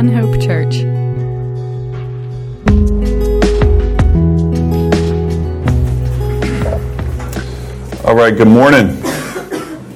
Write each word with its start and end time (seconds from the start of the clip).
One 0.00 0.08
Hope 0.08 0.40
Church. 0.40 0.76
All 8.06 8.14
right, 8.14 8.34
good 8.34 8.48
morning. 8.48 8.98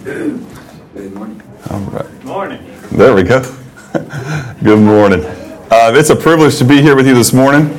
Good 0.04 1.14
morning. 1.14 1.42
All 1.70 1.80
right. 1.80 2.22
Morning. 2.22 2.62
There 2.92 3.14
we 3.14 3.22
go. 3.22 3.40
good 4.62 4.78
morning. 4.78 5.24
Uh, 5.24 5.94
it's 5.94 6.10
a 6.10 6.16
privilege 6.16 6.58
to 6.58 6.66
be 6.66 6.82
here 6.82 6.94
with 6.94 7.06
you 7.06 7.14
this 7.14 7.32
morning. 7.32 7.70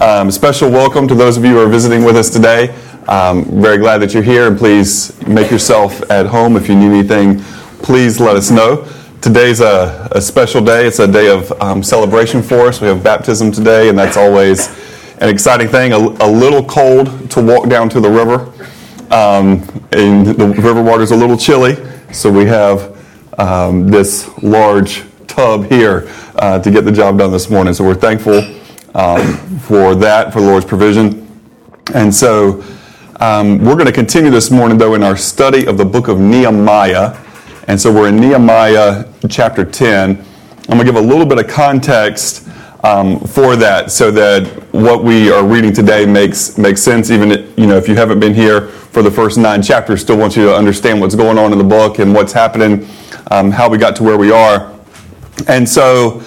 Um, 0.00 0.28
special 0.32 0.72
welcome 0.72 1.06
to 1.06 1.14
those 1.14 1.36
of 1.36 1.44
you 1.44 1.52
who 1.52 1.60
are 1.60 1.68
visiting 1.68 2.02
with 2.02 2.16
us 2.16 2.30
today. 2.30 2.70
Um, 3.06 3.44
very 3.62 3.78
glad 3.78 3.98
that 3.98 4.12
you're 4.12 4.24
here, 4.24 4.48
and 4.48 4.58
please 4.58 5.16
make 5.24 5.52
yourself 5.52 6.02
at 6.10 6.26
home. 6.26 6.56
If 6.56 6.68
you 6.68 6.74
need 6.74 6.86
anything, 6.86 7.38
please 7.78 8.18
let 8.18 8.34
us 8.34 8.50
know. 8.50 8.88
Today's 9.22 9.60
a, 9.60 10.08
a 10.10 10.20
special 10.20 10.60
day. 10.60 10.84
It's 10.84 10.98
a 10.98 11.06
day 11.06 11.28
of 11.28 11.52
um, 11.62 11.80
celebration 11.80 12.42
for 12.42 12.66
us. 12.66 12.80
We 12.80 12.88
have 12.88 13.04
baptism 13.04 13.52
today, 13.52 13.88
and 13.88 13.96
that's 13.96 14.16
always 14.16 14.66
an 15.18 15.28
exciting 15.28 15.68
thing. 15.68 15.92
A, 15.92 15.96
a 15.96 16.26
little 16.28 16.64
cold 16.64 17.30
to 17.30 17.40
walk 17.40 17.68
down 17.68 17.88
to 17.90 18.00
the 18.00 18.10
river, 18.10 18.52
um, 19.14 19.62
and 19.92 20.26
the 20.26 20.48
river 20.60 20.82
water 20.82 21.04
is 21.04 21.12
a 21.12 21.16
little 21.16 21.36
chilly, 21.36 21.76
so 22.12 22.32
we 22.32 22.46
have 22.46 22.98
um, 23.38 23.86
this 23.86 24.28
large 24.42 25.04
tub 25.28 25.66
here 25.66 26.10
uh, 26.34 26.58
to 26.58 26.72
get 26.72 26.84
the 26.84 26.90
job 26.90 27.16
done 27.16 27.30
this 27.30 27.48
morning. 27.48 27.74
So 27.74 27.84
we're 27.84 27.94
thankful 27.94 28.38
um, 28.96 29.38
for 29.60 29.94
that, 29.94 30.32
for 30.32 30.40
the 30.40 30.48
Lord's 30.48 30.66
provision. 30.66 31.28
And 31.94 32.12
so 32.12 32.64
um, 33.20 33.60
we're 33.64 33.74
going 33.74 33.86
to 33.86 33.92
continue 33.92 34.32
this 34.32 34.50
morning, 34.50 34.78
though, 34.78 34.94
in 34.94 35.04
our 35.04 35.16
study 35.16 35.66
of 35.66 35.78
the 35.78 35.84
book 35.84 36.08
of 36.08 36.18
Nehemiah. 36.18 37.16
And 37.68 37.80
so 37.80 37.92
we're 37.92 38.08
in 38.08 38.16
Nehemiah 38.16 39.04
chapter 39.28 39.64
10. 39.64 40.10
I'm 40.10 40.64
going 40.66 40.78
to 40.80 40.84
give 40.84 40.96
a 40.96 41.00
little 41.00 41.24
bit 41.24 41.38
of 41.38 41.46
context 41.46 42.48
um, 42.82 43.20
for 43.20 43.54
that 43.54 43.92
so 43.92 44.10
that 44.10 44.48
what 44.72 45.04
we 45.04 45.30
are 45.30 45.46
reading 45.46 45.72
today 45.72 46.04
makes, 46.04 46.58
makes 46.58 46.82
sense, 46.82 47.12
even 47.12 47.30
you 47.56 47.68
know, 47.68 47.76
if 47.76 47.88
you 47.88 47.94
haven't 47.94 48.18
been 48.18 48.34
here 48.34 48.68
for 48.68 49.00
the 49.00 49.10
first 49.10 49.38
nine 49.38 49.62
chapters, 49.62 50.00
still 50.00 50.16
want 50.16 50.36
you 50.36 50.46
to 50.46 50.54
understand 50.54 51.00
what's 51.00 51.14
going 51.14 51.38
on 51.38 51.52
in 51.52 51.58
the 51.58 51.64
book 51.64 52.00
and 52.00 52.12
what's 52.12 52.32
happening, 52.32 52.84
um, 53.30 53.52
how 53.52 53.68
we 53.68 53.78
got 53.78 53.94
to 53.96 54.02
where 54.02 54.18
we 54.18 54.32
are. 54.32 54.76
And 55.46 55.68
so 55.68 56.20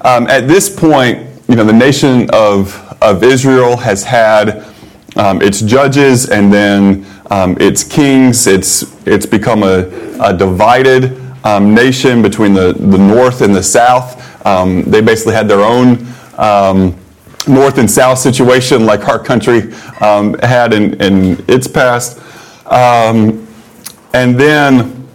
um, 0.00 0.26
at 0.26 0.48
this 0.48 0.74
point, 0.74 1.24
you 1.48 1.54
know, 1.54 1.64
the 1.64 1.72
nation 1.72 2.28
of, 2.32 2.98
of 3.00 3.22
Israel 3.22 3.76
has 3.76 4.02
had 4.02 4.66
um, 5.14 5.40
its 5.40 5.60
judges 5.60 6.30
and 6.30 6.52
then 6.52 7.06
um, 7.30 7.56
its 7.60 7.82
kings. 7.84 8.46
It's, 8.46 8.94
it's 9.06 9.26
become 9.26 9.62
a, 9.62 9.88
a 10.20 10.36
divided 10.36 11.20
um, 11.44 11.74
nation 11.74 12.22
between 12.22 12.54
the, 12.54 12.72
the 12.72 12.98
north 12.98 13.40
and 13.42 13.54
the 13.54 13.62
south. 13.62 14.20
Um, 14.46 14.82
they 14.82 15.00
basically 15.00 15.34
had 15.34 15.48
their 15.48 15.60
own 15.60 16.06
um, 16.38 16.96
north 17.46 17.78
and 17.78 17.90
south 17.90 18.18
situation 18.18 18.86
like 18.86 19.08
our 19.08 19.18
country 19.18 19.72
um, 20.00 20.34
had 20.40 20.72
in, 20.72 21.00
in 21.00 21.44
its 21.48 21.66
past. 21.66 22.20
and 22.70 23.46
then 24.12 25.06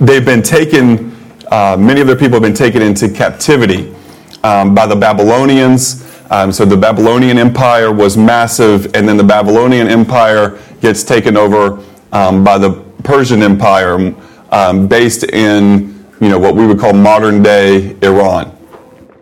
they've 0.00 0.24
been 0.24 0.42
taken, 0.42 1.14
uh, 1.50 1.76
many 1.78 2.00
of 2.00 2.06
their 2.06 2.16
people 2.16 2.34
have 2.34 2.42
been 2.42 2.54
taken 2.54 2.82
into 2.82 3.08
captivity 3.08 3.94
by 4.42 4.86
the 4.86 4.96
Babylonians. 4.96 6.04
Um, 6.30 6.52
so 6.52 6.66
the 6.66 6.76
Babylonian 6.76 7.38
Empire 7.38 7.90
was 7.90 8.18
massive, 8.18 8.94
and 8.94 9.08
then 9.08 9.16
the 9.16 9.24
Babylonian 9.24 9.88
Empire 9.88 10.58
gets 10.80 11.02
taken 11.02 11.36
over 11.36 11.84
um, 12.12 12.44
by 12.44 12.58
the 12.58 12.72
Persian 13.04 13.42
Empire, 13.42 14.14
um, 14.50 14.88
based 14.88 15.24
in 15.24 16.04
you 16.20 16.28
know 16.28 16.38
what 16.38 16.54
we 16.54 16.66
would 16.66 16.78
call 16.78 16.92
modern 16.92 17.42
day 17.42 17.96
Iran. 18.02 18.56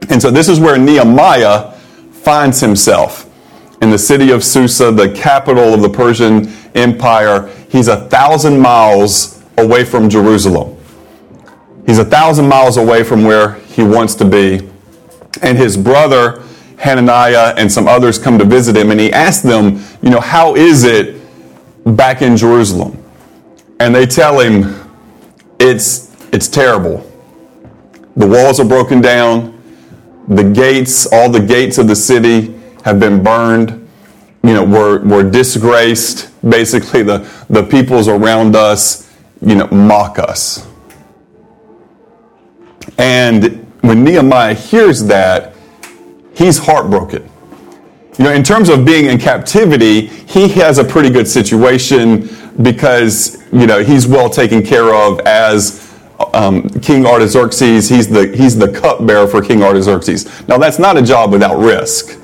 And 0.09 0.21
so 0.21 0.31
this 0.31 0.49
is 0.49 0.61
where 0.61 0.79
Nehemiah 0.79 1.73
finds 2.13 2.61
himself 2.61 3.31
in 3.83 3.91
the 3.91 3.99
city 3.99 4.31
of 4.31 4.43
Susa, 4.43 4.91
the 4.91 5.13
capital 5.13 5.75
of 5.75 5.83
the 5.83 5.89
Persian 5.89 6.49
Empire. 6.75 7.49
He's 7.69 7.89
a 7.89 8.09
thousand 8.09 8.59
miles 8.59 9.43
away 9.59 9.85
from 9.85 10.09
Jerusalem. 10.09 10.77
He's 11.87 11.99
a 11.99 12.05
thousand 12.05 12.49
miles 12.49 12.79
away 12.79 13.05
from 13.05 13.25
where 13.25 13.55
he 13.55 13.83
wants 13.83 14.15
to 14.17 14.25
be, 14.25 14.69
and 15.43 15.57
his 15.57 15.77
brother 15.77 16.43
Hananiah 16.79 17.55
and 17.57 17.71
some 17.71 17.89
others 17.89 18.19
come 18.19 18.39
to 18.39 18.45
visit 18.45 18.77
him, 18.77 18.91
and 18.91 19.01
he 19.01 19.13
asks 19.13 19.43
them, 19.43 19.83
you 20.03 20.11
know, 20.11 20.21
how 20.21 20.55
is 20.55 20.85
it 20.85 21.16
back 21.87 22.23
in 22.23 22.37
Jerusalem? 22.37 23.03
And 23.81 23.95
they 23.95 24.07
tell 24.07 24.41
him, 24.41 24.91
it's, 25.59 26.15
it's 26.33 26.49
terrible. 26.49 27.11
The 28.17 28.27
walls 28.27 28.59
are 28.61 28.65
broken 28.65 29.01
down. 29.01 29.53
The 30.29 30.45
gates, 30.45 31.07
all 31.13 31.31
the 31.31 31.41
gates 31.41 31.79
of 31.79 31.87
the 31.87 31.97
city 31.97 32.59
have 32.85 32.99
been 32.99 33.23
burned. 33.23 33.89
You 34.43 34.55
know, 34.55 34.65
we're, 34.65 35.05
we're 35.05 35.31
disgraced. 35.31 36.31
Basically, 36.49 37.03
the, 37.03 37.29
the 37.51 37.63
peoples 37.63 38.09
around 38.09 38.57
us, 38.57 39.13
you 39.41 39.55
know, 39.55 39.67
mock 39.69 40.19
us. 40.19 40.67
And 42.99 43.67
when 43.83 44.05
Nehemiah 44.05 44.55
hears 44.55 45.05
that, 45.05 45.55
he's 46.35 46.59
heartbroken. 46.59 47.29
You 48.19 48.25
know, 48.25 48.33
in 48.33 48.43
terms 48.43 48.69
of 48.69 48.85
being 48.85 49.07
in 49.07 49.19
captivity, 49.19 50.07
he 50.07 50.49
has 50.49 50.79
a 50.79 50.85
pretty 50.85 51.11
good 51.11 51.29
situation 51.29 52.29
because, 52.63 53.43
you 53.53 53.67
know, 53.67 53.83
he's 53.83 54.07
well 54.07 54.31
taken 54.31 54.63
care 54.63 54.95
of 54.95 55.21
as 55.21 55.95
um, 56.33 56.69
King 56.81 57.05
Artaxerxes. 57.05 57.89
He's 57.89 58.09
the, 58.09 58.35
he's 58.35 58.57
the 58.57 58.73
cupbearer 58.73 59.27
for 59.27 59.43
King 59.43 59.63
Artaxerxes. 59.63 60.49
Now, 60.49 60.57
that's 60.57 60.79
not 60.79 60.97
a 60.97 61.03
job 61.03 61.33
without 61.33 61.59
risk. 61.59 62.19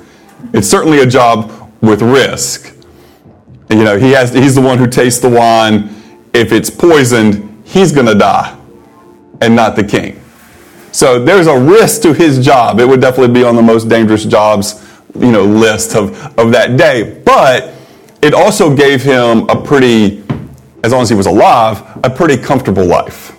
It's 0.53 0.67
certainly 0.67 0.99
a 0.99 1.05
job 1.05 1.71
with 1.81 2.01
risk. 2.01 2.75
You 3.69 3.83
know, 3.83 3.97
he 3.97 4.11
has, 4.11 4.33
he's 4.33 4.55
the 4.55 4.61
one 4.61 4.77
who 4.77 4.87
tastes 4.87 5.19
the 5.19 5.29
wine. 5.29 5.89
If 6.33 6.51
it's 6.51 6.69
poisoned, 6.69 7.63
he's 7.65 7.91
going 7.91 8.07
to 8.07 8.15
die 8.15 8.57
and 9.41 9.55
not 9.55 9.75
the 9.75 9.83
king. 9.83 10.19
So 10.91 11.23
there's 11.23 11.47
a 11.47 11.59
risk 11.59 12.01
to 12.03 12.13
his 12.13 12.43
job. 12.43 12.79
It 12.79 12.87
would 12.87 13.01
definitely 13.01 13.33
be 13.33 13.43
on 13.43 13.55
the 13.55 13.61
most 13.61 13.89
dangerous 13.89 14.25
jobs, 14.25 14.73
you 15.15 15.31
know, 15.31 15.43
list 15.43 15.95
of, 15.95 16.15
of 16.37 16.51
that 16.51 16.77
day. 16.77 17.21
But 17.25 17.73
it 18.21 18.33
also 18.33 18.75
gave 18.75 19.03
him 19.03 19.49
a 19.49 19.61
pretty, 19.61 20.23
as 20.83 20.91
long 20.91 21.01
as 21.01 21.09
he 21.09 21.15
was 21.15 21.27
alive, 21.27 21.81
a 22.03 22.09
pretty 22.09 22.41
comfortable 22.41 22.85
life. 22.85 23.37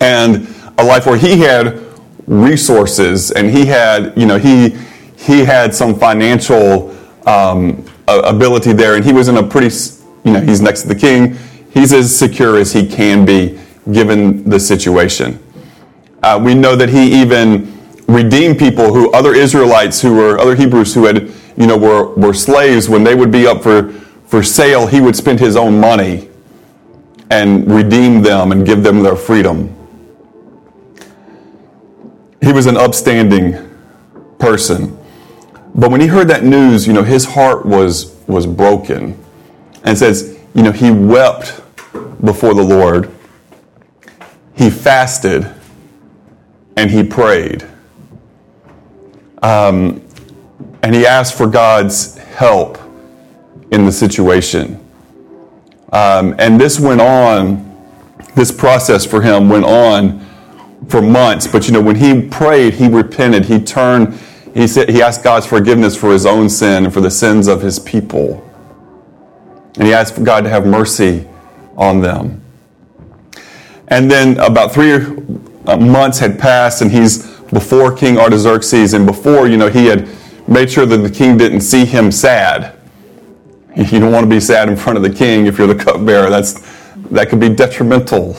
And 0.00 0.48
a 0.78 0.84
life 0.84 1.06
where 1.06 1.16
he 1.16 1.38
had 1.40 1.82
resources 2.26 3.30
and 3.30 3.50
he 3.50 3.66
had, 3.66 4.16
you 4.16 4.26
know, 4.26 4.38
he, 4.38 4.76
he 5.16 5.44
had 5.44 5.74
some 5.74 5.94
financial 5.94 6.94
um, 7.26 7.84
ability 8.08 8.72
there 8.72 8.96
and 8.96 9.04
he 9.04 9.12
was 9.12 9.28
in 9.28 9.36
a 9.36 9.42
pretty, 9.42 9.74
you 10.24 10.32
know, 10.32 10.40
he's 10.40 10.60
next 10.60 10.82
to 10.82 10.88
the 10.88 10.94
king. 10.94 11.36
He's 11.70 11.92
as 11.92 12.14
secure 12.16 12.56
as 12.56 12.72
he 12.72 12.86
can 12.86 13.24
be 13.24 13.58
given 13.92 14.48
the 14.48 14.58
situation. 14.58 15.38
Uh, 16.22 16.40
we 16.42 16.54
know 16.54 16.74
that 16.74 16.88
he 16.88 17.20
even 17.20 17.75
redeemed 18.06 18.58
people 18.58 18.92
who 18.92 19.10
other 19.12 19.34
Israelites 19.34 20.00
who 20.00 20.14
were 20.14 20.38
other 20.38 20.54
Hebrews 20.54 20.94
who 20.94 21.04
had 21.04 21.32
you 21.56 21.66
know 21.66 21.76
were, 21.76 22.14
were 22.14 22.34
slaves 22.34 22.88
when 22.88 23.04
they 23.04 23.14
would 23.14 23.30
be 23.30 23.46
up 23.46 23.62
for, 23.62 23.92
for 24.26 24.42
sale, 24.42 24.86
he 24.86 25.00
would 25.00 25.16
spend 25.16 25.40
his 25.40 25.56
own 25.56 25.80
money 25.80 26.28
and 27.30 27.70
redeem 27.70 28.22
them 28.22 28.52
and 28.52 28.64
give 28.64 28.82
them 28.82 29.02
their 29.02 29.16
freedom. 29.16 29.74
He 32.40 32.52
was 32.52 32.66
an 32.66 32.76
upstanding 32.76 33.54
person. 34.38 34.96
But 35.74 35.90
when 35.90 36.00
he 36.00 36.06
heard 36.06 36.28
that 36.28 36.44
news, 36.44 36.86
you 36.86 36.92
know, 36.92 37.02
his 37.02 37.24
heart 37.24 37.66
was 37.66 38.14
was 38.26 38.46
broken. 38.46 39.22
And 39.84 39.96
says, 39.96 40.38
you 40.54 40.62
know, 40.62 40.72
he 40.72 40.90
wept 40.90 41.60
before 42.24 42.54
the 42.54 42.62
Lord. 42.62 43.10
He 44.56 44.70
fasted 44.70 45.48
and 46.76 46.90
he 46.90 47.04
prayed. 47.04 47.64
Um, 49.42 50.02
and 50.82 50.94
he 50.94 51.06
asked 51.06 51.36
for 51.36 51.46
God's 51.46 52.16
help 52.18 52.78
in 53.70 53.84
the 53.84 53.92
situation. 53.92 54.80
Um, 55.92 56.34
and 56.38 56.60
this 56.60 56.80
went 56.80 57.00
on, 57.00 57.62
this 58.34 58.50
process 58.52 59.04
for 59.04 59.22
him 59.22 59.48
went 59.48 59.64
on 59.64 60.24
for 60.88 61.00
months. 61.00 61.46
But 61.46 61.66
you 61.66 61.72
know, 61.72 61.80
when 61.80 61.96
he 61.96 62.22
prayed, 62.28 62.74
he 62.74 62.88
repented, 62.88 63.46
he 63.46 63.60
turned, 63.60 64.18
he 64.54 64.66
said 64.66 64.88
he 64.88 65.02
asked 65.02 65.24
God's 65.24 65.46
forgiveness 65.46 65.96
for 65.96 66.12
his 66.12 66.26
own 66.26 66.48
sin 66.48 66.84
and 66.84 66.94
for 66.94 67.00
the 67.00 67.10
sins 67.10 67.48
of 67.48 67.62
his 67.62 67.78
people. 67.78 68.42
And 69.76 69.86
he 69.86 69.92
asked 69.92 70.22
God 70.22 70.42
to 70.42 70.50
have 70.50 70.66
mercy 70.66 71.26
on 71.76 72.00
them. 72.00 72.42
And 73.88 74.10
then 74.10 74.38
about 74.38 74.72
three 74.72 74.98
months 75.64 76.18
had 76.18 76.38
passed 76.38 76.82
and 76.82 76.90
he's 76.90 77.35
before 77.52 77.94
King 77.94 78.18
Artaxerxes 78.18 78.94
and 78.94 79.06
before, 79.06 79.46
you 79.46 79.56
know, 79.56 79.68
he 79.68 79.86
had 79.86 80.08
made 80.48 80.70
sure 80.70 80.86
that 80.86 80.98
the 80.98 81.10
king 81.10 81.36
didn't 81.36 81.60
see 81.60 81.84
him 81.84 82.10
sad. 82.10 82.76
You 83.76 84.00
don't 84.00 84.12
want 84.12 84.24
to 84.24 84.30
be 84.30 84.40
sad 84.40 84.68
in 84.68 84.76
front 84.76 84.96
of 84.96 85.02
the 85.02 85.10
king 85.10 85.46
if 85.46 85.58
you're 85.58 85.66
the 85.66 85.74
cupbearer. 85.74 86.30
That's, 86.30 86.54
that 87.10 87.28
could 87.28 87.40
be 87.40 87.50
detrimental. 87.50 88.34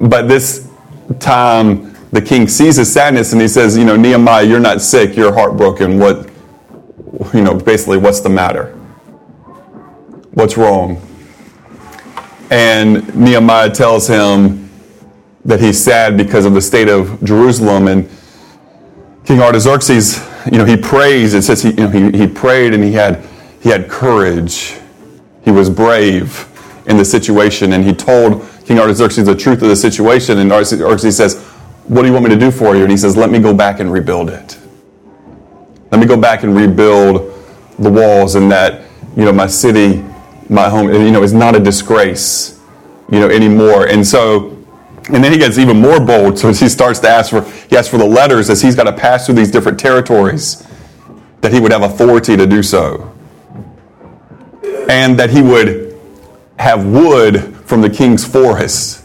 But 0.00 0.28
this 0.28 0.68
time, 1.20 1.94
the 2.12 2.20
king 2.20 2.48
sees 2.48 2.76
his 2.76 2.92
sadness 2.92 3.32
and 3.32 3.40
he 3.40 3.48
says, 3.48 3.76
You 3.76 3.84
know, 3.84 3.96
Nehemiah, 3.96 4.44
you're 4.44 4.60
not 4.60 4.80
sick, 4.80 5.16
you're 5.16 5.32
heartbroken. 5.32 5.98
What, 5.98 6.30
you 7.32 7.42
know, 7.42 7.54
basically, 7.54 7.98
what's 7.98 8.20
the 8.20 8.28
matter? 8.28 8.74
What's 10.32 10.56
wrong? 10.56 11.02
And 12.50 13.14
Nehemiah 13.14 13.70
tells 13.70 14.06
him 14.06 14.67
that 15.44 15.60
he's 15.60 15.82
sad 15.82 16.16
because 16.16 16.44
of 16.44 16.54
the 16.54 16.60
state 16.60 16.88
of 16.88 17.22
Jerusalem. 17.24 17.88
And 17.88 18.08
King 19.24 19.40
Artaxerxes, 19.40 20.26
you 20.50 20.58
know, 20.58 20.64
he 20.64 20.76
prays. 20.76 21.34
It 21.34 21.42
says 21.42 21.62
he, 21.62 21.70
you 21.70 21.76
know, 21.76 21.88
he, 21.88 22.18
he 22.18 22.26
prayed 22.26 22.74
and 22.74 22.82
he 22.82 22.92
had, 22.92 23.24
he 23.60 23.68
had 23.68 23.88
courage. 23.88 24.76
He 25.44 25.50
was 25.50 25.70
brave 25.70 26.46
in 26.86 26.96
the 26.96 27.04
situation. 27.04 27.72
And 27.72 27.84
he 27.84 27.92
told 27.92 28.46
King 28.64 28.78
Artaxerxes 28.78 29.26
the 29.26 29.36
truth 29.36 29.62
of 29.62 29.68
the 29.68 29.76
situation. 29.76 30.38
And 30.38 30.52
Artaxerxes 30.52 31.16
says, 31.16 31.42
What 31.84 32.02
do 32.02 32.08
you 32.08 32.12
want 32.12 32.24
me 32.24 32.30
to 32.30 32.40
do 32.40 32.50
for 32.50 32.76
you? 32.76 32.82
And 32.82 32.90
he 32.90 32.96
says, 32.96 33.16
Let 33.16 33.30
me 33.30 33.38
go 33.38 33.54
back 33.54 33.80
and 33.80 33.92
rebuild 33.92 34.30
it. 34.30 34.58
Let 35.90 36.00
me 36.00 36.06
go 36.06 36.16
back 36.20 36.42
and 36.42 36.54
rebuild 36.54 37.34
the 37.78 37.90
walls 37.90 38.34
and 38.34 38.50
that, 38.52 38.82
you 39.16 39.24
know, 39.24 39.32
my 39.32 39.46
city, 39.46 40.04
my 40.48 40.68
home, 40.68 40.92
you 40.92 41.10
know, 41.10 41.22
is 41.22 41.32
not 41.32 41.54
a 41.54 41.60
disgrace, 41.60 42.60
you 43.10 43.20
know, 43.20 43.28
anymore. 43.28 43.86
And 43.86 44.06
so, 44.06 44.57
and 45.08 45.24
then 45.24 45.32
he 45.32 45.38
gets 45.38 45.58
even 45.58 45.80
more 45.80 46.00
bold. 46.00 46.38
So 46.38 46.52
he 46.52 46.68
starts 46.68 46.98
to 47.00 47.08
ask 47.08 47.30
for, 47.30 47.42
he 47.68 47.76
asks 47.76 47.88
for 47.88 47.98
the 47.98 48.06
letters 48.06 48.50
as 48.50 48.60
he's 48.60 48.76
got 48.76 48.84
to 48.84 48.92
pass 48.92 49.26
through 49.26 49.36
these 49.36 49.50
different 49.50 49.78
territories, 49.78 50.66
that 51.40 51.52
he 51.52 51.60
would 51.60 51.72
have 51.72 51.82
authority 51.82 52.36
to 52.36 52.46
do 52.46 52.62
so. 52.62 53.14
And 54.88 55.18
that 55.18 55.30
he 55.30 55.40
would 55.40 55.98
have 56.58 56.84
wood 56.84 57.56
from 57.64 57.80
the 57.80 57.90
king's 57.90 58.24
forest 58.24 59.04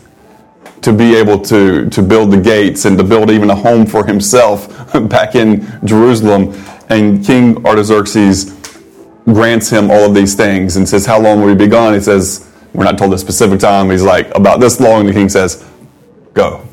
to 0.81 0.91
be 0.91 1.15
able 1.15 1.39
to, 1.39 1.89
to 1.89 2.01
build 2.01 2.31
the 2.31 2.41
gates 2.41 2.85
and 2.85 2.97
to 2.97 3.03
build 3.03 3.31
even 3.31 3.49
a 3.49 3.55
home 3.55 3.85
for 3.85 4.05
himself 4.05 4.67
back 5.09 5.35
in 5.35 5.65
Jerusalem. 5.85 6.53
And 6.89 7.25
King 7.25 7.65
Artaxerxes 7.65 8.59
grants 9.25 9.69
him 9.69 9.89
all 9.89 10.03
of 10.05 10.13
these 10.13 10.35
things 10.35 10.75
and 10.75 10.87
says, 10.87 11.05
How 11.05 11.19
long 11.19 11.41
will 11.41 11.49
you 11.49 11.55
be 11.55 11.67
gone? 11.67 11.93
He 11.93 12.01
says, 12.01 12.51
We're 12.73 12.83
not 12.83 12.97
told 12.97 13.13
the 13.13 13.17
specific 13.17 13.59
time. 13.59 13.89
He's 13.89 14.03
like, 14.03 14.35
About 14.35 14.59
this 14.59 14.81
long. 14.81 15.05
The 15.05 15.13
king 15.13 15.29
says, 15.29 15.65
Go. 16.33 16.67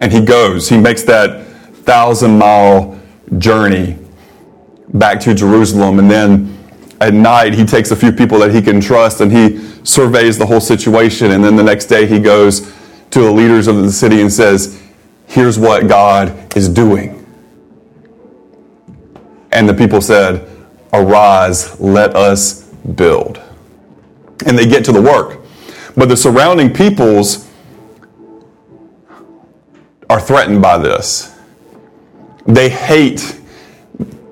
And 0.00 0.12
he 0.12 0.20
goes. 0.20 0.68
He 0.68 0.78
makes 0.78 1.02
that 1.04 1.46
thousand 1.46 2.38
mile 2.38 2.98
journey 3.38 3.98
back 4.94 5.20
to 5.20 5.34
Jerusalem. 5.34 5.98
And 5.98 6.10
then 6.10 6.58
at 7.00 7.14
night, 7.14 7.54
he 7.54 7.64
takes 7.64 7.90
a 7.90 7.96
few 7.96 8.12
people 8.12 8.38
that 8.40 8.54
he 8.54 8.62
can 8.62 8.80
trust 8.80 9.20
and 9.20 9.32
he 9.32 9.58
surveys 9.84 10.38
the 10.38 10.46
whole 10.46 10.60
situation. 10.60 11.32
And 11.32 11.42
then 11.42 11.56
the 11.56 11.62
next 11.62 11.86
day, 11.86 12.06
he 12.06 12.18
goes 12.18 12.72
to 13.10 13.20
the 13.20 13.30
leaders 13.30 13.66
of 13.66 13.76
the 13.76 13.92
city 13.92 14.20
and 14.20 14.32
says, 14.32 14.80
Here's 15.26 15.58
what 15.58 15.88
God 15.88 16.56
is 16.56 16.68
doing. 16.68 17.16
And 19.52 19.68
the 19.68 19.74
people 19.74 20.00
said, 20.00 20.48
Arise, 20.92 21.78
let 21.80 22.16
us 22.16 22.64
build. 22.72 23.40
And 24.46 24.58
they 24.58 24.66
get 24.66 24.84
to 24.86 24.92
the 24.92 25.02
work. 25.02 25.40
But 25.96 26.08
the 26.08 26.16
surrounding 26.16 26.72
peoples 26.72 27.49
are 30.10 30.20
threatened 30.20 30.60
by 30.60 30.76
this. 30.76 31.38
They 32.44 32.68
hate, 32.68 33.40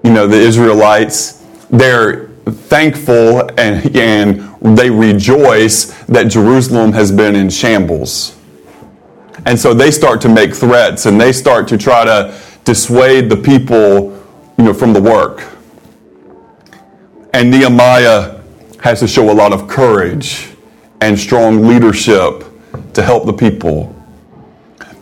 you 0.02 0.10
know, 0.10 0.26
the 0.26 0.36
Israelites. 0.36 1.44
They're 1.70 2.26
thankful 2.46 3.48
and, 3.56 3.96
and 3.96 4.76
they 4.76 4.90
rejoice 4.90 5.92
that 6.06 6.25
Jerusalem 6.25 6.92
has 6.92 7.12
been 7.12 7.36
in 7.36 7.48
shambles. 7.48 8.36
And 9.46 9.58
so 9.58 9.72
they 9.72 9.92
start 9.92 10.20
to 10.22 10.28
make 10.28 10.52
threats 10.52 11.06
and 11.06 11.20
they 11.20 11.30
start 11.30 11.69
to 11.69 11.78
try 11.78 12.04
to 12.04 12.36
dissuade 12.64 13.31
the 13.31 13.36
people, 13.36 14.20
you 14.58 14.64
know, 14.64 14.74
from 14.74 14.92
the 14.92 15.00
work. 15.00 15.46
And 17.32 17.52
Nehemiah 17.52 18.40
has 18.82 18.98
to 18.98 19.06
show 19.06 19.31
a 19.31 19.32
lot 19.32 19.52
of 19.52 19.69
courage 19.69 20.48
and 21.00 21.16
strong 21.16 21.69
leadership 21.69 22.44
to 22.94 23.02
help 23.02 23.26
the 23.26 23.32
people. 23.32 23.94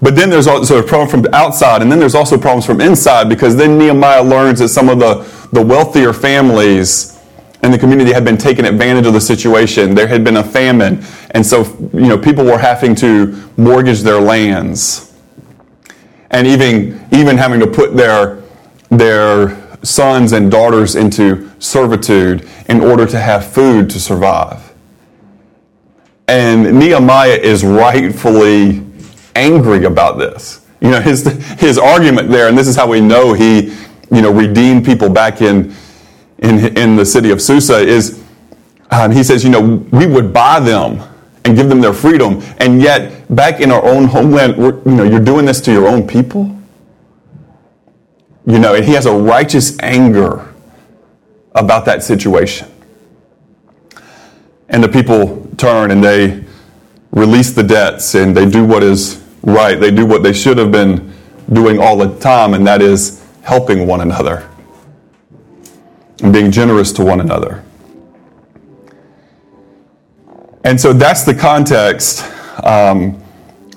But 0.03 0.15
then 0.15 0.29
there's 0.29 0.47
also 0.47 0.79
a 0.79 0.83
problem 0.83 1.09
from 1.09 1.35
outside, 1.35 1.81
and 1.83 1.91
then 1.91 1.99
there's 1.99 2.15
also 2.15 2.37
problems 2.37 2.67
from 2.67 2.81
inside 2.81 3.29
because 3.29 3.57
then 3.57 3.79
Nehemiah 3.79 4.23
learns 4.23 4.59
that 4.59 4.69
some 4.69 4.89
of 4.89 4.99
the, 4.99 5.15
the 5.53 5.65
wealthier 5.65 6.13
families 6.13 7.19
in 7.63 7.71
the 7.71 7.79
community 7.79 8.13
had 8.13 8.25
been 8.25 8.37
taking 8.37 8.65
advantage 8.65 9.07
of 9.07 9.13
the 9.15 9.21
situation. 9.21 9.95
There 9.95 10.07
had 10.07 10.23
been 10.23 10.37
a 10.37 10.45
famine, 10.45 11.03
and 11.33 11.45
so 11.45 11.65
you 11.93 12.09
know 12.09 12.19
people 12.19 12.45
were 12.45 12.59
having 12.59 12.95
to 12.97 13.51
mortgage 13.57 14.01
their 14.01 14.21
lands, 14.21 15.15
and 16.31 16.47
even 16.47 17.05
even 17.13 17.37
having 17.37 17.61
to 17.61 17.67
put 17.67 17.97
their 17.97 18.43
their 18.91 19.57
sons 19.83 20.33
and 20.33 20.51
daughters 20.51 20.95
into 20.95 21.51
servitude 21.59 22.49
in 22.69 22.81
order 22.81 23.07
to 23.07 23.19
have 23.19 23.47
food 23.47 23.89
to 23.91 24.01
survive. 24.01 24.73
And 26.29 26.79
Nehemiah 26.79 27.39
is 27.41 27.65
rightfully 27.65 28.86
angry 29.37 29.85
about 29.85 30.19
this. 30.19 30.67
You 30.81 30.91
know, 30.91 31.01
his, 31.01 31.27
his 31.61 31.79
argument 31.79 32.31
there, 32.31 32.49
and 32.49 32.57
this 32.57 32.67
is 32.67 32.77
how 32.77 32.89
we 32.89 33.01
know 33.01 33.33
he, 33.33 33.75
you 34.11 34.23
know, 34.23 34.33
redeemed 34.33 34.85
people 34.85 35.09
back 35.09 35.41
in, 35.41 35.75
in, 36.39 36.77
in 36.77 36.97
the 36.97 37.05
city 37.05 37.31
of 37.31 37.41
Susa, 37.41 37.79
is 37.79 38.23
um, 38.91 39.11
he 39.11 39.23
says, 39.23 39.45
you 39.45 39.51
know, 39.51 39.61
we 39.93 40.07
would 40.07 40.33
buy 40.33 40.61
them 40.61 41.03
and 41.45 41.57
give 41.57 41.69
them 41.69 41.81
their 41.81 41.93
freedom, 41.93 42.43
and 42.59 42.83
yet 42.83 43.35
back 43.35 43.61
in 43.61 43.71
our 43.71 43.85
own 43.85 44.05
homeland, 44.05 44.57
you 44.57 44.93
know, 44.93 45.05
you're 45.05 45.21
doing 45.21 45.45
this 45.45 45.61
to 45.63 45.73
your 45.73 45.87
own 45.87 46.07
people? 46.07 46.53
You 48.47 48.59
know, 48.59 48.75
and 48.75 48.85
he 48.85 48.93
has 48.93 49.07
a 49.07 49.13
righteous 49.13 49.77
anger 49.81 50.53
about 51.55 51.85
that 51.87 52.03
situation. 52.03 52.69
And 54.69 54.83
the 54.83 54.89
people 54.89 55.49
turn 55.57 55.91
and 55.91 56.03
they 56.03 56.45
release 57.13 57.53
the 57.53 57.63
debts 57.63 58.15
and 58.15 58.37
they 58.37 58.49
do 58.49 58.65
what 58.65 58.83
is 58.83 59.23
right. 59.47 59.81
They 59.81 59.91
do 59.91 60.05
what 60.05 60.23
they 60.23 60.35
should 60.35 60.59
have 60.59 60.71
been 60.71 61.15
doing 61.53 61.79
all 61.79 61.97
the 61.97 62.19
time, 62.19 62.53
and 62.53 62.67
that 62.67 62.83
is 62.83 63.25
helping 63.43 63.87
one 63.87 64.03
another 64.03 64.51
and 66.23 66.33
being 66.33 66.51
generous 66.51 66.93
to 66.93 67.05
one 67.05 67.21
another. 67.21 67.65
And 70.65 70.81
so 70.81 70.93
that's 70.93 71.23
the 71.23 71.35
context 71.35 72.25
um, 72.65 73.23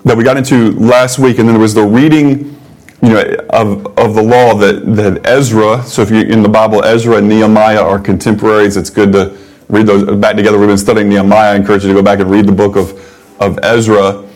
that 0.05 0.17
we 0.17 0.23
got 0.23 0.38
into 0.38 0.71
last 0.71 1.19
week. 1.19 1.38
And 1.38 1.47
then 1.47 1.53
there 1.53 1.61
was 1.61 1.75
the 1.75 1.83
reading 1.83 2.57
you 3.03 3.09
know, 3.09 3.21
of, 3.51 3.85
of 3.97 4.15
the 4.15 4.23
law 4.23 4.55
that, 4.55 4.95
that 4.95 5.25
Ezra, 5.25 5.83
so 5.83 6.01
if 6.01 6.09
you're 6.09 6.27
in 6.27 6.41
the 6.41 6.49
Bible, 6.49 6.83
Ezra 6.83 7.17
and 7.17 7.29
Nehemiah 7.29 7.81
are 7.81 7.99
contemporaries. 7.99 8.75
It's 8.75 8.89
good 8.89 9.11
to 9.13 9.38
read 9.67 9.85
those 9.85 10.03
back 10.17 10.35
together. 10.35 10.57
We've 10.57 10.67
been 10.67 10.77
studying 10.77 11.09
Nehemiah. 11.09 11.53
I 11.53 11.55
encourage 11.55 11.83
you 11.83 11.89
to 11.89 11.95
go 11.95 12.01
back 12.01 12.19
and 12.19 12.29
read 12.31 12.47
the 12.47 12.51
book 12.51 12.75
of, 12.75 12.91
of 13.39 13.59
Ezra. 13.61 14.27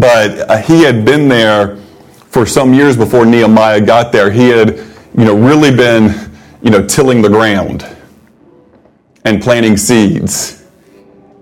But 0.00 0.50
uh, 0.50 0.56
he 0.58 0.82
had 0.82 1.04
been 1.04 1.28
there 1.28 1.76
for 2.28 2.46
some 2.46 2.72
years 2.72 2.96
before 2.96 3.26
Nehemiah 3.26 3.80
got 3.80 4.10
there. 4.10 4.30
He 4.30 4.48
had, 4.48 4.78
you 5.16 5.24
know, 5.24 5.36
really 5.36 5.74
been, 5.74 6.30
you 6.62 6.70
know, 6.70 6.86
tilling 6.86 7.20
the 7.20 7.28
ground 7.28 7.86
and 9.24 9.42
planting 9.42 9.76
seeds. 9.76 10.64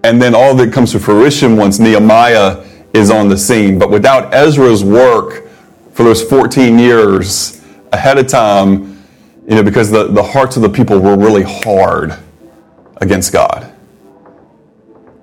And 0.02 0.20
then 0.20 0.34
all 0.34 0.58
it 0.60 0.72
comes 0.72 0.92
to 0.92 0.98
fruition 0.98 1.56
once 1.56 1.78
Nehemiah 1.78 2.66
is 2.92 3.10
on 3.10 3.28
the 3.28 3.38
scene. 3.38 3.78
But 3.78 3.90
without 3.90 4.34
Ezra's 4.34 4.82
work, 4.82 5.48
for 5.92 6.02
those 6.02 6.22
14 6.22 6.78
years 6.78 7.62
ahead 7.92 8.18
of 8.18 8.26
time, 8.26 9.04
you 9.46 9.54
know, 9.54 9.62
because 9.62 9.90
the, 9.90 10.08
the 10.08 10.22
hearts 10.22 10.56
of 10.56 10.62
the 10.62 10.68
people 10.68 10.98
were 10.98 11.16
really 11.16 11.42
hard 11.42 12.16
against 12.96 13.32
God. 13.32 13.69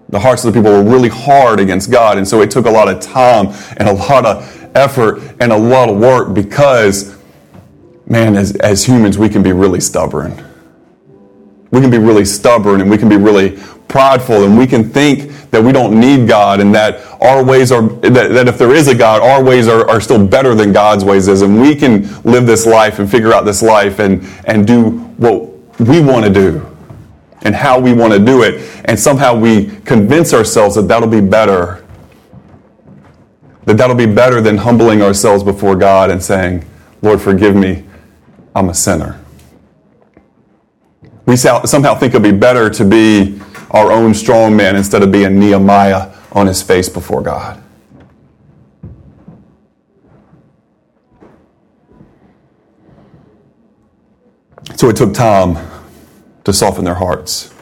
The 0.10 0.20
hearts 0.20 0.46
of 0.46 0.54
the 0.54 0.60
people 0.60 0.72
were 0.72 0.90
really 0.90 1.10
hard 1.10 1.60
against 1.60 1.92
God. 1.92 2.18
And 2.18 2.28
so 2.28 2.42
it 2.42 2.50
took 2.50 2.66
a 2.66 2.72
lot 2.72 2.88
of 2.88 3.02
time 3.02 3.48
and 3.78 3.90
a 3.90 3.94
lot 3.94 4.26
of 4.26 4.70
effort 4.76 5.22
and 5.40 5.52
a 5.52 5.58
lot 5.58 5.90
of 5.90 5.98
work 5.98 6.34
because, 6.34 7.18
man, 8.06 8.36
as, 8.38 8.56
as 8.58 8.86
humans, 8.86 9.18
we 9.18 9.28
can 9.28 9.44
be 9.44 9.52
really 9.52 9.82
stubborn. 9.82 10.44
We 11.72 11.82
can 11.82 11.92
be 11.92 11.98
really 11.98 12.24
stubborn 12.24 12.80
and 12.80 12.90
we 12.90 12.98
can 12.98 13.10
be 13.10 13.18
really 13.18 13.60
prideful 13.90 14.46
and 14.46 14.58
we 14.58 14.66
can 14.66 14.90
think 14.90 15.32
that 15.52 15.62
we 15.62 15.74
don't 15.74 16.00
need 16.00 16.28
God 16.28 16.62
and 16.62 16.74
that 16.74 17.04
our 17.22 17.44
ways 17.44 17.72
are, 17.74 17.82
that, 17.82 18.32
that 18.32 18.48
if 18.48 18.58
there 18.58 18.74
is 18.74 18.88
a 18.88 18.96
God, 18.96 19.22
our 19.22 19.44
ways 19.44 19.68
are, 19.68 19.90
are 19.90 20.00
still 20.00 20.26
better 20.26 20.56
than 20.56 20.72
God's 20.72 21.04
ways 21.04 21.28
is. 21.28 21.42
And 21.42 21.60
we 21.60 21.76
can 21.76 22.22
live 22.24 22.46
this 22.46 22.66
life 22.66 23.00
and 23.00 23.10
figure 23.10 23.34
out 23.34 23.44
this 23.44 23.62
life 23.62 24.00
and, 24.00 24.26
and 24.46 24.66
do 24.66 24.92
what 25.18 25.80
we 25.80 26.00
want 26.00 26.26
to 26.26 26.32
do 26.32 26.77
and 27.44 27.56
how 27.56 27.80
we 27.80 27.94
want 27.94 28.14
to 28.14 28.20
do 28.20 28.44
it. 28.44 28.62
And 28.86 29.00
somehow 29.00 29.36
we 29.36 29.68
convince 29.82 30.34
ourselves 30.34 30.76
that 30.76 30.84
that'll 30.84 31.08
be 31.10 31.22
better. 31.22 31.86
That 33.66 33.78
that'll 33.78 33.96
be 33.96 34.06
better 34.06 34.42
than 34.42 34.58
humbling 34.58 35.02
ourselves 35.02 35.44
before 35.44 35.76
God 35.76 36.10
and 36.10 36.24
saying, 36.24 36.66
Lord, 37.02 37.22
forgive 37.22 37.56
me, 37.56 37.84
I'm 38.56 38.70
a 38.70 38.74
sinner. 38.74 39.20
We 41.26 41.36
somehow 41.36 41.96
think 41.96 42.14
it'll 42.16 42.22
be 42.22 42.32
better 42.32 42.70
to 42.70 42.86
be 42.86 43.40
our 43.72 43.92
own 43.92 44.14
strong 44.14 44.56
man 44.56 44.78
instead 44.78 45.04
of 45.04 45.12
being 45.12 45.38
Nehemiah 45.38 46.14
on 46.32 46.48
his 46.48 46.62
face 46.62 46.88
before 46.88 47.22
God. 47.22 47.62
So 54.76 54.90
it 54.90 54.96
took 54.96 55.14
time 55.14 55.58
to 56.48 56.54
soften 56.54 56.86
their 56.86 56.96
hearts. 56.96 57.54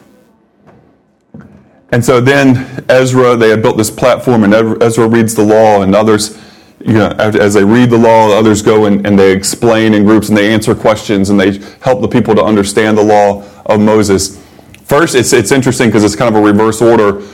And 1.90 2.04
so 2.04 2.20
then 2.20 2.84
Ezra, 2.88 3.34
they 3.34 3.48
had 3.48 3.60
built 3.60 3.76
this 3.76 3.90
platform, 3.90 4.44
and 4.44 4.54
Ezra 4.80 5.08
reads 5.08 5.34
the 5.34 5.42
law, 5.42 5.82
and 5.82 5.92
others, 5.92 6.40
you 6.78 6.92
know, 6.92 7.08
as 7.08 7.54
they 7.54 7.64
read 7.64 7.90
the 7.90 7.98
law, 7.98 8.30
others 8.30 8.62
go 8.62 8.84
and, 8.84 9.04
and 9.04 9.18
they 9.18 9.32
explain 9.32 9.92
in 9.92 10.04
groups 10.04 10.28
and 10.28 10.38
they 10.38 10.52
answer 10.54 10.72
questions 10.72 11.30
and 11.30 11.40
they 11.40 11.58
help 11.80 12.00
the 12.00 12.06
people 12.06 12.32
to 12.36 12.44
understand 12.44 12.96
the 12.96 13.02
law 13.02 13.42
of 13.64 13.80
Moses. 13.80 14.40
First, 14.84 15.16
it's, 15.16 15.32
it's 15.32 15.50
interesting 15.50 15.88
because 15.88 16.04
it's 16.04 16.14
kind 16.14 16.32
of 16.32 16.40
a 16.40 16.44
reverse 16.44 16.80
order 16.80 17.26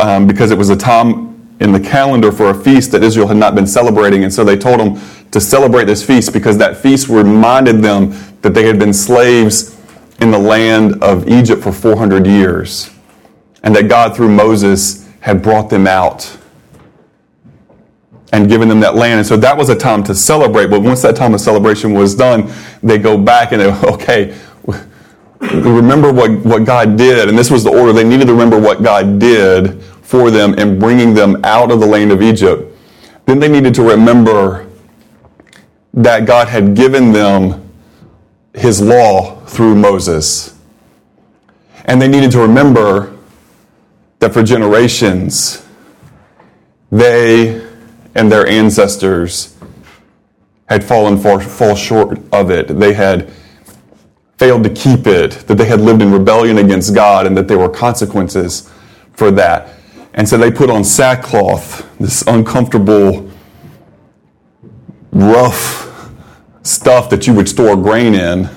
um, 0.00 0.26
because 0.26 0.52
it 0.52 0.56
was 0.56 0.70
a 0.70 0.76
time 0.76 1.56
in 1.60 1.72
the 1.72 1.80
calendar 1.80 2.32
for 2.32 2.48
a 2.48 2.54
feast 2.54 2.92
that 2.92 3.02
Israel 3.02 3.26
had 3.26 3.36
not 3.36 3.54
been 3.54 3.66
celebrating. 3.66 4.24
And 4.24 4.32
so 4.32 4.42
they 4.42 4.56
told 4.56 4.80
them 4.80 4.98
to 5.32 5.40
celebrate 5.40 5.84
this 5.84 6.02
feast 6.02 6.32
because 6.32 6.56
that 6.58 6.78
feast 6.78 7.08
reminded 7.08 7.82
them 7.82 8.14
that 8.40 8.54
they 8.54 8.64
had 8.64 8.78
been 8.78 8.94
slaves 8.94 9.74
in 10.20 10.30
the 10.30 10.38
land 10.38 11.02
of 11.02 11.28
Egypt 11.28 11.62
for 11.62 11.72
400 11.72 12.26
years 12.26 12.90
and 13.64 13.74
that 13.74 13.88
God, 13.88 14.14
through 14.14 14.28
Moses, 14.28 15.08
had 15.20 15.42
brought 15.42 15.70
them 15.70 15.86
out 15.86 16.36
and 18.32 18.48
given 18.48 18.68
them 18.68 18.80
that 18.80 18.94
land. 18.94 19.18
And 19.18 19.26
so 19.26 19.36
that 19.38 19.56
was 19.56 19.70
a 19.70 19.74
time 19.74 20.04
to 20.04 20.14
celebrate. 20.14 20.66
But 20.66 20.82
once 20.82 21.00
that 21.02 21.16
time 21.16 21.34
of 21.34 21.40
celebration 21.40 21.94
was 21.94 22.14
done, 22.14 22.52
they 22.82 22.98
go 22.98 23.16
back 23.16 23.52
and 23.52 23.60
they, 23.60 23.72
okay, 23.88 24.36
remember 25.40 26.12
what, 26.12 26.30
what 26.44 26.64
God 26.64 26.98
did. 26.98 27.28
And 27.28 27.38
this 27.38 27.50
was 27.50 27.64
the 27.64 27.70
order. 27.70 27.92
They 27.92 28.04
needed 28.04 28.26
to 28.26 28.32
remember 28.32 28.60
what 28.60 28.82
God 28.82 29.18
did 29.18 29.82
for 30.02 30.30
them 30.30 30.54
in 30.54 30.78
bringing 30.78 31.14
them 31.14 31.42
out 31.44 31.70
of 31.70 31.80
the 31.80 31.86
land 31.86 32.12
of 32.12 32.20
Egypt. 32.20 32.70
Then 33.24 33.38
they 33.38 33.48
needed 33.48 33.74
to 33.76 33.82
remember 33.82 34.68
that 35.94 36.26
God 36.26 36.48
had 36.48 36.74
given 36.74 37.12
them 37.12 37.70
his 38.52 38.82
law 38.82 39.43
through 39.54 39.76
Moses. 39.76 40.58
And 41.84 42.00
they 42.02 42.08
needed 42.08 42.30
to 42.32 42.40
remember 42.40 43.16
that 44.18 44.32
for 44.32 44.42
generations, 44.42 45.66
they 46.90 47.62
and 48.14 48.30
their 48.30 48.46
ancestors 48.46 49.56
had 50.66 50.82
fallen 50.82 51.18
far, 51.18 51.40
fall 51.40 51.74
short 51.74 52.18
of 52.32 52.50
it. 52.50 52.68
They 52.68 52.94
had 52.94 53.30
failed 54.38 54.64
to 54.64 54.70
keep 54.70 55.06
it, 55.06 55.32
that 55.46 55.56
they 55.56 55.66
had 55.66 55.80
lived 55.80 56.02
in 56.02 56.10
rebellion 56.10 56.58
against 56.58 56.94
God, 56.94 57.26
and 57.26 57.36
that 57.36 57.48
there 57.48 57.58
were 57.58 57.68
consequences 57.68 58.70
for 59.12 59.30
that. 59.32 59.74
And 60.14 60.28
so 60.28 60.38
they 60.38 60.50
put 60.50 60.70
on 60.70 60.84
sackcloth, 60.84 61.88
this 61.98 62.22
uncomfortable, 62.26 63.30
rough 65.12 66.10
stuff 66.62 67.10
that 67.10 67.26
you 67.26 67.34
would 67.34 67.48
store 67.48 67.76
grain 67.76 68.14
in, 68.14 68.48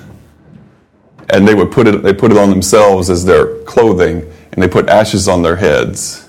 and 1.30 1.46
they 1.46 1.54
would 1.54 1.70
put 1.70 1.86
it, 1.86 2.02
they 2.02 2.14
put 2.14 2.30
it 2.30 2.38
on 2.38 2.50
themselves 2.50 3.10
as 3.10 3.24
their 3.24 3.62
clothing, 3.64 4.30
and 4.52 4.62
they 4.62 4.68
put 4.68 4.88
ashes 4.88 5.28
on 5.28 5.42
their 5.42 5.56
heads. 5.56 6.28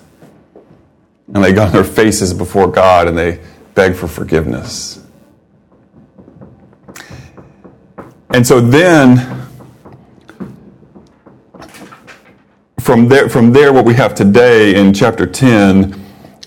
And 1.34 1.44
they 1.44 1.54
got 1.54 1.68
on 1.68 1.74
their 1.74 1.84
faces 1.84 2.34
before 2.34 2.68
God 2.68 3.08
and 3.08 3.18
they 3.18 3.40
begged 3.76 3.96
for 3.96 4.08
forgiveness. 4.08 5.06
And 8.32 8.46
so 8.46 8.60
then 8.60 9.48
from 12.80 13.08
there, 13.08 13.30
from 13.30 13.54
there, 13.54 13.72
what 13.72 13.86
we 13.86 13.94
have 13.94 14.16
today 14.16 14.76
in 14.76 14.94
chapter 14.94 15.26
10 15.28 16.00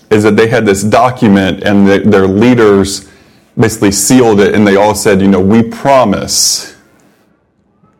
is 0.09 0.23
that 0.23 0.35
they 0.35 0.47
had 0.47 0.65
this 0.65 0.83
document 0.83 1.63
and 1.63 1.87
the, 1.87 1.99
their 1.99 2.27
leaders 2.27 3.09
basically 3.57 3.91
sealed 3.91 4.39
it 4.39 4.53
and 4.53 4.67
they 4.67 4.75
all 4.75 4.95
said, 4.95 5.21
you 5.21 5.27
know, 5.27 5.41
we 5.41 5.63
promise 5.63 6.72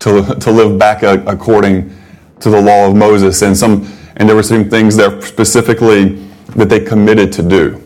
to, 0.03 0.35
to 0.35 0.51
live 0.51 0.77
back 0.77 1.03
uh, 1.03 1.23
according 1.27 1.95
to 2.39 2.49
the 2.49 2.61
law 2.61 2.87
of 2.87 2.95
Moses. 2.95 3.41
And 3.41 3.57
some, 3.57 3.91
and 4.17 4.27
there 4.27 4.35
were 4.35 4.43
some 4.43 4.69
things 4.69 4.95
there 4.95 5.21
specifically 5.21 6.15
that 6.55 6.69
they 6.69 6.79
committed 6.79 7.31
to 7.33 7.43
do. 7.43 7.81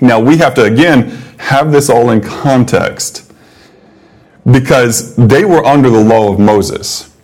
Now 0.00 0.20
we 0.20 0.36
have 0.38 0.54
to 0.54 0.64
again 0.64 1.10
have 1.38 1.72
this 1.72 1.88
all 1.88 2.10
in 2.10 2.20
context 2.20 3.32
because 4.50 5.14
they 5.16 5.44
were 5.44 5.64
under 5.64 5.90
the 5.90 6.02
law 6.02 6.32
of 6.32 6.38
Moses. 6.38 7.14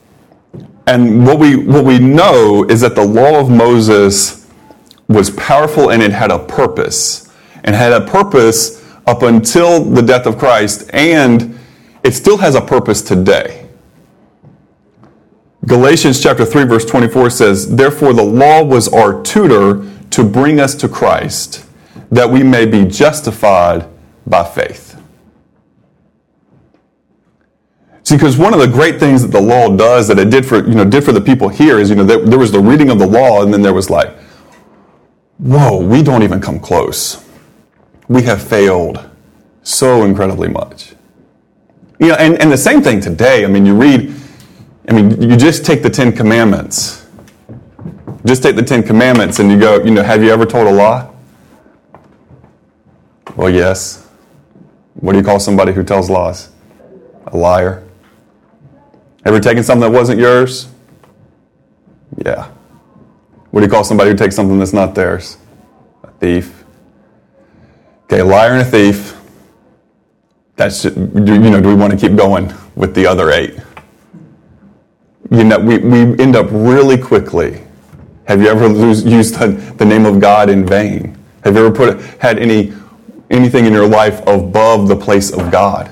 And 0.87 1.27
what 1.27 1.39
we, 1.39 1.57
what 1.57 1.85
we 1.85 1.99
know 1.99 2.65
is 2.65 2.83
that 2.83 2.95
the 2.95 3.05
law 3.05 3.41
of 3.41 3.51
Moses 3.51 4.49
was 5.09 5.31
powerful 5.31 5.91
and 5.91 6.03
it 6.03 6.13
had 6.13 6.31
a 6.31 6.39
purpose. 6.39 7.33
And 7.65 7.75
had 7.75 7.93
a 7.93 8.07
purpose 8.07 8.85
up 9.07 9.23
until 9.23 9.83
the 9.83 10.03
death 10.03 10.27
of 10.27 10.39
Christ, 10.39 10.91
and 10.93 11.59
it 12.03 12.13
still 12.13 12.37
has 12.37 12.55
a 12.55 12.61
purpose 12.61 13.01
today. 13.01 13.64
Galatians 15.67 16.21
chapter 16.21 16.45
3 16.45 16.65
verse 16.65 16.85
24 16.85 17.31
says, 17.31 17.77
"Therefore 17.77 18.13
the 18.13 18.25
law 18.25 18.63
was 18.63 18.89
our 18.89 19.23
tutor 19.23 19.83
to 20.11 20.25
bring 20.25 20.61
us 20.61 20.75
to 20.77 20.89
Christ, 20.89 21.65
that 22.11 22.31
we 22.31 22.43
may 22.43 22.67
be 22.67 22.85
justified 22.85 23.87
by 24.27 24.45
faith." 24.45 24.95
See, 28.05 28.17
because 28.17 28.37
one 28.37 28.53
of 28.53 28.61
the 28.61 28.67
great 28.67 29.01
things 29.01 29.23
that 29.23 29.33
the 29.33 29.41
law 29.41 29.71
does 29.71 30.09
that 30.09 30.19
it 30.19 30.29
did 30.29 30.45
for, 30.45 30.59
you 30.59 30.75
know, 30.75 30.85
did 30.85 31.05
for 31.05 31.13
the 31.13 31.23
people 31.23 31.49
here 31.49 31.79
is, 31.79 31.89
you 31.89 31.97
know, 31.97 32.05
there, 32.05 32.39
was 32.39 32.53
the 32.53 32.61
reading 32.61 32.91
of 32.91 32.99
the 32.99 33.07
law 33.07 33.43
and 33.43 33.53
then 33.53 33.63
there 33.63 33.73
was 33.73 33.89
like, 33.89 34.15
whoa, 35.39 35.79
we 35.79 36.03
don't 36.03 36.23
even 36.23 36.39
come 36.39 36.61
close. 36.61 37.25
We 38.09 38.23
have 38.25 38.43
failed 38.43 39.09
so 39.63 40.05
incredibly 40.05 40.49
much. 40.49 40.93
You 41.99 42.09
know, 42.09 42.15
and, 42.17 42.39
and 42.43 42.53
the 42.53 42.59
same 42.59 42.83
thing 42.83 43.01
today. 43.01 43.43
I 43.43 43.49
mean, 43.49 43.65
you 43.65 43.75
read, 43.75 44.15
I 44.89 44.93
mean, 44.93 45.21
you 45.23 45.37
just 45.37 45.65
take 45.65 45.83
the 45.83 45.91
Ten 45.91 46.13
Commandments. 46.13 47.07
Just 48.25 48.43
take 48.43 48.57
the 48.57 48.63
Ten 48.63 48.83
Commandments 48.83 49.39
and 49.39 49.51
you 49.51 49.59
go, 49.59 49.83
you 49.83 49.91
know, 49.91 50.03
have 50.03 50.23
you 50.23 50.31
ever 50.31 50.47
told 50.47 50.67
a 50.67 50.73
lie? 50.73 51.11
Well, 53.37 53.51
yes. 53.51 54.09
What 54.95 55.13
do 55.13 55.19
you 55.19 55.25
call 55.25 55.41
somebody 55.41 55.73
who 55.73 55.83
tells 55.83 56.09
lies? 56.09 56.51
A 57.27 57.37
liar. 57.37 57.87
Ever 59.25 59.41
taken 59.41 59.63
something 59.63 59.91
that 59.91 59.97
wasn't 59.97 60.21
yours? 60.21 60.69
Yeah. 62.25 62.51
What 63.51 63.61
do 63.61 63.67
you 63.67 63.71
call 63.71 63.85
somebody 63.85 64.11
who 64.11 64.17
takes 64.17 64.37
something 64.37 64.59
that's 64.59 64.73
not 64.73 64.95
theirs? 64.95 65.39
A 66.03 66.11
thief. 66.13 66.65
Okay, 68.05 68.21
a 68.21 68.25
liar 68.25 68.53
and 68.53 68.63
a 68.63 68.65
thief. 68.65 69.19
That's 70.57 70.85
you 70.85 70.91
know. 70.95 71.61
Do 71.61 71.69
we 71.69 71.75
want 71.75 71.93
to 71.93 71.99
keep 71.99 72.17
going 72.17 72.53
with 72.77 72.95
the 72.95 73.07
other 73.07 73.31
eight? 73.31 73.59
You 75.31 75.45
know, 75.45 75.59
we, 75.59 75.79
we 75.79 76.19
end 76.19 76.37
up 76.37 76.49
really 76.51 76.99
quickly. 76.99 77.63
Have 78.27 78.41
you 78.41 78.49
ever 78.49 78.69
lose, 78.69 79.05
used 79.05 79.39
the, 79.39 79.49
the 79.77 79.85
name 79.85 80.07
of 80.07 80.21
God 80.21 80.49
in 80.49 80.67
vain? 80.67 81.19
Have 81.45 81.57
you 81.57 81.67
ever 81.67 81.75
put 81.75 82.01
had 82.21 82.39
any 82.39 82.73
anything 83.31 83.67
in 83.67 83.73
your 83.73 83.89
life 83.89 84.21
above 84.27 84.89
the 84.89 84.97
place 84.97 85.33
of 85.33 85.51
God? 85.51 85.91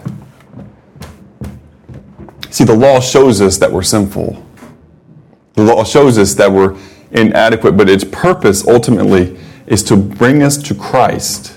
See, 2.51 2.65
the 2.65 2.75
law 2.75 3.01
shows 3.01 3.41
us 3.41 3.57
that 3.59 3.73
we're 3.73 3.83
sinful. 3.83 4.45
The 5.55 5.63
law 5.63 5.85
shows 5.85 6.19
us 6.19 6.35
that 6.35 6.51
we're 6.51 6.79
inadequate, 7.11 7.77
but 7.77 7.89
its 7.89 8.05
purpose 8.05 8.67
ultimately 8.67 9.39
is 9.67 9.83
to 9.85 9.97
bring 9.97 10.43
us 10.43 10.57
to 10.59 10.75
Christ, 10.75 11.57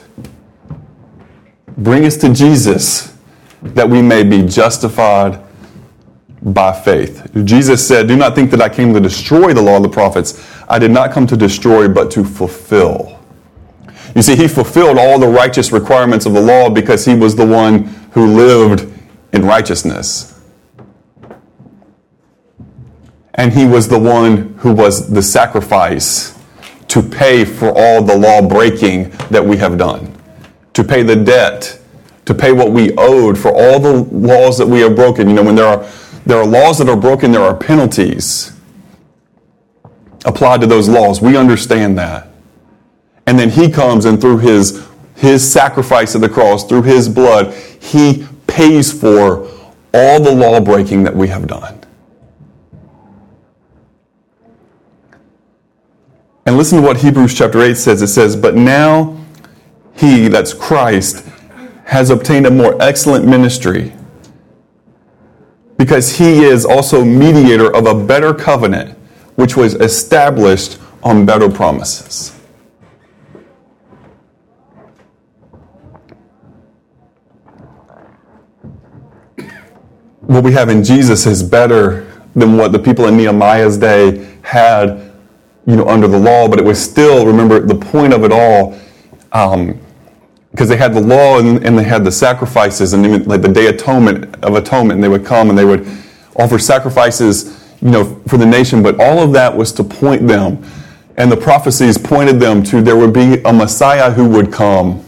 bring 1.78 2.06
us 2.06 2.18
to 2.18 2.34
Jesus, 2.34 3.16
that 3.62 3.90
we 3.90 4.02
may 4.02 4.24
be 4.24 4.42
justified 4.42 5.42
by 6.46 6.72
faith. 6.72 7.30
Jesus 7.44 7.86
said, 7.86 8.08
Do 8.08 8.16
not 8.16 8.36
think 8.36 8.52
that 8.52 8.62
I 8.62 8.70
came 8.70 8.94
to 8.94 9.00
destroy 9.00 9.54
the 9.54 9.62
law 9.62 9.78
of 9.78 9.84
the 9.84 9.90
prophets. 9.90 10.48
I 10.70 10.80
did 10.80 10.92
not 10.92 11.12
come 11.12 11.28
to 11.28 11.38
destroy, 11.38 11.88
but 11.88 12.12
to 12.12 12.24
fulfill. 12.24 13.20
You 14.16 14.22
see, 14.22 14.36
he 14.36 14.48
fulfilled 14.48 14.98
all 14.98 15.20
the 15.20 15.28
righteous 15.28 15.72
requirements 15.72 16.26
of 16.26 16.34
the 16.34 16.42
law 16.42 16.70
because 16.70 17.04
he 17.04 17.16
was 17.16 17.36
the 17.36 17.46
one 17.46 17.84
who 18.12 18.28
lived 18.28 18.92
in 19.34 19.44
righteousness 19.44 20.36
and 23.36 23.54
he 23.54 23.66
was 23.66 23.88
the 23.88 24.00
one 24.00 24.56
who 24.60 24.74
was 24.74 25.10
the 25.10 25.22
sacrifice 25.22 26.38
to 26.88 27.02
pay 27.02 27.44
for 27.46 27.72
all 27.76 28.02
the 28.02 28.16
law 28.16 28.42
breaking 28.42 29.10
that 29.30 29.46
we 29.46 29.58
have 29.58 29.78
done, 29.78 30.16
to 30.74 30.84
pay 30.84 31.04
the 31.04 31.16
debt, 31.16 31.80
to 32.24 32.34
pay 32.34 32.52
what 32.52 32.72
we 32.72 32.96
owed 32.96 33.38
for 33.38 33.50
all 33.50 33.80
the 33.80 34.04
laws 34.16 34.58
that 34.58 34.66
we 34.66 34.80
have 34.80 34.96
broken. 34.96 35.28
You 35.28 35.36
know, 35.36 35.44
when 35.44 35.56
there 35.56 35.66
are 35.66 35.84
there 36.26 36.38
are 36.38 36.46
laws 36.46 36.80
that 36.80 36.90
are 36.90 36.98
broken, 36.98 37.32
there 37.32 37.42
are 37.42 37.56
penalties 37.56 38.52
applied 40.26 40.62
to 40.62 40.68
those 40.68 40.90
laws. 40.90 41.22
We 41.22 41.38
understand 41.38 41.98
that. 41.98 42.28
And 43.28 43.38
then 43.38 43.50
he 43.50 43.70
comes 43.70 44.06
and 44.06 44.20
through 44.20 44.40
his 44.40 44.86
his 45.16 45.50
sacrifice 45.50 46.14
at 46.14 46.22
the 46.22 46.30
cross, 46.30 46.66
through 46.66 46.84
his 46.84 47.08
blood, 47.08 47.54
he 47.54 48.28
pays 48.48 48.92
for 48.92 49.48
all 49.94 50.22
the 50.22 50.32
law 50.32 50.60
breaking 50.60 51.04
that 51.04 51.16
we 51.16 51.30
have 51.30 51.48
done. 51.48 51.80
And 56.46 56.58
listen 56.58 56.82
to 56.82 56.86
what 56.86 56.98
Hebrews 56.98 57.34
chapter 57.34 57.62
8 57.62 57.76
says. 57.76 58.02
It 58.02 58.08
says, 58.08 58.36
But 58.36 58.56
now 58.56 59.18
he, 59.96 60.28
that's 60.28 60.54
Christ, 60.54 61.26
has 61.86 62.10
obtained 62.10 62.46
a 62.46 62.52
more 62.52 62.80
excellent 62.82 63.26
ministry, 63.26 63.94
because 65.78 66.18
he 66.18 66.44
is 66.44 66.66
also 66.66 67.04
mediator 67.04 67.76
of 67.76 67.86
a 67.86 68.06
better 68.06 68.34
covenant, 68.34 68.98
which 69.36 69.58
was 69.58 69.74
established 69.76 70.78
on 71.04 71.26
better 71.26 71.50
promises. 71.50 72.32
What 80.22 80.44
we 80.44 80.54
have 80.54 80.70
in 80.70 80.84
Jesus 80.84 81.28
is 81.28 81.44
better 81.44 82.12
than 82.36 82.58
what 82.58 82.72
the 82.72 82.80
people 82.80 83.06
in 83.06 83.16
Nehemiah's 83.16 83.78
day 83.78 84.38
had, 84.42 85.12
you 85.68 85.76
know, 85.76 85.88
under 85.88 86.08
the 86.08 86.18
law. 86.18 86.48
But 86.48 86.58
it 86.58 86.66
was 86.66 86.82
still, 86.84 87.26
remember, 87.28 87.60
the 87.60 87.76
point 87.76 88.12
of 88.12 88.24
it 88.24 88.32
all, 88.32 88.76
um, 89.32 89.80
because 90.56 90.70
they 90.70 90.78
had 90.78 90.94
the 90.94 91.02
law 91.02 91.38
and, 91.38 91.66
and, 91.66 91.78
they 91.78 91.84
had 91.84 92.06
the 92.06 92.12
sacrifices 92.12 92.94
and 92.94 93.06
even, 93.06 93.26
like 93.26 93.42
the 93.42 93.50
day 93.50 93.68
atonement 93.68 94.42
of 94.42 94.56
atonement, 94.56 94.94
and 94.94 95.04
they 95.04 95.10
would 95.10 95.26
come 95.26 95.50
and 95.50 95.60
they 95.60 95.66
would 95.66 95.86
offer 96.38 96.58
sacrifices, 96.58 97.76
you 97.82 97.92
know, 97.92 98.06
for 98.30 98.38
the 98.38 98.46
nation. 98.46 98.82
But 98.82 98.98
all 98.98 99.20
of 99.20 99.34
that 99.34 99.54
was 99.54 99.74
to 99.74 99.84
point 99.84 100.26
them, 100.26 100.64
and 101.18 101.30
the 101.30 101.36
prophecies 101.36 101.98
pointed 101.98 102.40
them 102.40 102.64
to 102.64 102.82
there 102.82 102.96
would 102.96 103.12
be 103.12 103.42
a 103.42 103.52
Messiah 103.52 104.10
who 104.10 104.30
would 104.30 104.54
come, 104.54 105.04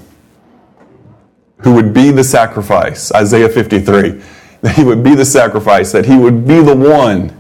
who 1.60 1.74
would 1.76 1.94
be 1.94 2.12
the 2.12 2.26
sacrifice. 2.26 3.14
Isaiah 3.14 3.48
53 3.48 4.22
that 4.64 4.76
he 4.76 4.84
would 4.84 5.02
be 5.02 5.16
the 5.16 5.24
sacrifice, 5.24 5.94
that 5.94 6.06
he 6.06 6.18
would 6.18 6.46
be 6.46 6.60
the 6.60 6.76
one 6.76 7.40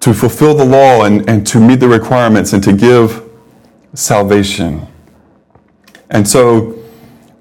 to 0.00 0.12
fulfill 0.12 0.56
the 0.56 0.64
law 0.64 1.04
and, 1.04 1.30
and 1.30 1.46
to 1.46 1.60
meet 1.60 1.76
the 1.76 1.88
requirements 1.88 2.54
and 2.54 2.64
to 2.64 2.72
give 2.72 3.22
salvation. 3.94 4.84
And 6.10 6.26
so, 6.26 6.74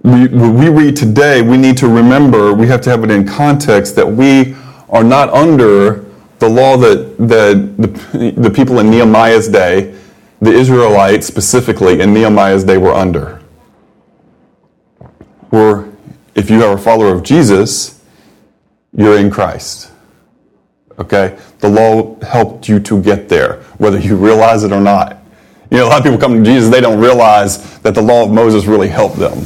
we, 0.04 0.28
we 0.28 0.70
read 0.70 0.96
today, 0.96 1.42
we 1.42 1.58
need 1.58 1.78
to 1.78 1.88
remember, 1.88 2.54
we 2.54 2.68
have 2.68 2.82
to 2.82 2.90
have 2.90 3.04
it 3.04 3.12
in 3.12 3.28
context 3.28 3.96
that 3.96 4.08
we 4.08 4.56
are 4.90 5.04
not 5.04 5.30
under 5.30 6.06
the 6.40 6.48
law 6.48 6.78
that, 6.78 7.18
that 7.18 7.76
the, 7.78 8.32
the 8.32 8.50
people 8.50 8.80
in 8.80 8.90
Nehemiah's 8.90 9.48
day, 9.48 9.96
the 10.40 10.52
Israelites 10.52 11.26
specifically 11.28 12.00
in 12.00 12.14
Nehemiah's 12.14 12.64
day, 12.64 12.78
were 12.78 12.94
under. 12.94 13.42
We're 15.52 15.88
if 16.38 16.52
you 16.52 16.64
are 16.64 16.76
a 16.76 16.78
follower 16.78 17.12
of 17.12 17.24
Jesus, 17.24 18.00
you're 18.96 19.18
in 19.18 19.32
Christ. 19.32 19.92
Okay? 21.00 21.38
The 21.60 21.68
law 21.68 22.20
helped 22.22 22.70
you 22.70 22.80
to 22.82 23.02
get 23.02 23.28
there, 23.28 23.64
whether 23.80 23.98
you 23.98 24.16
realize 24.16 24.64
it 24.64 24.72
or 24.72 24.80
not. 24.80 25.17
You 25.70 25.78
know, 25.78 25.88
a 25.88 25.90
lot 25.90 25.98
of 25.98 26.04
people 26.04 26.18
come 26.18 26.44
to 26.44 26.44
Jesus, 26.44 26.70
they 26.70 26.80
don't 26.80 27.00
realize 27.00 27.80
that 27.80 27.94
the 27.94 28.02
law 28.02 28.24
of 28.24 28.32
Moses 28.32 28.66
really 28.66 28.88
helped 28.88 29.18
them 29.18 29.46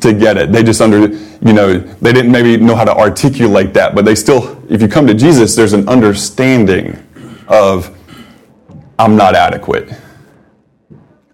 to 0.00 0.12
get 0.12 0.36
it. 0.36 0.52
They 0.52 0.62
just 0.62 0.80
under, 0.80 1.08
you 1.08 1.52
know, 1.52 1.78
they 1.78 2.12
didn't 2.12 2.30
maybe 2.30 2.56
know 2.56 2.76
how 2.76 2.84
to 2.84 2.94
articulate 2.94 3.74
that, 3.74 3.94
but 3.94 4.04
they 4.04 4.14
still, 4.14 4.62
if 4.70 4.80
you 4.80 4.86
come 4.86 5.06
to 5.08 5.14
Jesus, 5.14 5.56
there's 5.56 5.72
an 5.72 5.88
understanding 5.88 6.96
of, 7.48 7.96
I'm 8.98 9.16
not 9.16 9.34
adequate. 9.34 9.90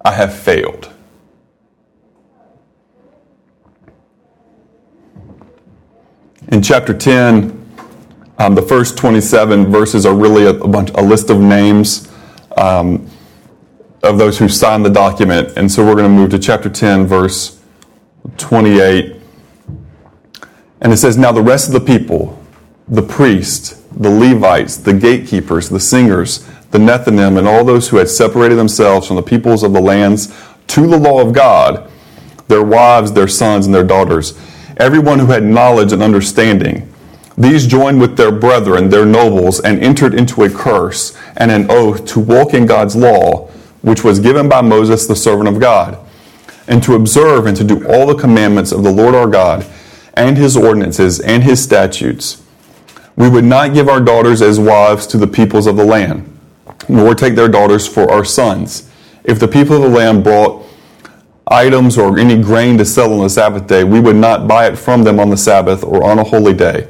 I 0.02 0.12
have 0.12 0.34
failed. 0.34 0.90
In 6.48 6.62
chapter 6.62 6.94
10, 6.94 7.60
um, 8.38 8.54
the 8.54 8.62
first 8.62 8.96
27 8.96 9.70
verses 9.70 10.04
are 10.06 10.14
really 10.14 10.44
a, 10.44 10.50
a, 10.50 10.68
bunch, 10.68 10.90
a 10.94 11.02
list 11.02 11.30
of 11.30 11.40
names 11.40 12.10
um, 12.56 13.08
of 14.04 14.18
those 14.18 14.38
who 14.38 14.48
signed 14.48 14.84
the 14.84 14.90
document. 14.90 15.52
And 15.56 15.70
so 15.70 15.84
we're 15.84 15.94
going 15.94 16.04
to 16.04 16.08
move 16.08 16.30
to 16.30 16.38
chapter 16.38 16.68
10, 16.68 17.06
verse 17.06 17.60
28. 18.36 19.16
And 20.80 20.92
it 20.92 20.96
says, 20.98 21.16
Now 21.16 21.32
the 21.32 21.42
rest 21.42 21.68
of 21.68 21.72
the 21.72 21.80
people, 21.80 22.40
the 22.88 23.02
priests, 23.02 23.82
the 23.92 24.10
Levites, 24.10 24.76
the 24.76 24.92
gatekeepers, 24.92 25.68
the 25.68 25.80
singers, 25.80 26.46
the 26.70 26.78
Nethinim, 26.78 27.38
and 27.38 27.48
all 27.48 27.64
those 27.64 27.88
who 27.88 27.96
had 27.96 28.08
separated 28.08 28.56
themselves 28.56 29.06
from 29.06 29.16
the 29.16 29.22
peoples 29.22 29.62
of 29.62 29.72
the 29.72 29.80
lands 29.80 30.34
to 30.68 30.86
the 30.86 30.98
law 30.98 31.20
of 31.20 31.32
God, 31.32 31.90
their 32.48 32.64
wives, 32.64 33.12
their 33.12 33.28
sons, 33.28 33.66
and 33.66 33.74
their 33.74 33.84
daughters, 33.84 34.38
everyone 34.76 35.18
who 35.18 35.26
had 35.26 35.44
knowledge 35.44 35.92
and 35.92 36.02
understanding. 36.02 36.92
These 37.36 37.66
joined 37.66 38.00
with 38.00 38.16
their 38.16 38.30
brethren, 38.30 38.90
their 38.90 39.06
nobles, 39.06 39.60
and 39.60 39.82
entered 39.82 40.14
into 40.14 40.44
a 40.44 40.50
curse 40.50 41.16
and 41.36 41.50
an 41.50 41.70
oath 41.70 42.04
to 42.06 42.20
walk 42.20 42.54
in 42.54 42.66
God's 42.66 42.94
law, 42.94 43.50
which 43.84 44.02
was 44.02 44.18
given 44.18 44.48
by 44.48 44.62
Moses, 44.62 45.06
the 45.06 45.14
servant 45.14 45.46
of 45.46 45.60
God, 45.60 45.98
and 46.66 46.82
to 46.82 46.94
observe 46.94 47.44
and 47.44 47.54
to 47.58 47.62
do 47.62 47.86
all 47.86 48.06
the 48.06 48.14
commandments 48.14 48.72
of 48.72 48.82
the 48.82 48.90
Lord 48.90 49.14
our 49.14 49.26
God, 49.26 49.66
and 50.14 50.38
his 50.38 50.56
ordinances, 50.56 51.20
and 51.20 51.42
his 51.42 51.62
statutes. 51.62 52.42
We 53.14 53.28
would 53.28 53.44
not 53.44 53.74
give 53.74 53.86
our 53.86 54.00
daughters 54.00 54.40
as 54.40 54.58
wives 54.58 55.06
to 55.08 55.18
the 55.18 55.26
peoples 55.26 55.66
of 55.66 55.76
the 55.76 55.84
land, 55.84 56.38
nor 56.88 57.14
take 57.14 57.34
their 57.34 57.48
daughters 57.48 57.86
for 57.86 58.10
our 58.10 58.24
sons. 58.24 58.90
If 59.22 59.38
the 59.38 59.48
people 59.48 59.76
of 59.76 59.82
the 59.82 59.88
land 59.88 60.24
brought 60.24 60.64
items 61.46 61.98
or 61.98 62.18
any 62.18 62.40
grain 62.40 62.78
to 62.78 62.86
sell 62.86 63.12
on 63.12 63.20
the 63.20 63.28
Sabbath 63.28 63.66
day, 63.66 63.84
we 63.84 64.00
would 64.00 64.16
not 64.16 64.48
buy 64.48 64.66
it 64.66 64.78
from 64.78 65.04
them 65.04 65.20
on 65.20 65.28
the 65.28 65.36
Sabbath 65.36 65.84
or 65.84 66.02
on 66.02 66.18
a 66.18 66.24
holy 66.24 66.54
day. 66.54 66.88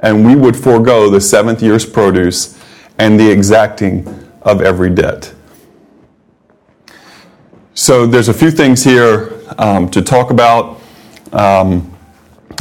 And 0.00 0.26
we 0.26 0.36
would 0.36 0.56
forego 0.58 1.08
the 1.08 1.22
seventh 1.22 1.62
year's 1.62 1.86
produce 1.86 2.62
and 2.98 3.18
the 3.18 3.30
exacting 3.30 4.06
of 4.42 4.60
every 4.60 4.90
debt. 4.90 5.33
So 7.76 8.06
there's 8.06 8.28
a 8.28 8.34
few 8.34 8.52
things 8.52 8.84
here 8.84 9.32
um, 9.58 9.90
to 9.90 10.00
talk 10.00 10.30
about, 10.30 10.80
um, 11.32 11.92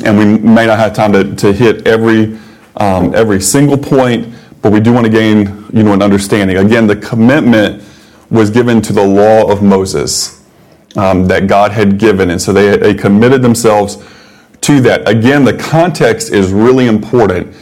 and 0.04 0.18
we 0.18 0.26
may 0.26 0.66
not 0.66 0.80
have 0.80 0.96
time 0.96 1.14
to, 1.14 1.36
to 1.36 1.54
hit 1.54 1.88
every, 1.88 2.40
um, 2.78 3.14
every 3.14 3.40
single 3.40 3.78
point, 3.78 4.34
but 4.64 4.72
we 4.72 4.80
do 4.80 4.92
want 4.92 5.06
to 5.06 5.12
gain 5.12 5.66
you 5.72 5.84
know, 5.84 5.94
an 5.94 6.02
understanding. 6.02 6.58
Again, 6.58 6.88
the 6.88 6.96
commitment 6.96 7.84
was 8.32 8.50
given 8.50 8.82
to 8.82 8.92
the 8.92 9.06
law 9.06 9.52
of 9.52 9.62
Moses 9.62 10.44
um, 10.96 11.28
that 11.28 11.46
God 11.46 11.72
had 11.72 12.00
given. 12.00 12.32
And 12.32 12.42
so 12.42 12.52
they, 12.52 12.76
they 12.76 12.96
committed 12.96 13.44
themselves 13.44 14.04
to 14.62 14.82
that. 14.82 15.08
Again, 15.08 15.46
the 15.46 15.56
context 15.56 16.32
is 16.32 16.52
really 16.52 16.88
important, 16.88 17.56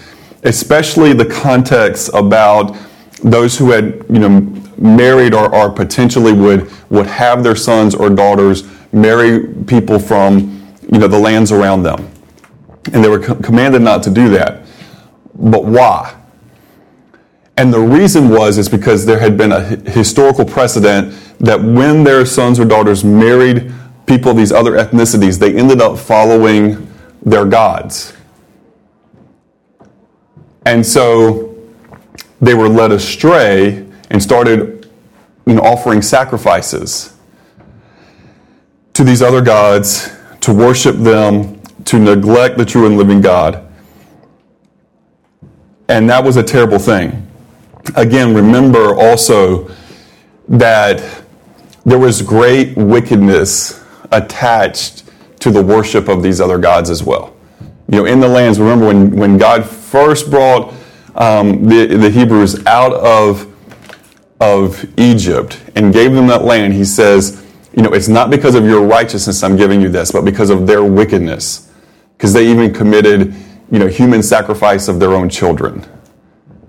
especially 0.43 1.11
the 1.11 1.25
context 1.25 2.11
about 2.13 2.77
those 3.25 3.57
who 3.57 3.71
had, 3.71 4.05
you 4.09 4.19
know, 4.19 4.60
married 4.81 5.33
or, 5.33 5.53
or 5.53 5.69
potentially 5.69 6.33
would, 6.33 6.69
would 6.89 7.05
have 7.05 7.43
their 7.43 7.55
sons 7.55 7.93
or 7.93 8.09
daughters 8.09 8.67
marry 8.91 9.47
people 9.65 9.99
from, 9.99 10.75
you 10.91 10.99
know, 10.99 11.07
the 11.07 11.19
lands 11.19 11.51
around 11.51 11.83
them. 11.83 12.11
And 12.91 13.03
they 13.03 13.07
were 13.07 13.19
co- 13.19 13.35
commanded 13.35 13.83
not 13.83 14.01
to 14.03 14.09
do 14.09 14.29
that. 14.29 14.65
But 15.35 15.65
why? 15.65 16.15
And 17.57 17.71
the 17.71 17.79
reason 17.79 18.29
was 18.29 18.57
is 18.57 18.67
because 18.67 19.05
there 19.05 19.19
had 19.19 19.37
been 19.37 19.51
a 19.51 19.61
historical 19.91 20.45
precedent 20.45 21.13
that 21.39 21.61
when 21.61 22.03
their 22.03 22.25
sons 22.25 22.59
or 22.59 22.65
daughters 22.65 23.03
married 23.03 23.71
people 24.07 24.31
of 24.31 24.37
these 24.37 24.51
other 24.51 24.71
ethnicities, 24.73 25.37
they 25.37 25.55
ended 25.55 25.79
up 25.79 25.97
following 25.97 26.87
their 27.23 27.45
gods. 27.45 28.13
And 30.65 30.85
so 30.85 31.55
they 32.39 32.55
were 32.55 32.67
led 32.67 32.91
astray 32.91 33.90
and 34.11 34.21
started 34.21 34.89
you 35.47 35.55
know, 35.55 35.61
offering 35.61 36.01
sacrifices 36.01 37.15
to 38.93 39.03
these 39.03 39.21
other 39.21 39.41
gods, 39.41 40.11
to 40.41 40.53
worship 40.53 40.97
them, 40.97 41.59
to 41.85 41.97
neglect 41.97 42.57
the 42.57 42.65
true 42.65 42.85
and 42.85 42.97
living 42.97 43.21
God. 43.21 43.67
And 45.87 46.09
that 46.09 46.23
was 46.23 46.37
a 46.37 46.43
terrible 46.43 46.77
thing. 46.77 47.27
Again, 47.95 48.35
remember 48.35 48.95
also 48.95 49.71
that 50.47 51.23
there 51.85 51.97
was 51.97 52.21
great 52.21 52.77
wickedness 52.77 53.83
attached 54.11 55.09
to 55.39 55.49
the 55.49 55.63
worship 55.63 56.07
of 56.07 56.21
these 56.21 56.39
other 56.39 56.57
gods 56.57 56.89
as 56.89 57.01
well. 57.01 57.35
You 57.89 57.97
know, 57.97 58.05
in 58.05 58.19
the 58.19 58.27
lands, 58.27 58.59
remember 58.59 58.87
when, 58.87 59.11
when 59.11 59.37
God 59.37 59.65
first 59.65 60.29
brought 60.29 60.73
um, 61.15 61.67
the, 61.67 61.87
the 61.87 62.09
Hebrews 62.09 62.65
out 62.65 62.93
of, 62.93 63.50
of 64.41 64.83
Egypt 64.99 65.61
and 65.75 65.93
gave 65.93 66.11
them 66.13 66.27
that 66.27 66.43
land, 66.43 66.73
he 66.73 66.83
says, 66.83 67.45
you 67.73 67.83
know, 67.83 67.93
it's 67.93 68.09
not 68.09 68.29
because 68.29 68.55
of 68.55 68.65
your 68.65 68.85
righteousness 68.85 69.43
I'm 69.43 69.55
giving 69.55 69.79
you 69.79 69.87
this, 69.87 70.11
but 70.11 70.25
because 70.25 70.49
of 70.49 70.67
their 70.67 70.83
wickedness. 70.83 71.71
Because 72.17 72.33
they 72.33 72.49
even 72.51 72.73
committed, 72.73 73.33
you 73.71 73.79
know, 73.79 73.87
human 73.87 74.21
sacrifice 74.21 74.87
of 74.87 74.99
their 74.99 75.13
own 75.13 75.29
children. 75.29 75.85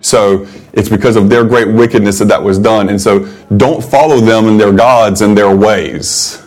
So 0.01 0.47
it's 0.73 0.89
because 0.89 1.17
of 1.17 1.29
their 1.29 1.45
great 1.45 1.69
wickedness 1.69 2.19
that 2.19 2.27
that 2.27 2.43
was 2.43 2.59
done. 2.59 2.89
And 2.89 3.01
so 3.01 3.27
don't 3.57 3.83
follow 3.83 4.21
them 4.21 4.47
and 4.47 4.61
their 4.61 4.73
gods 4.73 5.23
and 5.23 5.37
their 5.37 5.55
ways, 5.57 6.45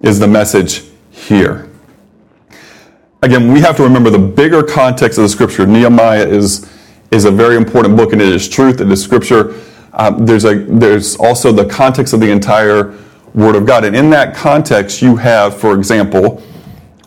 is 0.00 0.18
the 0.18 0.28
message 0.28 0.84
here. 1.10 1.68
Again, 3.22 3.52
we 3.52 3.60
have 3.60 3.76
to 3.78 3.82
remember 3.82 4.10
the 4.10 4.18
bigger 4.18 4.62
context 4.62 5.18
of 5.18 5.22
the 5.22 5.28
scripture. 5.28 5.66
Nehemiah 5.66 6.26
is, 6.26 6.70
is 7.10 7.24
a 7.24 7.30
very 7.30 7.56
important 7.56 7.96
book 7.96 8.12
and 8.12 8.20
it 8.20 8.28
is 8.28 8.48
truth. 8.48 8.80
It 8.80 8.90
is 8.90 9.02
scripture. 9.02 9.54
Um, 9.94 10.26
there's, 10.26 10.44
a, 10.44 10.54
there's 10.64 11.16
also 11.16 11.52
the 11.52 11.64
context 11.64 12.12
of 12.12 12.20
the 12.20 12.30
entire 12.30 12.96
Word 13.34 13.56
of 13.56 13.66
God. 13.66 13.84
And 13.84 13.94
in 13.94 14.10
that 14.10 14.34
context, 14.34 15.02
you 15.02 15.16
have, 15.16 15.58
for 15.58 15.74
example, 15.74 16.42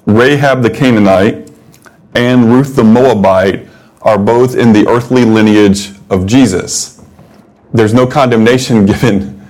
Rahab 0.05 0.61
the 0.61 0.69
Canaanite, 0.69 1.51
and 2.15 2.45
Ruth 2.45 2.75
the 2.75 2.83
Moabite 2.83 3.67
are 4.01 4.17
both 4.17 4.55
in 4.55 4.73
the 4.73 4.87
earthly 4.87 5.25
lineage 5.25 5.91
of 6.09 6.25
Jesus. 6.25 7.03
There's 7.73 7.93
no 7.93 8.05
condemnation 8.05 8.85
given 8.85 9.45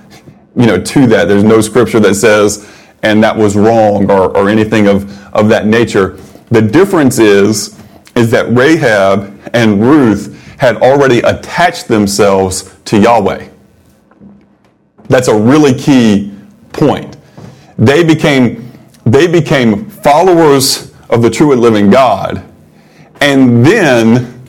you 0.54 0.66
know, 0.66 0.80
to 0.80 1.06
that. 1.06 1.28
There's 1.28 1.44
no 1.44 1.60
scripture 1.60 2.00
that 2.00 2.14
says, 2.14 2.70
and 3.02 3.22
that 3.24 3.36
was 3.36 3.56
wrong 3.56 4.10
or, 4.10 4.36
or 4.36 4.48
anything 4.48 4.86
of, 4.86 5.34
of 5.34 5.48
that 5.48 5.66
nature. 5.66 6.18
The 6.50 6.62
difference 6.62 7.18
is, 7.18 7.78
is 8.14 8.30
that 8.30 8.52
Rahab 8.54 9.40
and 9.54 9.80
Ruth 9.80 10.38
had 10.62 10.76
already 10.76 11.18
attached 11.18 11.88
themselves 11.88 12.72
to 12.84 12.96
Yahweh. 12.96 13.48
That's 15.08 15.26
a 15.26 15.36
really 15.36 15.74
key 15.74 16.32
point. 16.72 17.16
They 17.76 18.04
became, 18.04 18.70
they 19.04 19.26
became 19.26 19.90
followers 19.90 20.94
of 21.10 21.20
the 21.20 21.28
true 21.28 21.50
and 21.50 21.60
living 21.60 21.90
God, 21.90 22.44
and 23.20 23.66
then 23.66 24.40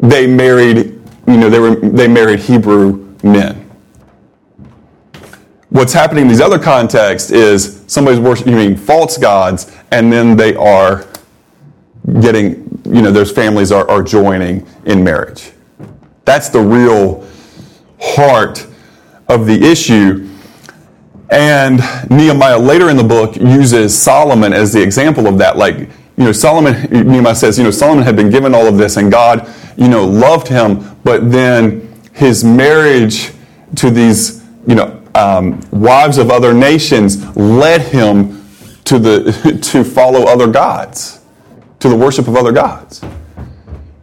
they 0.00 0.26
married, 0.26 1.00
you 1.28 1.36
know, 1.36 1.48
they, 1.48 1.60
were, 1.60 1.76
they 1.76 2.08
married 2.08 2.40
Hebrew 2.40 3.14
men. 3.22 3.70
What's 5.68 5.92
happening 5.92 6.22
in 6.22 6.28
these 6.28 6.40
other 6.40 6.58
contexts 6.58 7.30
is 7.30 7.84
somebody's 7.86 8.18
worshiping 8.18 8.76
false 8.76 9.16
gods, 9.16 9.70
and 9.92 10.12
then 10.12 10.36
they 10.36 10.56
are 10.56 11.06
getting, 12.20 12.61
you 12.84 13.02
know, 13.02 13.10
those 13.10 13.30
families 13.30 13.72
are, 13.72 13.88
are 13.88 14.02
joining 14.02 14.66
in 14.86 15.02
marriage. 15.02 15.52
That's 16.24 16.48
the 16.48 16.60
real 16.60 17.26
heart 18.00 18.66
of 19.28 19.46
the 19.46 19.62
issue. 19.62 20.28
And 21.30 21.78
Nehemiah 22.10 22.58
later 22.58 22.90
in 22.90 22.96
the 22.96 23.04
book 23.04 23.36
uses 23.36 23.96
Solomon 23.98 24.52
as 24.52 24.72
the 24.72 24.82
example 24.82 25.26
of 25.26 25.38
that. 25.38 25.56
Like, 25.56 25.88
you 26.16 26.24
know, 26.24 26.32
Solomon, 26.32 26.74
Nehemiah 26.90 27.34
says, 27.34 27.56
you 27.56 27.64
know, 27.64 27.70
Solomon 27.70 28.04
had 28.04 28.16
been 28.16 28.30
given 28.30 28.54
all 28.54 28.66
of 28.66 28.76
this 28.76 28.96
and 28.96 29.10
God, 29.10 29.48
you 29.76 29.88
know, 29.88 30.04
loved 30.04 30.46
him, 30.46 30.96
but 31.04 31.30
then 31.30 31.90
his 32.12 32.44
marriage 32.44 33.30
to 33.76 33.90
these, 33.90 34.44
you 34.66 34.74
know, 34.74 35.02
um, 35.14 35.60
wives 35.70 36.18
of 36.18 36.30
other 36.30 36.52
nations 36.52 37.24
led 37.36 37.80
him 37.80 38.46
to, 38.84 38.98
the, 38.98 39.58
to 39.62 39.84
follow 39.84 40.26
other 40.26 40.46
gods, 40.46 41.21
to 41.82 41.88
the 41.88 41.96
worship 41.96 42.28
of 42.28 42.36
other 42.36 42.52
gods. 42.52 43.00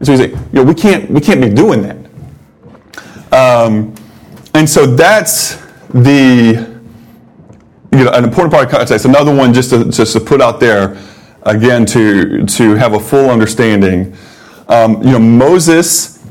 So 0.02 0.12
he's 0.12 0.20
like, 0.20 0.32
you 0.32 0.40
know, 0.54 0.64
we 0.64 0.74
can't, 0.74 1.10
we 1.10 1.20
can't 1.20 1.42
be 1.42 1.50
doing 1.50 1.82
that. 1.82 1.98
Um, 3.34 3.96
and 4.54 4.70
so 4.70 4.86
that's 4.86 5.56
the, 5.90 6.82
you 7.92 8.04
know, 8.04 8.12
an 8.12 8.24
important 8.24 8.54
part 8.54 8.66
of 8.66 8.72
context. 8.72 9.06
Another 9.06 9.36
one 9.36 9.54
just 9.54 9.72
to, 9.72 9.86
just 9.86 10.14
to 10.14 10.20
put 10.20 10.42
out 10.42 10.60
there, 10.60 10.98
again, 11.44 11.86
to, 11.88 12.46
to 12.46 12.76
have 12.76 12.94
a 12.94 13.00
full 13.00 13.30
understanding. 13.30 14.16
Um, 14.68 15.02
you 15.02 15.12
know, 15.12 15.20
Moses 15.20 16.26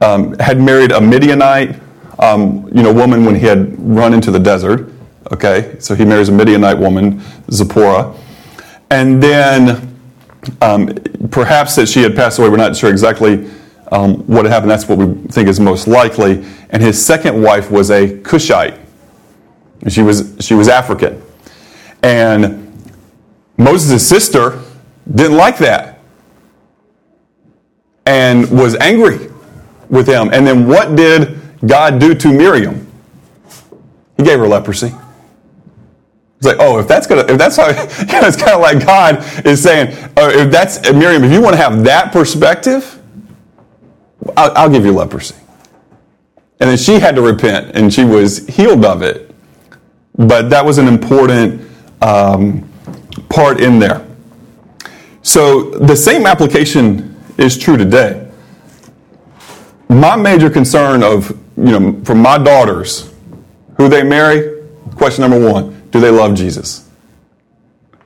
um, 0.00 0.36
had 0.38 0.60
married 0.60 0.92
a 0.92 1.00
Midianite 1.00 1.80
um, 2.18 2.68
you 2.74 2.82
know, 2.82 2.92
woman 2.92 3.24
when 3.24 3.34
he 3.34 3.46
had 3.46 3.78
run 3.78 4.14
into 4.14 4.30
the 4.30 4.38
desert. 4.38 4.90
Okay, 5.32 5.76
so 5.78 5.94
he 5.94 6.04
marries 6.04 6.28
a 6.28 6.32
Midianite 6.32 6.78
woman, 6.78 7.22
Zipporah. 7.50 8.14
And 8.90 9.22
then 9.22 9.91
um, 10.60 10.88
perhaps 11.30 11.76
that 11.76 11.88
she 11.88 12.02
had 12.02 12.14
passed 12.14 12.38
away. 12.38 12.48
We're 12.48 12.56
not 12.56 12.76
sure 12.76 12.90
exactly 12.90 13.50
um, 13.90 14.26
what 14.26 14.44
had 14.44 14.52
happened. 14.52 14.70
That's 14.70 14.88
what 14.88 14.98
we 14.98 15.14
think 15.28 15.48
is 15.48 15.60
most 15.60 15.86
likely. 15.86 16.44
And 16.70 16.82
his 16.82 17.04
second 17.04 17.40
wife 17.40 17.70
was 17.70 17.90
a 17.90 18.18
Cushite. 18.20 18.78
She 19.88 20.02
was, 20.02 20.36
she 20.40 20.54
was 20.54 20.68
African. 20.68 21.22
And 22.02 22.72
Moses' 23.56 24.06
sister 24.06 24.60
didn't 25.12 25.36
like 25.36 25.58
that 25.58 26.00
and 28.06 28.50
was 28.50 28.74
angry 28.76 29.28
with 29.88 30.08
him. 30.08 30.30
And 30.32 30.46
then 30.46 30.66
what 30.66 30.96
did 30.96 31.38
God 31.66 32.00
do 32.00 32.14
to 32.14 32.28
Miriam? 32.32 32.86
He 34.16 34.24
gave 34.24 34.38
her 34.38 34.48
leprosy. 34.48 34.92
It's 36.42 36.48
like, 36.48 36.56
oh, 36.58 36.80
if 36.80 36.88
that's 36.88 37.06
gonna, 37.06 37.22
if 37.28 37.38
that's 37.38 37.56
how, 37.56 37.68
you 37.68 38.20
know, 38.20 38.26
it's 38.26 38.36
kind 38.36 38.50
of 38.50 38.60
like 38.60 38.84
God 38.84 39.46
is 39.46 39.62
saying, 39.62 39.96
oh, 40.16 40.28
if 40.28 40.50
that's 40.50 40.82
Miriam, 40.92 41.22
if 41.22 41.30
you 41.30 41.40
want 41.40 41.54
to 41.54 41.62
have 41.62 41.84
that 41.84 42.10
perspective, 42.10 43.00
I'll, 44.36 44.50
I'll 44.56 44.68
give 44.68 44.84
you 44.84 44.90
leprosy. 44.90 45.36
And 46.58 46.68
then 46.68 46.76
she 46.76 46.98
had 46.98 47.14
to 47.14 47.22
repent, 47.22 47.76
and 47.76 47.94
she 47.94 48.04
was 48.04 48.44
healed 48.48 48.84
of 48.84 49.02
it. 49.02 49.32
But 50.16 50.50
that 50.50 50.64
was 50.64 50.78
an 50.78 50.88
important 50.88 51.62
um, 52.00 52.68
part 53.28 53.60
in 53.60 53.78
there. 53.78 54.04
So 55.22 55.70
the 55.70 55.94
same 55.94 56.26
application 56.26 57.16
is 57.38 57.56
true 57.56 57.76
today. 57.76 58.28
My 59.88 60.16
major 60.16 60.50
concern 60.50 61.04
of 61.04 61.30
you 61.56 61.78
know, 61.78 62.04
for 62.04 62.16
my 62.16 62.36
daughters, 62.36 63.14
who 63.76 63.88
they 63.88 64.02
marry, 64.02 64.64
question 64.96 65.22
number 65.22 65.52
one, 65.52 65.71
do 65.92 66.00
they 66.00 66.10
love 66.10 66.34
Jesus? 66.34 66.88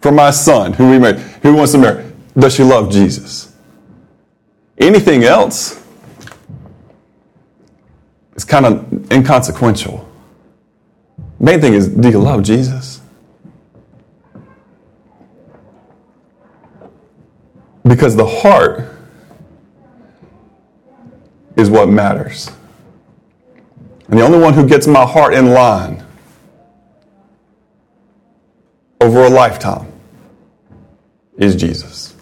For 0.02 0.12
my 0.12 0.30
son, 0.30 0.74
who 0.74 0.90
we 0.90 0.98
marry, 0.98 1.18
who 1.42 1.54
wants 1.54 1.72
to 1.72 1.78
marry, 1.78 2.04
does 2.36 2.54
she 2.54 2.62
love 2.62 2.92
Jesus? 2.92 3.54
Anything 4.76 5.24
else 5.24 5.82
is 8.34 8.44
kind 8.44 8.66
of 8.66 9.10
inconsequential. 9.10 10.06
Main 11.38 11.60
thing 11.60 11.74
is, 11.74 11.88
do 11.88 12.10
you 12.10 12.18
love 12.18 12.42
Jesus? 12.42 13.00
Because 17.84 18.16
the 18.16 18.26
heart 18.26 18.90
is 21.56 21.70
what 21.70 21.88
matters. 21.88 22.50
And 24.08 24.18
the 24.18 24.22
only 24.22 24.38
one 24.38 24.54
who 24.54 24.66
gets 24.66 24.86
my 24.86 25.06
heart 25.06 25.34
in 25.34 25.52
line 25.52 26.05
over 29.00 29.24
a 29.24 29.28
lifetime 29.30 29.92
is 31.36 31.54
Jesus. 31.54 32.14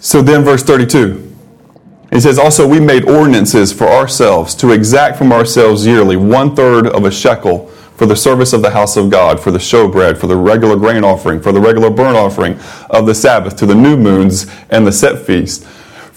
So 0.00 0.22
then, 0.22 0.42
verse 0.42 0.62
32. 0.62 1.26
He 2.12 2.20
says, 2.20 2.38
Also, 2.38 2.66
we 2.66 2.80
made 2.80 3.08
ordinances 3.08 3.72
for 3.72 3.86
ourselves 3.86 4.54
to 4.56 4.72
exact 4.72 5.16
from 5.16 5.32
ourselves 5.32 5.86
yearly 5.86 6.16
one 6.16 6.56
third 6.56 6.86
of 6.86 7.04
a 7.04 7.10
shekel 7.10 7.68
for 7.96 8.06
the 8.06 8.16
service 8.16 8.52
of 8.52 8.62
the 8.62 8.70
house 8.70 8.96
of 8.96 9.10
God, 9.10 9.38
for 9.38 9.50
the 9.50 9.58
showbread, 9.58 10.16
for 10.16 10.26
the 10.26 10.36
regular 10.36 10.76
grain 10.76 11.04
offering, 11.04 11.40
for 11.40 11.52
the 11.52 11.60
regular 11.60 11.90
burnt 11.90 12.16
offering 12.16 12.58
of 12.88 13.06
the 13.06 13.14
Sabbath, 13.14 13.56
to 13.56 13.66
the 13.66 13.74
new 13.74 13.96
moons 13.96 14.46
and 14.70 14.86
the 14.86 14.92
set 14.92 15.18
feast 15.24 15.66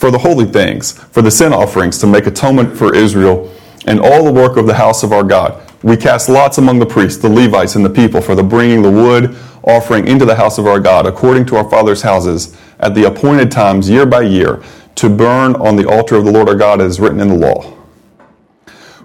for 0.03 0.11
the 0.11 0.17
holy 0.17 0.43
things, 0.43 0.91
for 0.91 1.21
the 1.21 1.31
sin 1.31 1.53
offerings, 1.53 1.97
to 1.97 2.05
make 2.05 2.27
atonement 2.27 2.77
for 2.77 2.93
Israel, 2.93 3.49
and 3.87 4.01
all 4.01 4.25
the 4.25 4.33
work 4.33 4.57
of 4.57 4.67
the 4.67 4.73
house 4.73 5.01
of 5.01 5.13
our 5.13 5.23
God. 5.23 5.61
We 5.83 5.97
cast 5.97 6.29
lots 6.29 6.57
among 6.57 6.79
the 6.79 6.85
priests, 6.85 7.21
the 7.21 7.29
Levites, 7.29 7.75
and 7.75 7.83
the 7.85 7.89
people 7.89 8.21
for 8.21 8.35
the 8.35 8.43
bringing 8.43 8.81
the 8.81 8.91
wood 8.91 9.35
offering 9.63 10.07
into 10.07 10.25
the 10.25 10.35
house 10.35 10.57
of 10.57 10.65
our 10.65 10.79
God, 10.79 11.05
according 11.05 11.45
to 11.47 11.57
our 11.57 11.69
fathers' 11.69 12.01
houses, 12.01 12.57
at 12.79 12.95
the 12.95 13.05
appointed 13.05 13.51
times, 13.51 13.89
year 13.89 14.05
by 14.05 14.21
year, 14.21 14.63
to 14.95 15.09
burn 15.09 15.55
on 15.55 15.75
the 15.75 15.87
altar 15.87 16.15
of 16.15 16.25
the 16.25 16.31
Lord 16.31 16.49
our 16.49 16.55
God 16.55 16.81
as 16.81 16.99
written 16.99 17.19
in 17.19 17.27
the 17.27 17.35
law. 17.35 17.61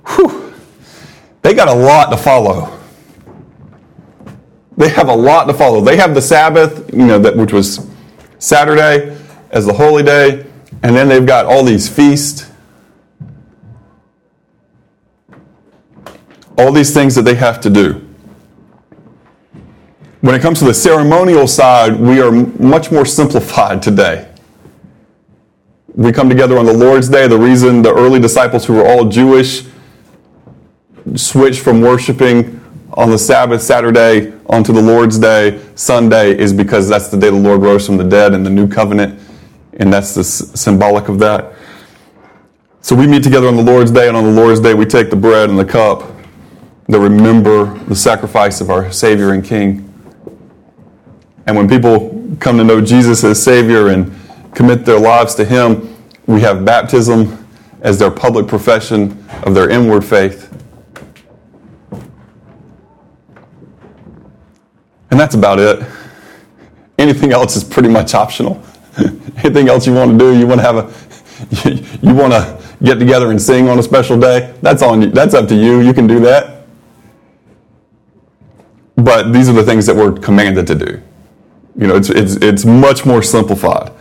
Whew. 0.06 0.54
They 1.42 1.54
got 1.54 1.68
a 1.68 1.74
lot 1.74 2.10
to 2.10 2.16
follow. 2.16 2.78
They 4.76 4.88
have 4.90 5.08
a 5.08 5.14
lot 5.14 5.46
to 5.46 5.54
follow. 5.54 5.80
They 5.80 5.96
have 5.96 6.14
the 6.14 6.22
Sabbath, 6.22 6.92
you 6.92 7.06
know, 7.06 7.18
that 7.18 7.36
which 7.36 7.52
was 7.52 7.88
Saturday 8.38 9.16
as 9.50 9.66
the 9.66 9.72
holy 9.72 10.02
day. 10.02 10.46
And 10.82 10.94
then 10.94 11.08
they've 11.08 11.26
got 11.26 11.46
all 11.46 11.64
these 11.64 11.88
feasts, 11.88 12.47
all 16.58 16.72
these 16.72 16.92
things 16.92 17.14
that 17.14 17.22
they 17.22 17.36
have 17.36 17.60
to 17.60 17.70
do. 17.70 18.04
When 20.20 20.34
it 20.34 20.42
comes 20.42 20.58
to 20.58 20.64
the 20.64 20.74
ceremonial 20.74 21.46
side, 21.46 21.98
we 21.98 22.20
are 22.20 22.32
much 22.32 22.90
more 22.90 23.06
simplified 23.06 23.80
today. 23.80 24.28
We 25.94 26.12
come 26.12 26.28
together 26.28 26.58
on 26.58 26.66
the 26.66 26.72
Lord's 26.72 27.08
Day. 27.08 27.28
The 27.28 27.38
reason 27.38 27.82
the 27.82 27.94
early 27.94 28.18
disciples 28.18 28.64
who 28.66 28.74
were 28.74 28.86
all 28.86 29.04
Jewish 29.04 29.64
switched 31.14 31.60
from 31.60 31.80
worshiping 31.80 32.60
on 32.94 33.10
the 33.10 33.18
Sabbath, 33.18 33.62
Saturday, 33.62 34.32
onto 34.46 34.72
the 34.72 34.82
Lord's 34.82 35.18
Day, 35.18 35.62
Sunday, 35.76 36.36
is 36.36 36.52
because 36.52 36.88
that's 36.88 37.08
the 37.08 37.16
day 37.16 37.30
the 37.30 37.36
Lord 37.36 37.62
rose 37.62 37.86
from 37.86 37.96
the 37.96 38.04
dead 38.04 38.34
in 38.34 38.42
the 38.42 38.50
new 38.50 38.66
covenant 38.66 39.20
and 39.74 39.92
that's 39.92 40.14
the 40.14 40.24
symbolic 40.24 41.08
of 41.08 41.20
that. 41.20 41.52
So 42.80 42.96
we 42.96 43.06
meet 43.06 43.22
together 43.22 43.46
on 43.46 43.56
the 43.56 43.62
Lord's 43.62 43.90
Day, 43.90 44.08
and 44.08 44.16
on 44.16 44.24
the 44.24 44.30
Lord's 44.30 44.60
Day, 44.60 44.74
we 44.74 44.84
take 44.86 45.10
the 45.10 45.16
bread 45.16 45.50
and 45.50 45.58
the 45.58 45.64
cup 45.64 46.17
that 46.88 46.98
remember 46.98 47.78
the 47.84 47.94
sacrifice 47.94 48.60
of 48.60 48.70
our 48.70 48.90
Savior 48.90 49.32
and 49.32 49.44
King. 49.44 49.84
And 51.46 51.56
when 51.56 51.68
people 51.68 52.36
come 52.40 52.56
to 52.56 52.64
know 52.64 52.80
Jesus 52.80 53.24
as 53.24 53.42
Savior 53.42 53.88
and 53.88 54.14
commit 54.54 54.84
their 54.84 54.98
lives 54.98 55.34
to 55.36 55.44
Him, 55.44 55.96
we 56.26 56.40
have 56.40 56.64
baptism 56.64 57.46
as 57.82 57.98
their 57.98 58.10
public 58.10 58.46
profession 58.46 59.24
of 59.44 59.54
their 59.54 59.68
inward 59.70 60.04
faith. 60.04 60.46
And 65.10 65.18
that's 65.18 65.34
about 65.34 65.58
it. 65.58 65.86
Anything 66.98 67.32
else 67.32 67.56
is 67.56 67.64
pretty 67.64 67.88
much 67.88 68.14
optional. 68.14 68.62
Anything 69.38 69.68
else 69.68 69.86
you 69.86 69.94
want 69.94 70.12
to 70.12 70.18
do, 70.18 70.38
you 70.38 70.46
want 70.46 70.60
to 70.60 70.66
have 70.66 70.76
a, 70.76 71.68
you, 71.68 71.84
you 72.02 72.14
want 72.14 72.32
to 72.32 72.62
get 72.82 72.98
together 72.98 73.30
and 73.30 73.40
sing 73.40 73.68
on 73.68 73.78
a 73.78 73.82
special 73.82 74.18
day, 74.18 74.54
that's 74.62 74.82
on 74.82 75.02
you. 75.02 75.10
That's 75.10 75.34
up 75.34 75.48
to 75.48 75.54
you. 75.54 75.80
You 75.80 75.92
can 75.92 76.06
do 76.06 76.18
that. 76.20 76.57
But 78.98 79.32
these 79.32 79.48
are 79.48 79.52
the 79.52 79.62
things 79.62 79.86
that 79.86 79.94
we're 79.94 80.12
commanded 80.12 80.66
to 80.66 80.74
do. 80.74 81.00
You 81.76 81.86
know, 81.86 81.94
it's, 81.94 82.10
it's, 82.10 82.34
it's 82.36 82.64
much 82.64 83.06
more 83.06 83.22
simplified. 83.22 83.92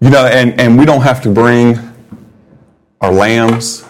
You 0.00 0.10
know, 0.10 0.26
and, 0.26 0.60
and 0.60 0.78
we 0.78 0.84
don't 0.84 1.00
have 1.00 1.22
to 1.22 1.30
bring 1.30 1.78
our 3.00 3.10
lambs 3.10 3.86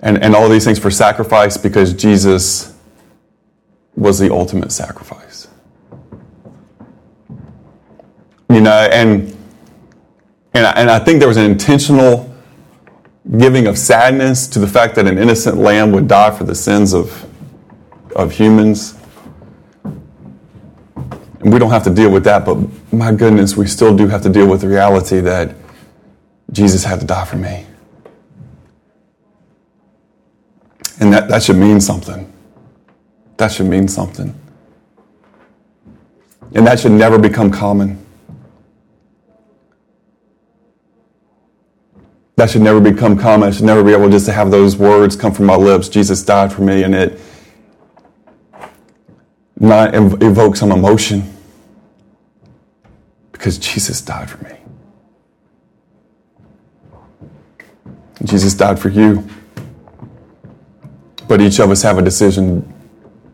and, 0.00 0.22
and 0.22 0.34
all 0.34 0.48
these 0.48 0.64
things 0.64 0.78
for 0.78 0.90
sacrifice 0.90 1.58
because 1.58 1.92
Jesus 1.92 2.74
was 3.94 4.18
the 4.18 4.32
ultimate 4.32 4.72
sacrifice. 4.72 5.46
You 8.48 8.62
know, 8.62 8.88
and, 8.90 9.36
and, 10.54 10.66
I, 10.66 10.70
and 10.72 10.90
I 10.90 10.98
think 10.98 11.18
there 11.18 11.28
was 11.28 11.36
an 11.36 11.44
intentional 11.44 12.33
giving 13.38 13.66
of 13.66 13.78
sadness 13.78 14.46
to 14.48 14.58
the 14.58 14.66
fact 14.66 14.94
that 14.96 15.06
an 15.06 15.18
innocent 15.18 15.56
lamb 15.56 15.92
would 15.92 16.06
die 16.06 16.30
for 16.30 16.44
the 16.44 16.54
sins 16.54 16.92
of, 16.92 17.26
of 18.14 18.32
humans. 18.32 18.96
And 19.84 21.52
we 21.52 21.58
don't 21.58 21.70
have 21.70 21.84
to 21.84 21.90
deal 21.90 22.10
with 22.10 22.24
that, 22.24 22.44
but 22.44 22.58
my 22.92 23.12
goodness, 23.12 23.56
we 23.56 23.66
still 23.66 23.96
do 23.96 24.08
have 24.08 24.22
to 24.22 24.28
deal 24.28 24.46
with 24.46 24.60
the 24.60 24.68
reality 24.68 25.20
that 25.20 25.54
Jesus 26.52 26.84
had 26.84 27.00
to 27.00 27.06
die 27.06 27.24
for 27.24 27.36
me. 27.36 27.66
And 31.00 31.12
that, 31.12 31.28
that 31.28 31.42
should 31.42 31.56
mean 31.56 31.80
something. 31.80 32.30
That 33.36 33.50
should 33.50 33.66
mean 33.66 33.88
something. 33.88 34.34
And 36.54 36.66
that 36.66 36.78
should 36.78 36.92
never 36.92 37.18
become 37.18 37.50
common. 37.50 38.03
That 42.36 42.50
should 42.50 42.62
never 42.62 42.80
become 42.80 43.16
common. 43.16 43.48
I 43.48 43.52
should 43.52 43.64
never 43.64 43.84
be 43.84 43.92
able 43.92 44.08
just 44.10 44.26
to 44.26 44.32
have 44.32 44.50
those 44.50 44.76
words 44.76 45.14
come 45.14 45.32
from 45.32 45.46
my 45.46 45.56
lips. 45.56 45.88
Jesus 45.88 46.22
died 46.22 46.52
for 46.52 46.62
me, 46.62 46.82
and 46.82 46.94
it 46.94 47.20
not 49.58 49.94
evoke 49.94 50.56
some 50.56 50.72
emotion 50.72 51.32
because 53.32 53.56
Jesus 53.58 54.00
died 54.00 54.28
for 54.28 54.42
me. 54.44 54.56
Jesus 58.24 58.54
died 58.54 58.78
for 58.78 58.88
you. 58.88 59.28
But 61.28 61.40
each 61.40 61.58
of 61.60 61.70
us 61.70 61.82
have 61.82 61.98
a 61.98 62.02
decision 62.02 62.72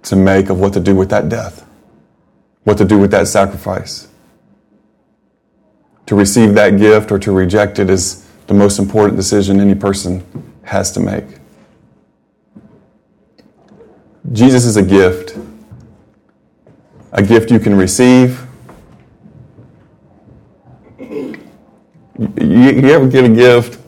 to 0.03 0.17
make 0.17 0.49
of 0.49 0.61
what 0.61 0.73
to 0.75 0.81
do 0.81 0.95
with 0.95 1.11
that 1.11 1.29
death, 1.29 1.67
what 2.65 2.79
to 2.79 2.85
do 2.85 2.99
with 2.99 3.11
that 3.13 3.29
sacrifice. 3.29 4.09
To 6.07 6.15
receive 6.15 6.55
that 6.55 6.71
gift 6.79 7.13
or 7.13 7.19
to 7.21 7.33
reject 7.33 7.79
it 7.79 7.89
is 7.91 8.27
the 8.51 8.55
most 8.55 8.81
important 8.81 9.17
decision 9.17 9.61
any 9.61 9.77
person 9.77 10.25
has 10.65 10.91
to 10.91 10.99
make. 10.99 11.25
Jesus 14.33 14.65
is 14.65 14.77
a 14.77 14.83
gift, 14.83 15.39
a 17.13 17.23
gift 17.23 17.53
you 17.53 17.61
can 17.61 17.77
receive. 17.77 18.45
You, 22.19 22.91
ever 22.91 23.07
get 23.07 23.25
a 23.25 23.29
gift 23.29 23.79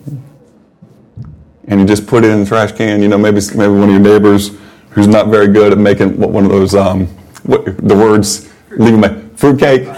and 1.66 1.80
you 1.80 1.84
just 1.84 2.06
put 2.06 2.22
it 2.22 2.30
in 2.30 2.44
the 2.44 2.46
trash 2.46 2.70
can. 2.70 3.02
You 3.02 3.08
know, 3.08 3.18
maybe 3.18 3.40
maybe 3.56 3.72
one 3.72 3.88
of 3.88 3.90
your 3.90 3.98
neighbors 3.98 4.52
who's 4.90 5.08
not 5.08 5.26
very 5.26 5.48
good 5.48 5.72
at 5.72 5.78
making 5.78 6.20
one 6.20 6.44
of 6.44 6.52
those 6.52 6.76
um, 6.76 7.08
what, 7.42 7.64
the 7.64 7.96
words 7.96 8.48
leave 8.70 8.96
my 8.96 9.12
fruitcake. 9.34 9.88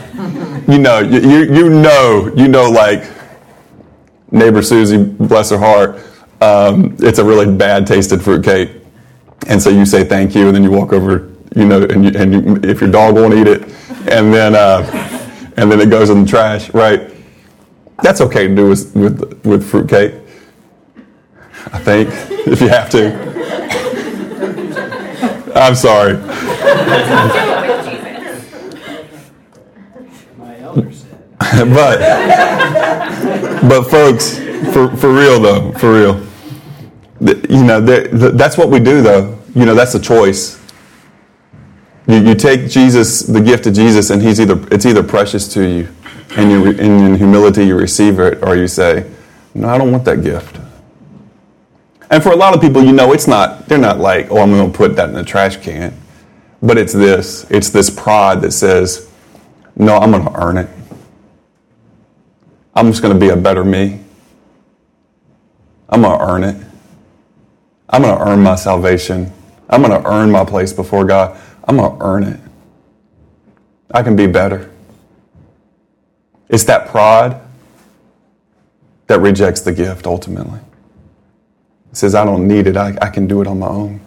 you 0.67 0.79
know, 0.79 1.01
you, 1.01 1.21
you 1.53 1.69
know 1.69 2.33
you 2.35 2.49
know 2.49 2.71
like 2.71 3.14
neighbor 4.31 4.63
Susie, 4.63 5.03
bless 5.03 5.51
her 5.51 5.59
heart. 5.59 5.97
Um, 6.41 6.97
it's 7.01 7.19
a 7.19 7.25
really 7.25 7.55
bad 7.55 7.87
tasted 7.87 8.23
fruitcake, 8.23 8.71
and 9.49 9.63
so 9.63 9.71
you 9.71 9.87
say 9.87 10.05
thank 10.05 10.35
you, 10.35 10.47
and 10.47 10.55
then 10.55 10.63
you 10.63 10.71
walk 10.71 10.93
over. 10.93 11.31
You 11.55 11.67
know, 11.67 11.85
and, 11.85 12.05
you, 12.05 12.11
and 12.17 12.33
you, 12.33 12.69
if 12.69 12.81
your 12.81 12.91
dog 12.91 13.15
won't 13.15 13.33
eat 13.33 13.47
it, 13.47 13.63
and 14.11 14.35
then 14.35 14.55
uh, 14.57 14.83
and 15.57 15.71
then 15.71 15.81
it 15.81 15.89
goes 15.89 16.11
in 16.11 16.25
the 16.25 16.29
trash, 16.29 16.73
right? 16.75 17.11
That's 18.03 18.21
okay 18.23 18.49
to 18.49 18.55
do 18.55 18.69
with 18.69 18.95
with, 18.97 19.45
with 19.47 19.71
fruitcake. 19.71 20.15
I 21.73 21.79
think, 21.79 22.11
if 22.47 22.61
you 22.61 22.69
have 22.69 22.91
to. 22.91 23.35
I'm 25.55 25.75
sorry. 25.77 26.19
but, 31.75 31.99
but 33.69 33.85
folks, 33.85 34.39
for, 34.73 34.95
for 34.97 35.13
real 35.13 35.41
though, 35.41 35.73
for 35.73 35.93
real, 35.93 36.27
you 37.49 37.65
know, 37.65 37.81
that's 37.81 38.57
what 38.57 38.71
we 38.71 38.79
do 38.81 39.03
though. 39.03 39.39
You 39.55 39.67
know, 39.67 39.75
that's 39.75 39.95
a 39.95 40.01
choice. 40.01 40.61
You, 42.07 42.17
you 42.17 42.35
take 42.35 42.69
Jesus, 42.69 43.21
the 43.21 43.41
gift 43.41 43.67
of 43.67 43.75
Jesus, 43.75 44.11
and 44.11 44.21
he's 44.21 44.41
either, 44.41 44.61
it's 44.71 44.85
either 44.85 45.03
precious 45.03 45.49
to 45.55 45.63
you, 45.67 45.89
and 46.37 46.51
you, 46.51 46.71
in 46.73 47.15
humility 47.15 47.65
you 47.65 47.77
receive 47.77 48.19
it, 48.21 48.43
or 48.43 48.57
you 48.57 48.69
say, 48.69 49.11
no, 49.55 49.69
I 49.69 49.79
don't 49.79 49.93
want 49.93 50.05
that 50.05 50.23
gift. 50.23 50.59
And 52.11 52.23
for 52.23 52.33
a 52.33 52.37
lot 52.37 52.55
of 52.55 52.61
people, 52.61 52.83
you 52.83 52.93
know, 52.93 53.13
it's 53.13 53.27
not, 53.27 53.67
they're 53.69 53.79
not 53.79 53.99
like, 53.99 54.31
oh, 54.31 54.39
I'm 54.39 54.51
going 54.51 54.71
to 54.71 54.77
put 54.77 54.97
that 54.97 55.09
in 55.09 55.15
the 55.15 55.25
trash 55.25 55.57
can. 55.57 55.95
But 56.63 56.79
it's 56.79 56.95
this 56.95 57.49
it's 57.51 57.69
this 57.69 57.91
pride 57.91 58.41
that 58.41 58.53
says, 58.53 59.11
no, 59.77 59.99
I'm 59.99 60.11
going 60.11 60.25
to 60.25 60.33
earn 60.41 60.57
it. 60.57 60.69
I'm 62.75 62.91
just 62.91 63.03
going 63.03 63.15
to 63.15 63.21
be 63.21 63.31
a 63.31 63.37
better 63.37 63.65
me. 63.65 64.01
I'm 65.89 66.03
going 66.03 66.19
to 66.19 66.25
earn 66.25 66.45
it. 66.45 66.57
I'm 67.89 68.03
going 68.03 68.17
to 68.17 68.25
earn 68.25 68.43
my 68.43 68.57
salvation. 68.57 69.33
I'm 69.69 69.83
going 69.83 70.03
to 70.03 70.09
earn 70.09 70.31
my 70.31 70.45
place 70.45 70.73
before 70.73 71.05
God. 71.05 71.41
I'm 71.69 71.77
going 71.77 71.99
to 71.99 72.05
earn 72.05 72.25
it. 72.25 72.41
I 73.91 74.03
can 74.03 74.17
be 74.17 74.27
better. 74.27 74.71
It's 76.49 76.65
that 76.65 76.89
pride 76.89 77.41
that 79.07 79.21
rejects 79.21 79.61
the 79.61 79.73
gift 79.73 80.07
ultimately 80.07 80.61
says, 81.97 82.15
I 82.15 82.25
don't 82.25 82.47
need 82.47 82.67
it, 82.67 82.77
I, 82.77 82.97
I 83.01 83.09
can 83.09 83.27
do 83.27 83.41
it 83.41 83.47
on 83.47 83.59
my 83.59 83.69
own. 83.69 84.01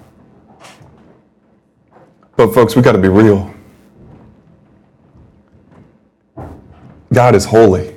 But, 2.35 2.53
folks, 2.53 2.75
we 2.75 2.81
got 2.81 2.91
to 2.91 2.97
be 2.97 3.07
real. 3.07 3.53
God 7.13 7.33
is 7.33 7.45
holy. 7.45 7.96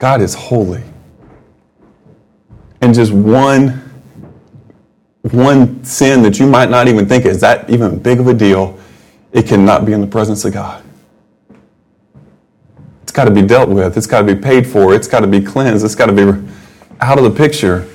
God 0.00 0.22
is 0.22 0.34
holy. 0.34 0.82
And 2.80 2.92
just 2.92 3.12
one 3.12 3.86
one 5.22 5.84
sin 5.84 6.22
that 6.22 6.38
you 6.38 6.46
might 6.46 6.70
not 6.70 6.88
even 6.88 7.06
think 7.06 7.26
is 7.26 7.40
that 7.42 7.68
even 7.68 7.98
big 7.98 8.18
of 8.18 8.26
a 8.26 8.32
deal, 8.32 8.78
it 9.32 9.46
cannot 9.46 9.84
be 9.84 9.92
in 9.92 10.00
the 10.00 10.06
presence 10.06 10.46
of 10.46 10.54
God. 10.54 10.82
It's 13.02 13.12
got 13.12 13.26
to 13.26 13.30
be 13.30 13.42
dealt 13.42 13.68
with. 13.68 13.98
It's 13.98 14.06
got 14.06 14.22
to 14.22 14.34
be 14.34 14.40
paid 14.40 14.66
for. 14.66 14.94
It's 14.94 15.06
got 15.06 15.20
to 15.20 15.26
be 15.26 15.42
cleansed. 15.42 15.84
It's 15.84 15.94
got 15.94 16.06
to 16.06 16.12
be 16.12 16.22
out 17.00 17.18
of 17.18 17.24
the 17.24 17.30
picture. 17.30 17.86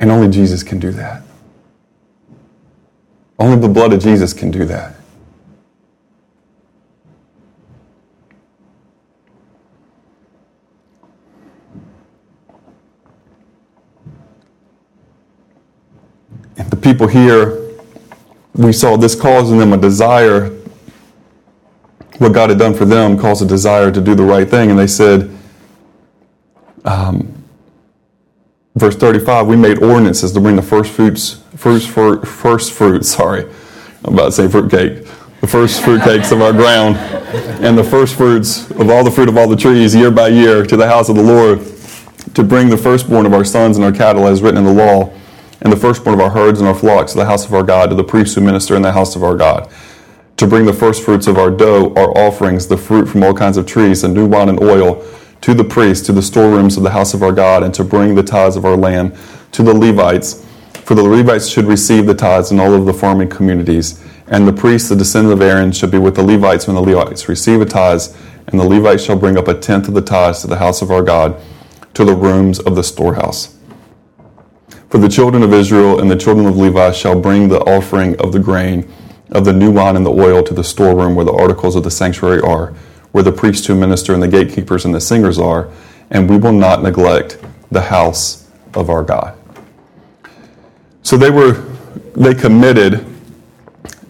And 0.00 0.10
only 0.10 0.30
Jesus 0.30 0.62
can 0.62 0.78
do 0.78 0.90
that. 0.92 1.22
Only 3.38 3.60
the 3.60 3.68
blood 3.68 3.92
of 3.92 4.00
Jesus 4.00 4.32
can 4.32 4.50
do 4.50 4.64
that. 4.64 4.96
The 16.56 16.76
people 16.76 17.06
here, 17.06 17.70
we 18.54 18.72
saw 18.72 18.96
this 18.96 19.14
causing 19.14 19.58
them 19.58 19.72
a 19.72 19.76
desire. 19.76 20.48
What 22.18 22.32
God 22.32 22.50
had 22.50 22.58
done 22.58 22.74
for 22.74 22.84
them 22.84 23.18
caused 23.18 23.42
a 23.42 23.46
desire 23.46 23.90
to 23.90 24.00
do 24.00 24.14
the 24.14 24.22
right 24.22 24.48
thing. 24.48 24.70
And 24.70 24.78
they 24.78 24.86
said, 24.86 25.30
um, 26.84 27.44
verse 28.74 28.96
35, 28.96 29.46
we 29.46 29.56
made 29.56 29.82
ordinances 29.82 30.32
to 30.32 30.40
bring 30.40 30.56
the 30.56 30.62
first 30.62 30.92
fruits, 30.92 31.42
first, 31.56 31.88
first 31.88 32.72
fruits, 32.72 33.08
sorry, 33.16 33.44
I'm 34.04 34.14
about 34.14 34.26
to 34.26 34.32
say 34.32 34.48
fruitcake, 34.48 35.06
the 35.40 35.46
first 35.46 35.82
fruitcakes 35.82 36.32
of 36.32 36.42
our 36.42 36.52
ground, 36.52 36.96
and 37.64 37.76
the 37.76 37.84
first 37.84 38.16
fruits 38.16 38.70
of 38.72 38.90
all 38.90 39.04
the 39.04 39.10
fruit 39.10 39.28
of 39.28 39.36
all 39.36 39.48
the 39.48 39.56
trees 39.56 39.94
year 39.94 40.10
by 40.10 40.28
year 40.28 40.64
to 40.64 40.76
the 40.76 40.86
house 40.86 41.08
of 41.08 41.16
the 41.16 41.22
Lord, 41.22 41.60
to 42.34 42.42
bring 42.42 42.68
the 42.68 42.76
firstborn 42.76 43.26
of 43.26 43.34
our 43.34 43.44
sons 43.44 43.76
and 43.76 43.84
our 43.84 43.92
cattle 43.92 44.26
as 44.26 44.42
written 44.42 44.58
in 44.58 44.64
the 44.64 44.72
law, 44.72 45.12
and 45.62 45.72
the 45.72 45.76
firstborn 45.76 46.14
of 46.14 46.20
our 46.20 46.30
herds 46.30 46.60
and 46.60 46.68
our 46.68 46.74
flocks 46.74 47.12
to 47.12 47.18
the 47.18 47.24
house 47.24 47.46
of 47.46 47.54
our 47.54 47.62
God, 47.62 47.90
to 47.90 47.94
the 47.94 48.04
priests 48.04 48.34
who 48.34 48.40
minister 48.40 48.74
in 48.74 48.82
the 48.82 48.92
house 48.92 49.14
of 49.16 49.22
our 49.22 49.36
God, 49.36 49.70
to 50.36 50.46
bring 50.46 50.66
the 50.66 50.72
first 50.72 51.04
fruits 51.04 51.28
of 51.28 51.38
our 51.38 51.50
dough, 51.50 51.94
our 51.94 52.10
offerings, 52.18 52.66
the 52.66 52.76
fruit 52.76 53.08
from 53.08 53.22
all 53.22 53.32
kinds 53.32 53.56
of 53.56 53.64
trees, 53.64 54.02
and 54.02 54.12
new 54.12 54.26
wine 54.26 54.48
and 54.48 54.60
oil, 54.60 55.04
to 55.40 55.54
the 55.54 55.64
priests, 55.64 56.04
to 56.06 56.12
the 56.12 56.22
storerooms 56.22 56.76
of 56.76 56.82
the 56.82 56.90
house 56.90 57.14
of 57.14 57.22
our 57.22 57.32
God, 57.32 57.62
and 57.62 57.72
to 57.74 57.84
bring 57.84 58.14
the 58.14 58.22
tithes 58.22 58.56
of 58.56 58.64
our 58.64 58.76
land, 58.76 59.16
to 59.52 59.62
the 59.62 59.72
Levites, 59.72 60.44
for 60.84 60.96
the 60.96 61.02
Levites 61.02 61.48
should 61.48 61.66
receive 61.66 62.06
the 62.06 62.14
tithes 62.14 62.50
in 62.50 62.58
all 62.58 62.74
of 62.74 62.86
the 62.86 62.92
farming 62.92 63.28
communities. 63.28 64.04
And 64.26 64.48
the 64.48 64.52
priests, 64.52 64.88
the 64.88 64.96
descendants 64.96 65.34
of 65.34 65.42
Aaron, 65.42 65.70
should 65.70 65.90
be 65.92 65.98
with 65.98 66.16
the 66.16 66.22
Levites 66.22 66.66
when 66.66 66.74
the 66.74 66.82
Levites 66.82 67.28
receive 67.28 67.60
a 67.60 67.64
tithes, 67.64 68.16
and 68.48 68.58
the 68.58 68.64
Levites 68.64 69.04
shall 69.04 69.16
bring 69.16 69.36
up 69.36 69.46
a 69.46 69.54
tenth 69.54 69.86
of 69.86 69.94
the 69.94 70.02
tithes 70.02 70.40
to 70.40 70.48
the 70.48 70.56
house 70.56 70.82
of 70.82 70.90
our 70.90 71.02
God, 71.02 71.40
to 71.94 72.04
the 72.04 72.16
rooms 72.16 72.58
of 72.58 72.74
the 72.74 72.82
storehouse. 72.82 73.56
For 74.92 74.98
the 74.98 75.08
children 75.08 75.42
of 75.42 75.54
Israel 75.54 76.00
and 76.00 76.10
the 76.10 76.16
children 76.16 76.46
of 76.46 76.58
Levi 76.58 76.92
shall 76.92 77.18
bring 77.18 77.48
the 77.48 77.60
offering 77.60 78.14
of 78.20 78.30
the 78.30 78.38
grain, 78.38 78.92
of 79.30 79.46
the 79.46 79.52
new 79.54 79.70
wine 79.70 79.96
and 79.96 80.04
the 80.04 80.10
oil 80.10 80.42
to 80.42 80.52
the 80.52 80.62
storeroom 80.62 81.14
where 81.14 81.24
the 81.24 81.32
articles 81.32 81.76
of 81.76 81.82
the 81.82 81.90
sanctuary 81.90 82.42
are, 82.42 82.74
where 83.12 83.24
the 83.24 83.32
priests 83.32 83.66
who 83.66 83.74
minister 83.74 84.12
and 84.12 84.22
the 84.22 84.28
gatekeepers 84.28 84.84
and 84.84 84.94
the 84.94 85.00
singers 85.00 85.38
are, 85.38 85.70
and 86.10 86.28
we 86.28 86.36
will 86.36 86.52
not 86.52 86.82
neglect 86.82 87.38
the 87.70 87.80
house 87.80 88.46
of 88.74 88.90
our 88.90 89.02
God. 89.02 89.34
So 91.02 91.16
they 91.16 91.30
were 91.30 91.52
they 92.14 92.34
committed 92.34 93.06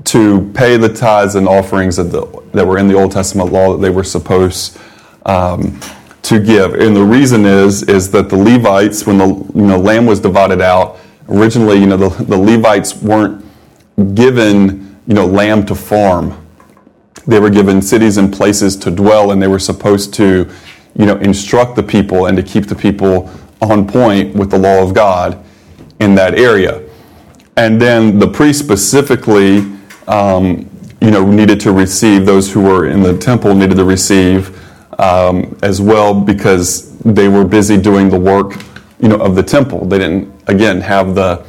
to 0.06 0.50
pay 0.52 0.78
the 0.78 0.92
tithes 0.92 1.36
and 1.36 1.46
offerings 1.46 1.94
that, 1.94 2.10
the, 2.10 2.26
that 2.54 2.66
were 2.66 2.78
in 2.78 2.88
the 2.88 2.94
Old 2.94 3.12
Testament 3.12 3.52
law 3.52 3.70
that 3.70 3.82
they 3.82 3.90
were 3.90 4.02
supposed 4.02 4.76
um, 5.26 5.78
to 6.22 6.38
give. 6.38 6.74
And 6.74 6.94
the 6.94 7.04
reason 7.04 7.44
is 7.44 7.82
is 7.84 8.10
that 8.12 8.28
the 8.28 8.36
Levites, 8.36 9.06
when 9.06 9.18
the 9.18 9.26
you 9.26 9.66
know 9.66 9.78
land 9.78 10.06
was 10.06 10.20
divided 10.20 10.60
out, 10.60 10.98
originally 11.28 11.78
you 11.78 11.86
know 11.86 11.96
the, 11.96 12.24
the 12.24 12.36
Levites 12.36 12.96
weren't 12.96 13.44
given 14.14 15.00
you 15.06 15.14
know 15.14 15.26
land 15.26 15.68
to 15.68 15.74
farm. 15.74 16.38
They 17.26 17.38
were 17.38 17.50
given 17.50 17.82
cities 17.82 18.16
and 18.16 18.32
places 18.32 18.76
to 18.76 18.90
dwell, 18.90 19.30
and 19.32 19.42
they 19.42 19.48
were 19.48 19.58
supposed 19.58 20.14
to 20.14 20.50
you 20.96 21.06
know 21.06 21.16
instruct 21.16 21.76
the 21.76 21.82
people 21.82 22.26
and 22.26 22.36
to 22.36 22.42
keep 22.42 22.66
the 22.66 22.74
people 22.74 23.30
on 23.60 23.86
point 23.86 24.34
with 24.34 24.50
the 24.50 24.58
law 24.58 24.82
of 24.82 24.94
God 24.94 25.42
in 26.00 26.14
that 26.16 26.34
area. 26.34 26.82
And 27.56 27.80
then 27.80 28.18
the 28.18 28.26
priest 28.26 28.58
specifically, 28.58 29.58
um, 30.08 30.68
you 31.00 31.10
know, 31.10 31.24
needed 31.30 31.60
to 31.60 31.72
receive 31.72 32.26
those 32.26 32.50
who 32.52 32.62
were 32.62 32.86
in 32.86 33.02
the 33.02 33.16
temple 33.18 33.54
needed 33.54 33.76
to 33.76 33.84
receive 33.84 34.58
um, 34.98 35.56
as 35.62 35.80
well 35.80 36.18
because 36.18 36.96
they 36.98 37.28
were 37.28 37.44
busy 37.44 37.76
doing 37.76 38.08
the 38.08 38.18
work, 38.18 38.62
you 39.00 39.08
know, 39.08 39.16
of 39.16 39.34
the 39.34 39.42
temple. 39.42 39.86
They 39.86 39.98
didn't 39.98 40.32
again 40.48 40.80
have 40.80 41.14
the 41.14 41.44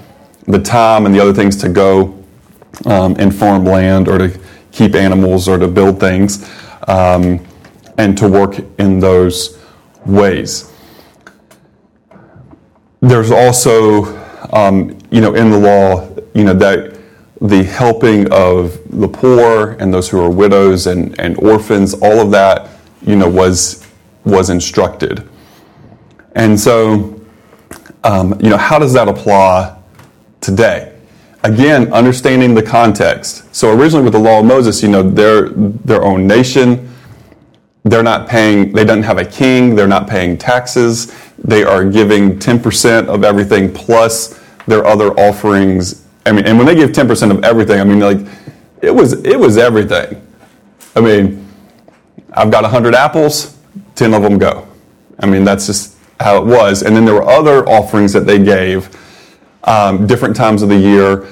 the 0.47 0.60
time 0.60 1.06
and 1.06 1.15
the 1.15 1.19
other 1.19 1.34
things 1.34 1.56
to 1.58 1.69
go 1.69 2.23
um, 2.86 3.15
and 3.17 3.34
farm 3.34 3.63
land 3.65 4.08
or 4.08 4.17
to 4.17 4.39
keep 4.71 4.95
animals 4.95 5.47
or 5.47 5.58
to 5.58 5.67
build 5.67 5.99
things 5.99 6.49
um, 6.88 7.45
and 7.97 8.17
to 8.17 8.27
work 8.27 8.60
in 8.79 8.99
those 8.99 9.60
ways. 10.06 10.71
There's 12.99 13.32
also, 13.32 14.17
um, 14.53 14.97
you 15.12 15.21
know, 15.21 15.36
in 15.36 15.49
the 15.51 15.58
law, 15.58 16.10
you 16.34 16.43
know, 16.43 16.53
that 16.53 16.97
the 17.41 17.63
helping 17.63 18.32
of 18.32 18.79
the 18.89 19.08
poor 19.08 19.71
and 19.79 19.93
those 19.93 20.10
who 20.10 20.21
are 20.21 20.29
widows 20.29 20.88
and, 20.88 21.17
and 21.19 21.38
orphans, 21.38 21.93
all 21.93 22.19
of 22.19 22.32
that, 22.32 22.69
you 23.05 23.15
know, 23.15 23.29
was 23.29 23.85
was 24.25 24.49
instructed. 24.49 25.27
And 26.35 26.59
so, 26.59 27.21
um, 28.03 28.39
you 28.41 28.49
know, 28.49 28.57
how 28.57 28.79
does 28.79 28.93
that 28.93 29.07
apply 29.07 29.77
today? 30.41 30.93
Again, 31.43 31.91
understanding 31.91 32.53
the 32.53 32.63
context. 32.63 33.53
So 33.53 33.77
originally 33.77 34.05
with 34.05 34.13
the 34.13 34.19
law 34.19 34.39
of 34.39 34.45
Moses, 34.45 34.81
you 34.81 34.89
know, 34.89 35.03
they're 35.03 35.49
their 35.49 36.03
own 36.03 36.25
nation. 36.25 36.89
They're 37.83 38.03
not 38.03 38.29
paying, 38.29 38.71
they 38.71 38.85
don't 38.85 39.03
have 39.03 39.17
a 39.17 39.25
king, 39.25 39.75
they're 39.75 39.87
not 39.87 40.07
paying 40.07 40.37
taxes. 40.37 41.13
They 41.37 41.65
are 41.65 41.83
giving 41.83 42.39
10% 42.39 43.07
of 43.07 43.25
everything 43.25 43.73
plus 43.73 44.39
their 44.67 44.85
other 44.85 45.09
offerings. 45.19 46.07
I 46.25 46.31
mean, 46.31 46.45
and 46.45 46.57
when 46.57 46.65
they 46.65 46.75
give 46.75 46.91
10% 46.91 47.29
of 47.29 47.43
everything, 47.43 47.81
I 47.81 47.83
mean, 47.83 47.99
like, 47.99 48.25
it 48.81 48.91
was, 48.91 49.13
it 49.25 49.37
was 49.37 49.57
everything. 49.57 50.25
I 50.95 51.01
mean, 51.01 51.42
I've 52.34 52.52
got 52.52 52.63
100 52.63 52.96
apples, 52.96 53.58
10 53.96 54.13
of 54.13 54.24
them 54.24 54.38
go. 54.38 54.67
I 55.19 55.26
mean, 55.26 55.43
that's 55.43 55.67
just 55.67 55.98
how 56.19 56.38
it 56.38 56.46
was. 56.46 56.84
And 56.84 56.96
then 56.96 57.06
there 57.06 57.13
were 57.13 57.28
other 57.30 57.67
offerings 57.67 58.13
that 58.13 58.22
they 58.22 58.39
gave 58.39 58.89
um, 59.65 60.08
different 60.08 60.36
times 60.36 60.62
of 60.62 60.69
the 60.69 60.78
year 60.78 61.28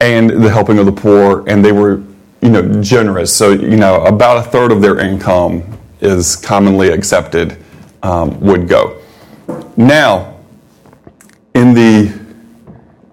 and 0.00 0.30
the 0.30 0.50
helping 0.50 0.78
of 0.78 0.86
the 0.86 0.92
poor, 0.92 1.44
and 1.46 1.64
they 1.64 1.72
were, 1.72 2.02
you 2.40 2.48
know, 2.48 2.82
generous. 2.82 3.34
So, 3.34 3.52
you 3.52 3.76
know, 3.76 4.04
about 4.04 4.38
a 4.38 4.50
third 4.50 4.72
of 4.72 4.80
their 4.80 4.98
income 4.98 5.62
is 6.00 6.36
commonly 6.36 6.88
accepted 6.88 7.58
um, 8.02 8.40
would 8.40 8.66
go. 8.66 9.00
Now, 9.76 10.38
in 11.54 11.74
the 11.74 12.18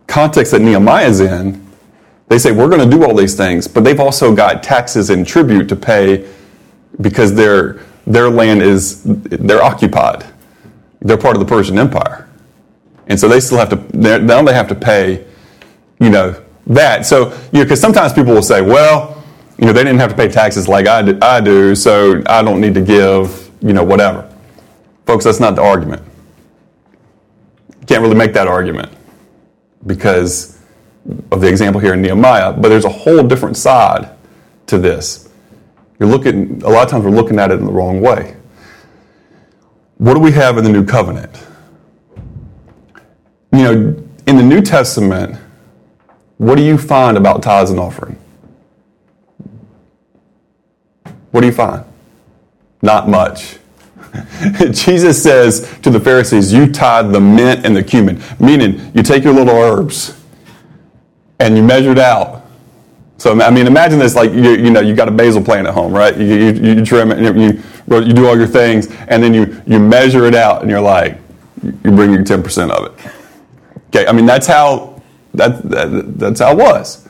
context 0.08 0.52
that 0.54 0.62
Nehemiah 0.62 1.08
is 1.08 1.20
in, 1.20 1.66
they 2.30 2.38
say 2.38 2.52
we're 2.52 2.70
going 2.70 2.90
to 2.90 2.98
do 2.98 3.04
all 3.04 3.14
these 3.14 3.36
things, 3.36 3.68
but 3.68 3.84
they've 3.84 4.00
also 4.00 4.34
got 4.34 4.64
taxes 4.64 5.10
and 5.10 5.28
tribute 5.28 5.68
to 5.70 5.76
pay 5.76 6.28
because 7.02 7.34
their 7.34 7.80
their 8.06 8.30
land 8.30 8.62
is 8.62 9.04
they're 9.04 9.64
occupied. 9.64 10.26
They're 11.02 11.18
part 11.18 11.36
of 11.36 11.40
the 11.40 11.46
Persian 11.46 11.78
Empire, 11.78 12.28
and 13.08 13.20
so 13.20 13.28
they 13.28 13.40
still 13.40 13.58
have 13.58 13.70
to. 13.70 13.98
Now 13.98 14.42
they 14.44 14.54
have 14.54 14.68
to 14.70 14.76
pay, 14.76 15.26
you 16.00 16.10
know, 16.10 16.42
that. 16.68 17.06
So 17.06 17.30
you 17.52 17.60
know, 17.60 17.64
because 17.64 17.80
sometimes 17.80 18.14
people 18.14 18.34
will 18.34 18.42
say, 18.42 18.62
well, 18.62 19.24
you 19.58 19.66
know, 19.66 19.74
they 19.74 19.84
didn't 19.84 20.00
have 20.00 20.12
to 20.12 20.16
pay 20.16 20.28
taxes 20.28 20.68
like 20.68 20.88
I 20.88 21.02
do, 21.02 21.18
I 21.22 21.42
do, 21.42 21.76
so 21.76 22.22
I 22.28 22.44
don't 22.44 22.62
need 22.62 22.74
to 22.76 22.82
give, 22.82 23.50
you 23.62 23.74
know, 23.74 23.84
whatever. 23.84 24.32
Folks, 25.06 25.26
that's 25.26 25.40
not 25.40 25.56
the 25.56 25.62
argument. 25.62 26.04
You 27.82 27.86
can't 27.88 28.02
really 28.02 28.16
make 28.16 28.34
that 28.34 28.48
argument 28.48 28.92
because 29.86 30.60
of 31.32 31.42
the 31.42 31.48
example 31.48 31.80
here 31.80 31.94
in 31.94 32.02
Nehemiah, 32.02 32.54
but 32.54 32.70
there's 32.70 32.86
a 32.86 32.90
whole 32.90 33.24
different 33.24 33.58
side 33.58 34.10
to 34.68 34.78
this. 34.78 35.27
You're 36.00 36.10
looking, 36.10 36.62
a 36.64 36.70
lot 36.70 36.84
of 36.84 36.90
times 36.92 37.06
we're 37.06 37.12
looking 37.12 37.40
at 37.40 37.52
it 37.52 37.60
in 37.60 37.66
the 37.66 37.72
wrong 37.72 38.02
way. 38.02 38.36
What 39.98 40.14
do 40.14 40.20
we 40.20 40.32
have 40.34 40.58
in 40.58 40.64
the 40.64 40.70
new 40.70 40.86
covenant? 40.86 41.36
You 43.52 43.64
know, 43.64 43.72
in 44.28 44.36
the 44.36 44.44
New 44.44 44.62
Testament, 44.62 45.40
what 46.38 46.56
do 46.56 46.64
you 46.64 46.78
find 46.78 47.18
about 47.18 47.42
tithes 47.42 47.72
and 47.72 47.80
offering? 47.80 48.18
What 51.32 51.42
do 51.42 51.48
you 51.48 51.54
find? 51.54 51.84
Not 52.82 53.10
much. 53.10 53.58
Jesus 54.72 55.22
says 55.22 55.78
to 55.82 55.90
the 55.90 56.00
Pharisees, 56.00 56.54
You 56.54 56.72
tithe 56.72 57.12
the 57.12 57.20
mint 57.20 57.66
and 57.66 57.76
the 57.76 57.84
cumin, 57.84 58.22
meaning 58.40 58.92
you 58.94 59.02
take 59.02 59.24
your 59.24 59.34
little 59.34 59.56
herbs 59.56 60.20
and 61.40 61.58
you 61.58 61.64
measure 61.64 61.92
it 61.92 62.00
out. 62.00 62.37
So, 63.18 63.40
I 63.42 63.50
mean, 63.50 63.66
imagine 63.68 64.00
this 64.00 64.16
like 64.16 64.32
you, 64.32 64.52
you 64.52 64.70
know, 64.70 64.80
you 64.80 64.96
got 64.96 65.08
a 65.08 65.12
basil 65.12 65.44
plant 65.44 65.68
at 65.68 65.74
home, 65.74 65.92
right? 65.92 66.16
You, 66.16 66.26
you, 66.26 66.52
you 66.76 66.86
trim 66.86 67.12
it, 67.12 67.20
you, 67.20 67.64
you 67.90 68.14
do 68.14 68.28
all 68.28 68.38
your 68.38 68.48
things, 68.48 68.88
and 69.08 69.24
then 69.24 69.34
you, 69.34 69.62
you 69.66 69.80
measure 69.80 70.26
it 70.26 70.36
out, 70.36 70.62
and 70.62 70.70
you're 70.70 70.82
like, 70.82 71.18
you 71.64 71.92
bring 71.92 72.12
your 72.12 72.24
10% 72.24 72.70
of 72.70 72.86
it. 72.86 73.12
Okay, 73.88 74.06
I 74.08 74.12
mean, 74.12 74.26
that's 74.28 74.46
how, 74.46 75.02
that, 75.34 75.64
that, 75.64 76.20
that's 76.20 76.40
how 76.40 76.52
it 76.52 76.58
was. 76.58 77.08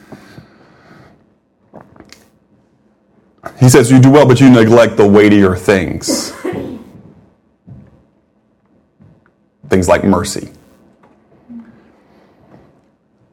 He 3.59 3.69
says, 3.69 3.91
You 3.91 3.99
do 3.99 4.11
well, 4.11 4.27
but 4.27 4.39
you 4.39 4.49
neglect 4.49 4.97
the 4.97 5.07
weightier 5.07 5.55
things. 5.55 6.31
things 9.69 9.87
like 9.87 10.03
mercy. 10.03 10.49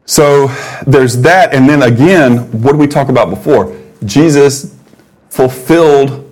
So 0.07 0.49
there's 0.87 1.21
that. 1.23 1.55
And 1.55 1.69
then 1.69 1.83
again, 1.83 2.39
what 2.63 2.73
did 2.73 2.81
we 2.81 2.87
talk 2.87 3.09
about 3.09 3.31
before? 3.31 3.77
Jesus 4.05 4.77
fulfilled 5.31 6.31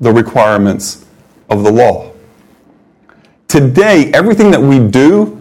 the 0.00 0.12
requirements 0.12 1.04
of 1.50 1.64
the 1.64 1.72
law. 1.72 2.12
Today, 3.48 4.10
everything 4.12 4.50
that 4.50 4.60
we 4.60 4.78
do, 4.78 5.40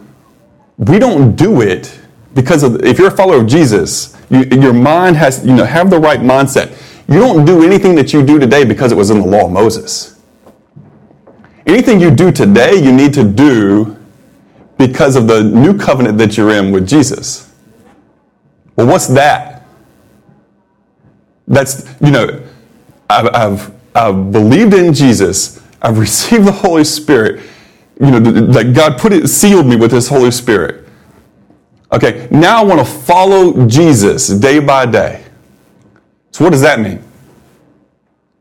we 0.77 0.99
don't 0.99 1.35
do 1.35 1.61
it 1.61 1.99
because 2.33 2.63
of, 2.63 2.83
if 2.83 2.97
you're 2.97 3.09
a 3.09 3.15
follower 3.15 3.41
of 3.41 3.47
Jesus, 3.47 4.15
you, 4.29 4.43
your 4.45 4.73
mind 4.73 5.15
has, 5.17 5.45
you 5.45 5.53
know, 5.53 5.65
have 5.65 5.89
the 5.89 5.99
right 5.99 6.19
mindset. 6.19 6.75
You 7.07 7.19
don't 7.19 7.45
do 7.45 7.63
anything 7.63 7.95
that 7.95 8.13
you 8.13 8.25
do 8.25 8.39
today 8.39 8.63
because 8.65 8.91
it 8.91 8.95
was 8.95 9.09
in 9.09 9.19
the 9.19 9.25
law 9.27 9.45
of 9.45 9.51
Moses. 9.51 10.19
Anything 11.65 11.99
you 11.99 12.11
do 12.11 12.31
today, 12.31 12.75
you 12.75 12.91
need 12.91 13.13
to 13.13 13.23
do 13.23 13.97
because 14.77 15.15
of 15.15 15.27
the 15.27 15.43
new 15.43 15.77
covenant 15.77 16.17
that 16.19 16.37
you're 16.37 16.51
in 16.51 16.71
with 16.71 16.87
Jesus. 16.87 17.46
Well, 18.77 18.87
what's 18.87 19.07
that? 19.07 19.65
That's, 21.47 21.85
you 22.01 22.11
know, 22.11 22.43
I've, 23.09 23.27
I've, 23.33 23.71
I've 23.95 24.31
believed 24.31 24.73
in 24.73 24.93
Jesus, 24.93 25.61
I've 25.81 25.97
received 25.99 26.45
the 26.45 26.51
Holy 26.51 26.83
Spirit, 26.83 27.43
you 27.99 28.11
know, 28.11 28.19
that 28.19 28.73
God 28.73 28.99
put 28.99 29.11
it, 29.11 29.27
sealed 29.27 29.65
me 29.65 29.75
with 29.75 29.91
His 29.91 30.07
Holy 30.07 30.31
Spirit. 30.31 30.87
Okay, 31.91 32.27
now 32.31 32.61
I 32.61 32.63
want 32.63 32.79
to 32.79 32.85
follow 32.85 33.65
Jesus 33.65 34.27
day 34.27 34.59
by 34.59 34.85
day. 34.85 35.23
So, 36.31 36.43
what 36.43 36.51
does 36.51 36.61
that 36.61 36.79
mean? 36.79 37.01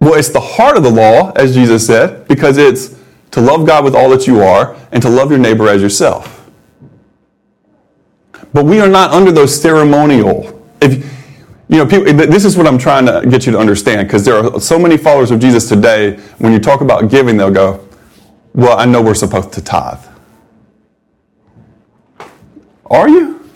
Well, 0.00 0.14
it's 0.14 0.28
the 0.28 0.40
heart 0.40 0.76
of 0.76 0.82
the 0.82 0.90
law, 0.90 1.32
as 1.36 1.54
Jesus 1.54 1.86
said, 1.86 2.28
because 2.28 2.58
it's 2.58 2.96
to 3.30 3.40
love 3.40 3.66
God 3.66 3.84
with 3.84 3.94
all 3.94 4.10
that 4.10 4.26
you 4.26 4.42
are 4.42 4.76
and 4.92 5.00
to 5.02 5.08
love 5.08 5.30
your 5.30 5.38
neighbor 5.38 5.68
as 5.68 5.80
yourself. 5.80 6.35
But 8.56 8.64
we 8.64 8.80
are 8.80 8.88
not 8.88 9.10
under 9.10 9.30
those 9.30 9.60
ceremonial. 9.60 10.66
If 10.80 11.04
you 11.68 11.76
know, 11.76 11.84
people, 11.84 12.14
this 12.14 12.46
is 12.46 12.56
what 12.56 12.66
I'm 12.66 12.78
trying 12.78 13.04
to 13.04 13.22
get 13.28 13.44
you 13.44 13.52
to 13.52 13.58
understand 13.58 14.08
because 14.08 14.24
there 14.24 14.34
are 14.38 14.58
so 14.58 14.78
many 14.78 14.96
followers 14.96 15.30
of 15.30 15.40
Jesus 15.40 15.68
today. 15.68 16.16
When 16.38 16.54
you 16.54 16.58
talk 16.58 16.80
about 16.80 17.10
giving, 17.10 17.36
they'll 17.36 17.50
go, 17.50 17.86
"Well, 18.54 18.78
I 18.78 18.86
know 18.86 19.02
we're 19.02 19.12
supposed 19.12 19.52
to 19.52 19.60
tithe." 19.60 19.98
Are 22.86 23.10
you? 23.10 23.46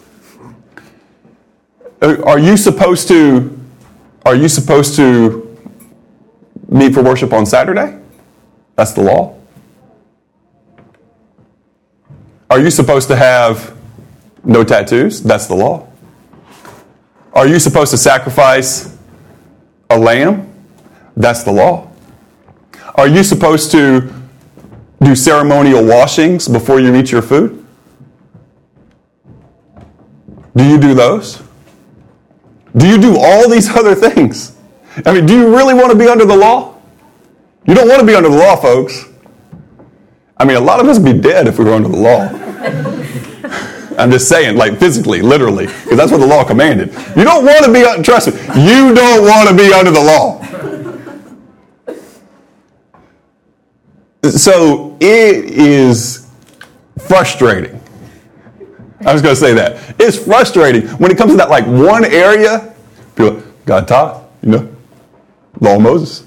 Are 2.02 2.38
you 2.38 2.58
supposed 2.58 3.08
to? 3.08 3.58
Are 4.26 4.34
you 4.34 4.50
supposed 4.50 4.96
to 4.96 5.56
meet 6.68 6.92
for 6.92 7.02
worship 7.02 7.32
on 7.32 7.46
Saturday? 7.46 7.96
That's 8.76 8.92
the 8.92 9.00
law. 9.00 9.34
Are 12.50 12.60
you 12.60 12.70
supposed 12.70 13.08
to 13.08 13.16
have 13.16 13.79
no 14.44 14.64
tattoos? 14.64 15.22
That's 15.22 15.46
the 15.46 15.54
law. 15.54 15.86
Are 17.32 17.46
you 17.46 17.58
supposed 17.58 17.90
to 17.92 17.98
sacrifice 17.98 18.96
a 19.88 19.98
lamb? 19.98 20.52
That's 21.16 21.44
the 21.44 21.52
law. 21.52 21.90
Are 22.94 23.08
you 23.08 23.22
supposed 23.22 23.70
to 23.72 24.12
do 25.02 25.14
ceremonial 25.14 25.84
washings 25.84 26.48
before 26.48 26.80
you 26.80 26.94
eat 26.94 27.12
your 27.12 27.22
food? 27.22 27.64
Do 30.56 30.64
you 30.64 30.78
do 30.78 30.94
those? 30.94 31.42
Do 32.76 32.86
you 32.86 32.98
do 32.98 33.16
all 33.18 33.48
these 33.48 33.68
other 33.76 33.94
things? 33.94 34.56
I 35.06 35.12
mean, 35.12 35.26
do 35.26 35.34
you 35.34 35.54
really 35.54 35.74
want 35.74 35.92
to 35.92 35.98
be 35.98 36.08
under 36.08 36.24
the 36.24 36.36
law? 36.36 36.80
You 37.66 37.74
don't 37.74 37.88
want 37.88 38.00
to 38.00 38.06
be 38.06 38.14
under 38.14 38.28
the 38.28 38.36
law, 38.36 38.56
folks. 38.56 39.06
I 40.36 40.44
mean, 40.44 40.56
a 40.56 40.60
lot 40.60 40.80
of 40.80 40.88
us 40.88 40.98
would 40.98 41.14
be 41.14 41.20
dead 41.20 41.46
if 41.46 41.58
we 41.58 41.64
were 41.64 41.74
under 41.74 41.88
the 41.88 41.96
law. 41.96 42.96
I'm 44.00 44.10
just 44.10 44.28
saying, 44.28 44.56
like 44.56 44.78
physically, 44.78 45.20
literally, 45.22 45.66
because 45.66 45.96
that's 45.96 46.10
what 46.10 46.18
the 46.18 46.26
law 46.26 46.44
commanded. 46.44 46.92
You 47.16 47.24
don't 47.24 47.44
want 47.44 47.64
to 47.64 47.72
be, 47.72 47.84
uh, 47.84 48.02
trust 48.02 48.28
me, 48.28 48.32
you 48.62 48.94
don't 48.94 49.24
want 49.24 49.48
to 49.48 49.54
be 49.54 49.72
under 49.72 49.90
the 49.90 50.00
law. 50.00 50.40
So 54.30 54.96
it 55.00 55.44
is 55.50 56.28
frustrating. 57.06 57.80
I 59.04 59.12
was 59.12 59.22
going 59.22 59.34
to 59.34 59.40
say 59.40 59.54
that. 59.54 59.94
It's 59.98 60.16
frustrating 60.16 60.88
when 60.98 61.10
it 61.10 61.16
comes 61.16 61.32
to 61.32 61.36
that, 61.38 61.48
like 61.48 61.66
one 61.66 62.04
area, 62.04 62.74
people, 63.16 63.42
God 63.64 63.88
taught, 63.88 64.24
you 64.42 64.50
know, 64.50 64.76
law 65.60 65.76
of 65.76 65.82
Moses. 65.82 66.26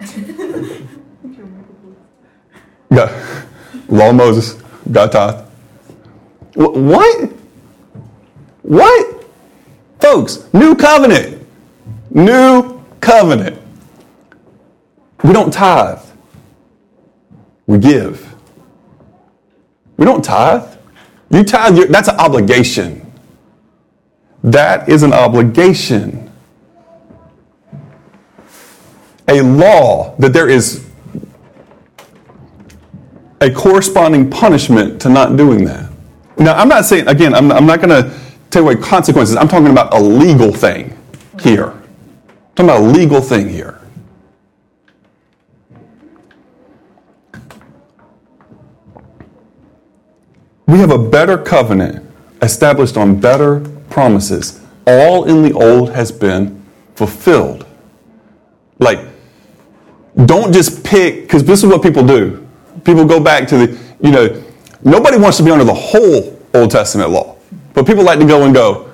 Yeah. 2.92 3.46
Law 3.88 4.10
of 4.10 4.16
Moses, 4.16 4.62
God 4.90 5.12
taught. 5.12 5.41
What? 6.54 7.30
What? 8.62 9.24
Folks, 10.00 10.52
new 10.52 10.74
covenant. 10.74 11.46
New 12.10 12.82
covenant. 13.00 13.58
We 15.22 15.32
don't 15.32 15.52
tithe. 15.52 16.00
We 17.66 17.78
give. 17.78 18.34
We 19.96 20.04
don't 20.04 20.24
tithe. 20.24 20.68
You 21.30 21.44
tithe, 21.44 21.88
that's 21.90 22.08
an 22.08 22.16
obligation. 22.18 23.12
That 24.42 24.88
is 24.88 25.02
an 25.02 25.12
obligation. 25.12 26.30
A 29.28 29.40
law 29.40 30.14
that 30.18 30.32
there 30.32 30.48
is 30.48 30.84
a 33.40 33.50
corresponding 33.50 34.30
punishment 34.30 35.00
to 35.02 35.08
not 35.08 35.36
doing 35.36 35.64
that. 35.64 35.91
Now, 36.42 36.54
I'm 36.54 36.68
not 36.68 36.84
saying, 36.84 37.06
again, 37.06 37.34
I'm, 37.34 37.52
I'm 37.52 37.66
not 37.66 37.80
going 37.80 37.90
to 37.90 38.18
take 38.50 38.62
away 38.62 38.74
consequences. 38.74 39.36
I'm 39.36 39.46
talking 39.46 39.68
about 39.68 39.94
a 39.94 40.00
legal 40.00 40.52
thing 40.52 40.96
here. 41.40 41.68
I'm 41.68 42.54
talking 42.56 42.70
about 42.70 42.80
a 42.80 42.84
legal 42.84 43.20
thing 43.20 43.48
here. 43.48 43.78
We 50.66 50.78
have 50.78 50.90
a 50.90 50.98
better 50.98 51.38
covenant 51.38 52.10
established 52.40 52.96
on 52.96 53.20
better 53.20 53.60
promises. 53.90 54.60
All 54.86 55.24
in 55.24 55.42
the 55.42 55.52
old 55.52 55.90
has 55.92 56.10
been 56.10 56.64
fulfilled. 56.96 57.66
Like, 58.80 58.98
don't 60.26 60.52
just 60.52 60.82
pick, 60.82 61.22
because 61.22 61.44
this 61.44 61.62
is 61.62 61.66
what 61.66 61.82
people 61.82 62.04
do. 62.04 62.44
People 62.84 63.04
go 63.04 63.20
back 63.20 63.46
to 63.48 63.66
the, 63.66 63.78
you 64.00 64.10
know, 64.10 64.42
nobody 64.84 65.16
wants 65.16 65.36
to 65.38 65.42
be 65.42 65.50
under 65.50 65.64
the 65.64 65.74
whole 65.74 66.38
Old 66.54 66.70
Testament 66.70 67.10
law. 67.10 67.36
But 67.74 67.86
people 67.86 68.04
like 68.04 68.18
to 68.18 68.26
go 68.26 68.44
and 68.44 68.54
go, 68.54 68.92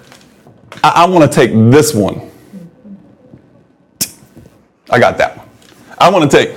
I, 0.83 1.05
I 1.05 1.07
want 1.07 1.31
to 1.31 1.35
take 1.35 1.51
this 1.71 1.95
one. 1.95 2.31
I 4.91 4.99
got 4.99 5.19
that 5.19 5.37
one. 5.37 5.49
I 5.99 6.11
want 6.11 6.31
to 6.31 6.37
take 6.37 6.57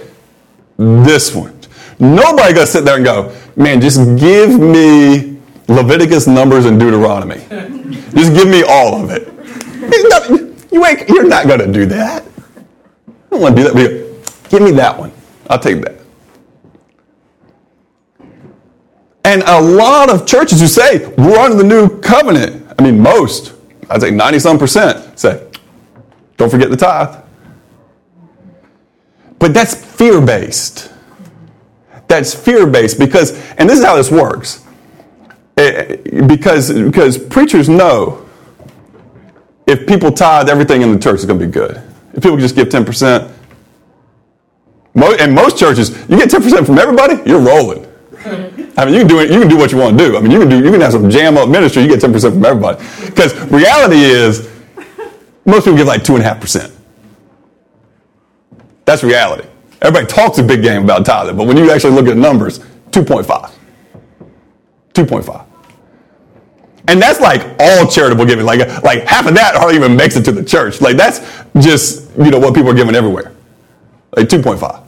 this 0.77 1.33
one. 1.35 1.57
Nobody 1.99 2.53
gonna 2.53 2.65
sit 2.65 2.85
there 2.85 2.95
and 2.95 3.05
go, 3.05 3.35
man, 3.55 3.81
just 3.81 3.99
give 4.19 4.59
me 4.59 5.39
Leviticus, 5.67 6.27
Numbers, 6.27 6.65
and 6.65 6.79
Deuteronomy. 6.79 7.37
just 8.15 8.33
give 8.33 8.47
me 8.47 8.63
all 8.63 9.03
of 9.03 9.09
it. 9.11 9.27
you 10.71 10.85
ain't, 10.85 11.07
you're 11.09 11.27
not 11.27 11.47
gonna 11.47 11.71
do 11.71 11.85
that. 11.87 12.23
I 12.23 13.11
don't 13.29 13.41
want 13.41 13.55
to 13.55 13.63
do 13.63 13.69
that. 13.69 14.49
Give 14.49 14.61
me 14.61 14.71
that 14.71 14.97
one. 14.97 15.11
I'll 15.49 15.59
take 15.59 15.81
that. 15.83 16.00
And 19.31 19.43
a 19.43 19.61
lot 19.61 20.09
of 20.09 20.27
churches 20.27 20.59
who 20.59 20.67
say 20.67 21.07
we're 21.17 21.37
under 21.37 21.57
the 21.57 21.63
new 21.63 21.99
covenant, 22.01 22.75
I 22.77 22.83
mean, 22.83 22.99
most, 22.99 23.53
I'd 23.89 24.01
say 24.01 24.11
90 24.11 24.39
some 24.39 24.59
percent, 24.59 25.17
say, 25.17 25.47
don't 26.37 26.49
forget 26.49 26.69
the 26.69 26.77
tithe. 26.77 27.23
But 29.39 29.53
that's 29.53 29.73
fear 29.73 30.19
based 30.21 30.91
that's 32.11 32.33
fear 32.33 32.67
based 32.67 32.99
because, 32.99 33.31
and 33.53 33.69
this 33.69 33.79
is 33.79 33.85
how 33.85 33.95
this 33.95 34.11
works. 34.11 34.65
Eh, 35.57 35.95
because, 36.27 36.71
because 36.71 37.17
preachers 37.17 37.69
know 37.69 38.27
if 39.65 39.87
people 39.87 40.11
tithe, 40.11 40.49
everything 40.49 40.81
in 40.81 40.91
the 40.91 40.99
church 40.99 41.19
is 41.19 41.25
going 41.25 41.39
to 41.39 41.45
be 41.45 41.51
good. 41.51 41.81
If 42.13 42.21
people 42.21 42.37
just 42.37 42.55
give 42.55 42.67
10%, 42.67 43.31
and 44.93 45.33
most 45.33 45.57
churches, 45.57 45.89
you 46.09 46.17
get 46.17 46.29
10% 46.29 46.65
from 46.65 46.77
everybody, 46.77 47.17
you're 47.27 47.39
rolling. 47.39 47.87
I 48.23 48.85
mean, 48.85 48.93
you 48.93 48.99
can 48.99 49.07
do 49.07 49.19
it. 49.19 49.31
You 49.31 49.39
can 49.39 49.49
do 49.49 49.57
what 49.57 49.71
you 49.71 49.77
want 49.77 49.97
to 49.97 50.05
do. 50.05 50.17
I 50.17 50.21
mean, 50.21 50.31
you 50.31 50.39
can 50.39 50.49
do. 50.49 50.63
You 50.63 50.71
can 50.71 50.81
have 50.81 50.91
some 50.91 51.09
jam 51.09 51.37
up 51.37 51.49
ministry. 51.49 51.83
You 51.83 51.89
get 51.89 51.99
10% 51.99 52.33
from 52.33 52.45
everybody. 52.45 52.83
Because 53.05 53.33
reality 53.51 53.97
is, 53.97 54.49
most 55.45 55.65
people 55.65 55.77
give 55.77 55.87
like 55.87 56.03
two 56.03 56.15
and 56.15 56.23
a 56.23 56.27
half 56.27 56.39
percent. 56.39 56.73
That's 58.85 59.03
reality. 59.03 59.47
Everybody 59.81 60.05
talks 60.05 60.37
a 60.37 60.43
big 60.43 60.61
game 60.61 60.83
about 60.83 61.05
tithing, 61.05 61.35
but 61.35 61.47
when 61.47 61.57
you 61.57 61.71
actually 61.71 61.93
look 61.93 62.07
at 62.07 62.15
numbers, 62.15 62.59
2.5. 62.91 63.51
2.5. 64.93 65.45
And 66.87 67.01
that's 67.01 67.19
like 67.19 67.55
all 67.59 67.87
charitable 67.87 68.25
giving. 68.25 68.45
Like, 68.45 68.83
like 68.83 69.05
half 69.05 69.25
of 69.27 69.33
that 69.35 69.55
hardly 69.55 69.75
even 69.75 69.95
makes 69.95 70.15
it 70.15 70.23
to 70.25 70.31
the 70.31 70.43
church. 70.43 70.81
Like 70.81 70.97
that's 70.97 71.19
just, 71.59 72.11
you 72.17 72.29
know, 72.29 72.39
what 72.39 72.53
people 72.53 72.69
are 72.69 72.75
giving 72.75 72.95
everywhere. 72.95 73.33
Like 74.15 74.27
2.5. 74.27 74.83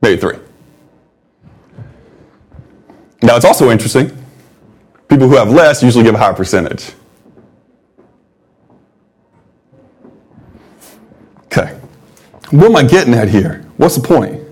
Maybe 0.00 0.20
3. 0.20 0.36
Now 3.24 3.36
it's 3.36 3.46
also 3.46 3.70
interesting. 3.70 4.10
People 5.08 5.28
who 5.28 5.36
have 5.36 5.50
less 5.50 5.82
usually 5.82 6.04
give 6.04 6.14
a 6.14 6.18
higher 6.18 6.34
percentage. 6.34 6.92
Okay. 11.46 11.78
What 12.50 12.66
am 12.66 12.76
I 12.76 12.82
getting 12.82 13.14
at 13.14 13.28
here? 13.28 13.64
What's 13.78 13.96
the 13.96 14.06
point? 14.06 14.42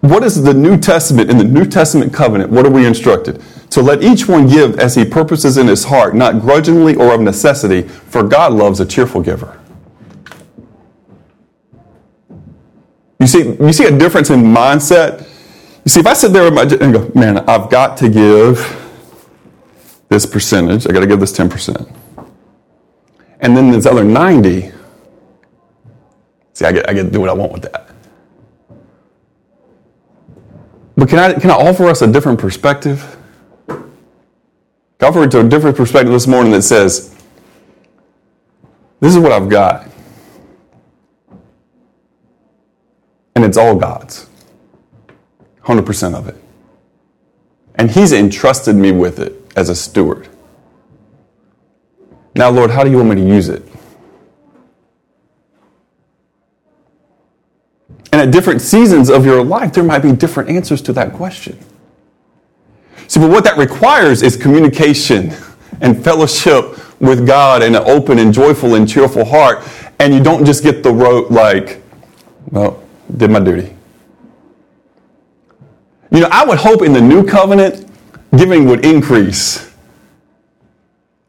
What 0.00 0.24
is 0.24 0.42
the 0.42 0.54
New 0.54 0.78
Testament? 0.78 1.30
In 1.30 1.36
the 1.36 1.44
New 1.44 1.66
Testament 1.66 2.14
covenant, 2.14 2.50
what 2.50 2.64
are 2.64 2.70
we 2.70 2.86
instructed? 2.86 3.42
To 3.70 3.82
let 3.82 4.02
each 4.02 4.26
one 4.26 4.48
give 4.48 4.78
as 4.78 4.94
he 4.94 5.04
purposes 5.04 5.58
in 5.58 5.66
his 5.66 5.84
heart, 5.84 6.14
not 6.14 6.40
grudgingly 6.40 6.96
or 6.96 7.14
of 7.14 7.20
necessity, 7.20 7.82
for 7.82 8.22
God 8.22 8.54
loves 8.54 8.80
a 8.80 8.86
cheerful 8.86 9.20
giver. 9.20 9.60
You 13.20 13.26
see, 13.26 13.54
you 13.60 13.72
see 13.72 13.84
a 13.84 13.96
difference 13.96 14.30
in 14.30 14.40
mindset? 14.40 15.28
You 15.84 15.90
see, 15.90 16.00
if 16.00 16.06
I 16.06 16.12
sit 16.12 16.32
there 16.32 16.50
my, 16.50 16.62
and 16.62 16.92
go, 16.92 17.10
man, 17.14 17.38
I've 17.48 17.68
got 17.68 17.96
to 17.98 18.08
give 18.08 18.78
this 20.08 20.26
percentage, 20.26 20.86
I 20.86 20.92
got 20.92 21.00
to 21.00 21.06
give 21.06 21.18
this 21.18 21.36
10%. 21.36 21.92
And 23.40 23.56
then 23.56 23.70
this 23.72 23.86
other 23.86 24.04
90, 24.04 24.70
see, 26.52 26.64
I 26.64 26.72
get, 26.72 26.88
I 26.88 26.92
get 26.92 27.04
to 27.04 27.10
do 27.10 27.20
what 27.20 27.30
I 27.30 27.32
want 27.32 27.52
with 27.52 27.62
that. 27.62 27.88
But 30.96 31.08
can 31.08 31.18
I, 31.18 31.32
can 31.32 31.50
I 31.50 31.54
offer 31.54 31.86
us 31.86 32.02
a 32.02 32.06
different 32.06 32.38
perspective? 32.38 33.16
Can 33.66 33.82
I 35.00 35.06
offer 35.06 35.26
to 35.26 35.40
a 35.40 35.48
different 35.48 35.76
perspective 35.76 36.12
this 36.12 36.28
morning 36.28 36.52
that 36.52 36.62
says, 36.62 37.12
this 39.00 39.12
is 39.12 39.18
what 39.18 39.32
I've 39.32 39.48
got. 39.48 39.88
And 43.34 43.44
it's 43.44 43.56
all 43.56 43.74
God's. 43.74 44.28
100% 45.64 46.14
of 46.14 46.28
it. 46.28 46.36
And 47.74 47.90
He's 47.90 48.12
entrusted 48.12 48.76
me 48.76 48.92
with 48.92 49.18
it 49.18 49.34
as 49.56 49.68
a 49.68 49.74
steward. 49.74 50.28
Now, 52.34 52.50
Lord, 52.50 52.70
how 52.70 52.84
do 52.84 52.90
you 52.90 52.96
want 52.96 53.10
me 53.10 53.16
to 53.16 53.26
use 53.26 53.48
it? 53.48 53.62
And 58.10 58.20
at 58.20 58.30
different 58.30 58.60
seasons 58.60 59.08
of 59.08 59.24
your 59.24 59.42
life, 59.42 59.72
there 59.72 59.84
might 59.84 60.00
be 60.00 60.12
different 60.12 60.50
answers 60.50 60.82
to 60.82 60.92
that 60.92 61.14
question. 61.14 61.58
See, 63.08 63.20
but 63.20 63.30
what 63.30 63.44
that 63.44 63.56
requires 63.56 64.22
is 64.22 64.36
communication 64.36 65.32
and 65.80 66.02
fellowship 66.02 66.78
with 67.00 67.26
God 67.26 67.62
and 67.62 67.74
an 67.74 67.82
open 67.84 68.18
and 68.18 68.32
joyful 68.32 68.74
and 68.74 68.88
cheerful 68.88 69.24
heart. 69.24 69.66
And 69.98 70.14
you 70.14 70.22
don't 70.22 70.44
just 70.44 70.62
get 70.62 70.82
the 70.82 70.92
rote 70.92 71.30
like, 71.30 71.82
well, 72.50 72.82
did 73.16 73.30
my 73.30 73.40
duty. 73.40 73.74
You 76.12 76.20
know, 76.20 76.28
I 76.30 76.44
would 76.44 76.58
hope 76.58 76.82
in 76.82 76.92
the 76.92 77.00
new 77.00 77.24
covenant, 77.24 77.88
giving 78.36 78.66
would 78.66 78.84
increase 78.84 79.72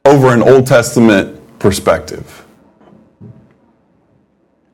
over 0.04 0.34
an 0.34 0.44
Old 0.44 0.68
Testament 0.68 1.40
perspective. 1.58 2.46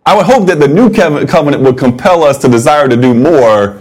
I 0.05 0.15
would 0.15 0.25
hope 0.25 0.47
that 0.47 0.59
the 0.59 0.67
new 0.67 0.91
covenant 0.91 1.61
would 1.61 1.77
compel 1.77 2.23
us 2.23 2.39
to 2.39 2.49
desire 2.49 2.87
to 2.87 2.97
do 2.97 3.13
more 3.13 3.79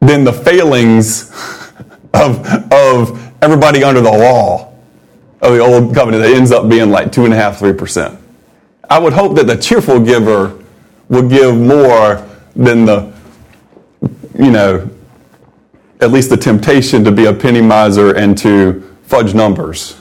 than 0.00 0.24
the 0.24 0.32
failings 0.32 1.30
of, 2.14 2.46
of 2.70 3.32
everybody 3.42 3.82
under 3.82 4.02
the 4.02 4.12
law 4.12 4.74
of 5.40 5.54
the 5.54 5.60
old 5.60 5.94
covenant 5.94 6.22
that 6.22 6.34
ends 6.34 6.52
up 6.52 6.68
being 6.68 6.90
like 6.90 7.10
two 7.10 7.24
and 7.24 7.32
a 7.32 7.36
half, 7.36 7.58
three 7.58 7.72
percent. 7.72 8.18
I 8.90 8.98
would 8.98 9.14
hope 9.14 9.36
that 9.36 9.46
the 9.46 9.56
cheerful 9.56 9.98
giver 10.00 10.62
would 11.08 11.30
give 11.30 11.56
more 11.56 12.26
than 12.54 12.84
the, 12.84 13.15
you 14.38 14.50
know, 14.50 14.88
at 16.00 16.10
least 16.10 16.30
the 16.30 16.36
temptation 16.36 17.04
to 17.04 17.12
be 17.12 17.26
a 17.26 17.32
penny 17.32 17.62
miser 17.62 18.14
and 18.14 18.36
to 18.38 18.96
fudge 19.04 19.34
numbers 19.34 19.98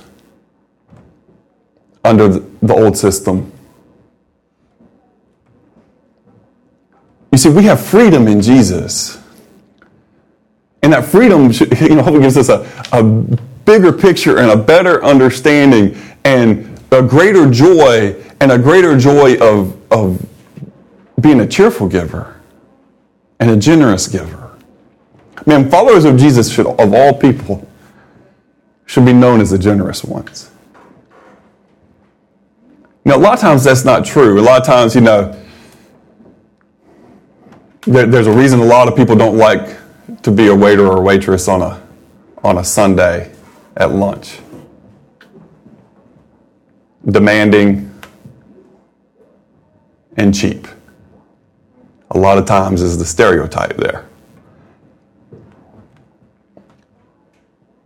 under 2.04 2.28
the 2.28 2.74
old 2.74 2.98
system. 2.98 3.52
You 7.32 7.38
see, 7.38 7.50
we 7.50 7.64
have 7.64 7.84
freedom 7.84 8.28
in 8.28 8.42
Jesus. 8.42 9.22
And 10.84 10.94
that 10.94 11.06
freedom, 11.06 11.52
you 11.82 11.96
know, 11.96 12.20
gives 12.20 12.38
us 12.38 12.50
a, 12.50 12.68
a 12.92 13.04
bigger 13.04 13.92
picture 13.92 14.38
and 14.38 14.52
a 14.52 14.58
better 14.58 15.04
understanding 15.04 15.98
and 16.24 16.80
a 16.92 17.02
greater 17.02 17.50
joy 17.50 18.16
and 18.40 18.52
a 18.52 18.58
greater 18.58 18.98
joy 18.98 19.38
of, 19.40 19.76
of 19.92 20.26
being 21.22 21.40
a 21.40 21.48
cheerful 21.48 21.88
giver 21.88 22.35
and 23.40 23.52
a 23.52 23.58
generous 23.58 24.08
giver. 24.08 24.52
Man, 25.46 25.70
followers 25.70 26.06
of 26.06 26.18
Jesus 26.18 26.52
should, 26.52 26.66
of 26.66 26.94
all 26.94 27.14
people, 27.14 27.68
should 28.86 29.06
be 29.06 29.14
known 29.14 29.42
as 29.42 29.50
the 29.52 29.58
generous 29.58 30.04
ones. 30.04 30.50
Now, 33.04 33.18
a 33.18 33.20
lot 33.20 33.34
of 33.34 33.40
times 33.40 33.64
that's 33.64 33.86
not 33.86 34.06
true. 34.06 34.40
A 34.40 34.42
lot 34.42 34.60
of 34.62 34.66
times, 34.66 34.96
you 34.96 35.02
know, 35.02 35.40
there, 37.82 38.08
there's 38.08 38.28
a 38.28 38.32
reason 38.32 38.60
a 38.60 38.66
lot 38.66 38.88
of 38.88 38.96
people 38.96 39.16
don't 39.16 39.38
like 39.38 39.78
to 40.24 40.32
be 40.32 40.48
a 40.48 40.56
waiter 40.56 40.88
or 40.88 40.98
a 40.98 41.02
waitress 41.02 41.48
on 41.48 41.62
a, 41.62 41.82
on 42.44 42.58
a 42.58 42.64
Sunday 42.64 43.32
at 43.78 43.92
lunch. 43.92 44.40
Demanding 47.08 47.92
and 50.18 50.34
cheap. 50.34 50.68
A 52.12 52.18
lot 52.18 52.38
of 52.38 52.45
times 52.45 52.82
is 52.82 52.97
the 52.97 53.06
stereotype 53.06 53.78
there. 53.78 54.08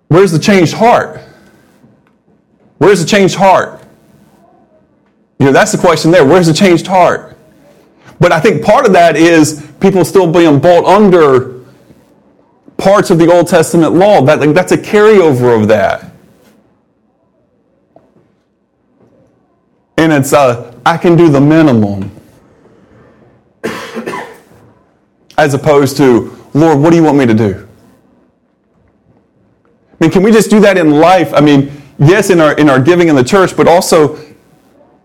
Where's 0.09 0.31
the 0.31 0.39
changed 0.39 0.73
heart? 0.73 1.21
Where's 2.79 2.99
the 2.99 3.05
changed 3.05 3.35
heart? 3.35 3.81
You 5.39 5.45
know, 5.45 5.51
that's 5.51 5.71
the 5.71 5.77
question 5.77 6.11
there. 6.11 6.25
Where's 6.25 6.47
the 6.47 6.53
changed 6.53 6.87
heart? 6.87 7.37
But 8.19 8.31
I 8.31 8.39
think 8.39 8.63
part 8.63 8.85
of 8.85 8.93
that 8.93 9.15
is 9.15 9.65
people 9.79 10.03
still 10.03 10.31
being 10.31 10.59
bought 10.59 10.85
under 10.85 11.63
parts 12.77 13.11
of 13.11 13.19
the 13.19 13.31
Old 13.31 13.47
Testament 13.47 13.93
law. 13.93 14.21
That, 14.21 14.39
like, 14.39 14.53
that's 14.53 14.71
a 14.71 14.77
carryover 14.77 15.61
of 15.61 15.67
that. 15.69 16.11
And 19.97 20.11
it's, 20.11 20.33
uh, 20.33 20.73
I 20.85 20.97
can 20.97 21.15
do 21.15 21.29
the 21.29 21.41
minimum. 21.41 22.11
As 25.39 25.53
opposed 25.53 25.95
to, 25.95 26.35
Lord, 26.53 26.79
what 26.79 26.89
do 26.89 26.97
you 26.97 27.03
want 27.03 27.17
me 27.17 27.25
to 27.25 27.33
do? 27.33 27.65
I 29.93 29.95
mean, 30.01 30.11
can 30.11 30.21
we 30.21 30.33
just 30.33 30.49
do 30.49 30.59
that 30.59 30.77
in 30.77 30.91
life? 30.99 31.33
I 31.33 31.39
mean, 31.39 31.71
yes, 31.97 32.29
in 32.29 32.41
our 32.41 32.57
in 32.57 32.69
our 32.69 32.81
giving 32.81 33.07
in 33.07 33.15
the 33.15 33.23
church, 33.23 33.55
but 33.55 33.65
also, 33.65 34.19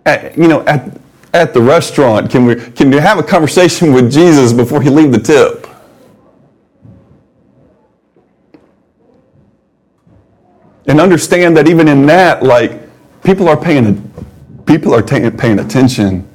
at, 0.05 0.37
you 0.37 0.49
know, 0.49 0.63
at 0.67 1.01
at 1.33 1.55
the 1.55 1.63
restaurant, 1.63 2.33
can 2.33 2.47
we 2.47 2.57
can 2.57 2.91
you 2.91 2.99
have 2.99 3.17
a 3.21 3.23
conversation 3.23 3.93
with 3.93 4.13
Jesus 4.13 4.53
before 4.53 4.83
you 4.83 4.91
leave 4.91 5.13
the 5.13 5.21
tip? 5.21 5.69
And 10.89 11.01
understand 11.01 11.57
that 11.57 11.69
even 11.69 11.87
in 11.87 12.07
that, 12.07 12.43
like 12.43 12.81
people 13.23 13.49
are 13.49 13.57
paying 13.57 14.13
people 14.67 14.93
are 14.95 15.03
t- 15.03 15.31
paying 15.31 15.61
attention. 15.61 16.29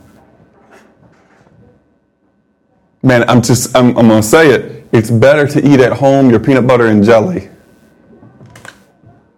Man, 3.01 3.29
I'm 3.29 3.41
just 3.41 3.75
I'm, 3.75 3.97
I'm 3.97 4.07
gonna 4.07 4.23
say 4.23 4.49
it. 4.49 4.87
It's 4.91 5.09
better 5.09 5.47
to 5.47 5.67
eat 5.67 5.79
at 5.79 5.93
home 5.93 6.29
your 6.29 6.39
peanut 6.39 6.67
butter 6.67 6.87
and 6.87 7.03
jelly 7.03 7.49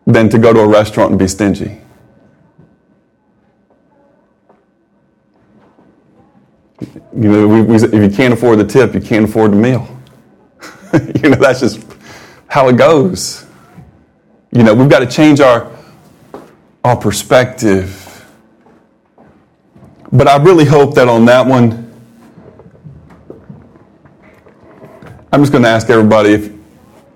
than 0.08 0.30
to 0.30 0.38
go 0.40 0.54
to 0.54 0.60
a 0.62 0.68
restaurant 0.68 1.12
and 1.12 1.20
be 1.20 1.28
stingy. 1.28 1.82
You 7.16 7.32
know, 7.32 7.48
we, 7.48 7.62
we, 7.62 7.76
if 7.76 7.94
you 7.94 8.10
can't 8.10 8.34
afford 8.34 8.60
the 8.60 8.66
tip, 8.66 8.96
you 8.96 9.02
can't 9.02 9.26
afford 9.26 9.52
the 9.52 9.58
meal. 9.58 9.88
you 11.24 11.30
know, 11.30 11.36
that's 11.36 11.60
just 11.60 11.86
how 12.48 12.68
it 12.70 12.78
goes. 12.78 13.46
You 14.52 14.64
know, 14.64 14.74
we've 14.74 14.90
got 14.90 15.00
to 15.00 15.08
change 15.08 15.40
our, 15.40 15.72
our 16.84 16.96
perspective. 16.96 18.26
But 20.12 20.28
I 20.28 20.38
really 20.38 20.66
hope 20.66 20.96
that 20.96 21.08
on 21.08 21.26
that 21.26 21.46
one, 21.46 21.91
I'm 25.32 25.42
just 25.42 25.54
going 25.54 25.64
to 25.64 25.70
ask 25.70 25.90
everybody 25.90 26.34
if, 26.34 26.52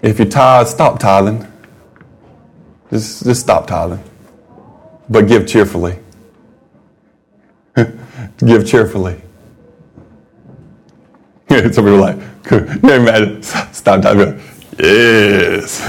if 0.02 0.20
you 0.20 0.26
tithe, 0.26 0.68
stop 0.68 1.00
tithing. 1.00 1.46
Just, 2.90 3.26
just 3.26 3.42
stop 3.42 3.68
tithing. 3.68 4.02
But 5.10 5.28
give 5.28 5.46
cheerfully. 5.46 6.00
give 8.38 8.66
cheerfully. 8.66 9.22
Some 11.50 11.72
people 11.72 11.96
are 11.96 12.16
like, 12.16 12.18
yeah, 12.50 13.00
man, 13.00 13.44
stop 13.74 14.02
tithing. 14.02 14.42
Yes. 14.80 15.82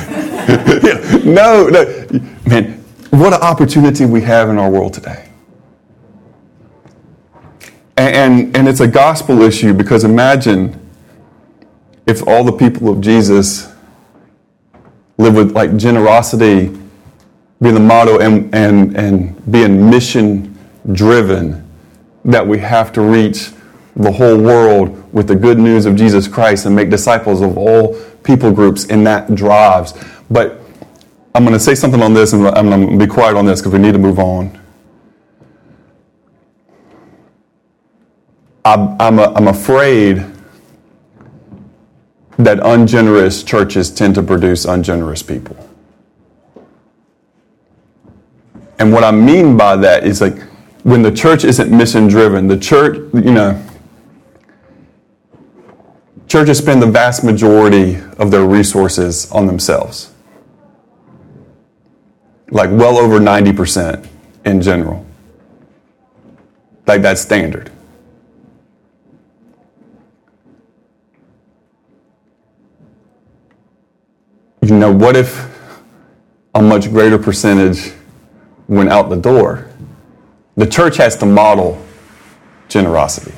no, 1.24 1.68
no. 1.68 2.20
Man, 2.47 2.72
what 3.11 3.33
an 3.35 3.41
opportunity 3.41 4.05
we 4.05 4.20
have 4.22 4.49
in 4.49 4.59
our 4.59 4.68
world 4.70 4.95
today. 4.95 5.29
And, 7.97 8.16
and, 8.16 8.57
and 8.57 8.68
it's 8.68 8.81
a 8.81 8.89
gospel 8.89 9.43
issue 9.43 9.72
because 9.72 10.03
imagine 10.03 10.86
if 12.07 12.27
all 12.27 12.45
the 12.45 12.53
people 12.53 12.89
of 12.89 13.01
Jesus 13.01 13.73
live 15.19 15.35
with 15.35 15.53
like 15.53 15.77
generosity 15.77 16.67
being 17.61 17.75
the 17.75 17.81
motto 17.81 18.21
and, 18.21 18.55
and, 18.55 18.97
and 18.97 19.51
being 19.53 19.89
mission 19.91 20.57
driven 20.93 21.67
that 22.25 22.47
we 22.47 22.59
have 22.59 22.93
to 22.93 23.01
reach 23.01 23.51
the 23.97 24.13
whole 24.13 24.39
world 24.39 25.13
with 25.13 25.27
the 25.27 25.35
good 25.35 25.59
news 25.59 25.87
of 25.87 25.97
Jesus 25.97 26.29
Christ 26.29 26.67
and 26.67 26.77
make 26.77 26.91
disciples 26.91 27.41
of 27.41 27.57
all 27.57 27.95
people 28.23 28.53
groups 28.53 28.87
and 28.87 29.07
that 29.07 29.35
drives. 29.35 29.95
But 30.31 30.61
I'm 31.35 31.45
going 31.45 31.55
to 31.55 31.61
say 31.61 31.75
something 31.75 32.03
on 32.03 32.13
this 32.13 32.33
and 32.33 32.47
I'm 32.49 32.69
going 32.69 32.99
to 32.99 33.07
be 33.07 33.11
quiet 33.11 33.37
on 33.37 33.47
this 33.47 33.61
because 33.61 33.73
we 33.73 33.79
need 33.79 33.93
to 33.93 33.99
move 33.99 34.19
on. 34.19 34.61
I'm, 38.65 39.01
I'm, 39.01 39.19
I'm 39.19 39.49
afraid 39.49 40.27
that 42.39 42.61
ungenerous 42.64 43.43
churches 43.43 43.91
tend 43.91 44.14
to 44.14 44.22
produce 44.22 44.64
ungenerous 44.64 45.22
people. 45.22 45.57
And 48.78 48.93
what 48.93 49.05
I 49.05 49.11
mean 49.11 49.57
by 49.57 49.76
that 49.76 50.05
is 50.05 50.20
like 50.20 50.39
when 50.82 51.03
the 51.03 51.11
church 51.11 51.45
isn't 51.45 51.76
mission 51.76 52.09
driven, 52.09 52.47
the 52.47 52.59
church, 52.59 52.97
you 53.14 53.32
know, 53.32 53.61
churches 56.28 56.59
spend 56.59 56.82
the 56.82 56.87
vast 56.87 57.24
majority 57.24 57.97
of 58.18 58.30
their 58.30 58.45
resources 58.45 59.30
on 59.32 59.47
themselves. 59.47 60.12
Like 62.51 62.70
well 62.70 62.99
over 62.99 63.18
90% 63.18 64.07
in 64.45 64.61
general. 64.61 65.05
Like 66.87 67.03
that's 67.03 67.20
standard. 67.20 67.72
You 74.69 74.77
know, 74.77 74.93
what 74.93 75.17
if 75.17 75.49
a 76.55 76.62
much 76.62 76.91
greater 76.91 77.19
percentage 77.19 77.93
went 78.69 78.89
out 78.89 79.11
the 79.11 79.17
door? 79.17 79.71
The 80.57 80.67
church 80.67 80.97
has 80.97 81.17
to 81.19 81.27
model 81.27 81.81
generosity. 82.69 83.33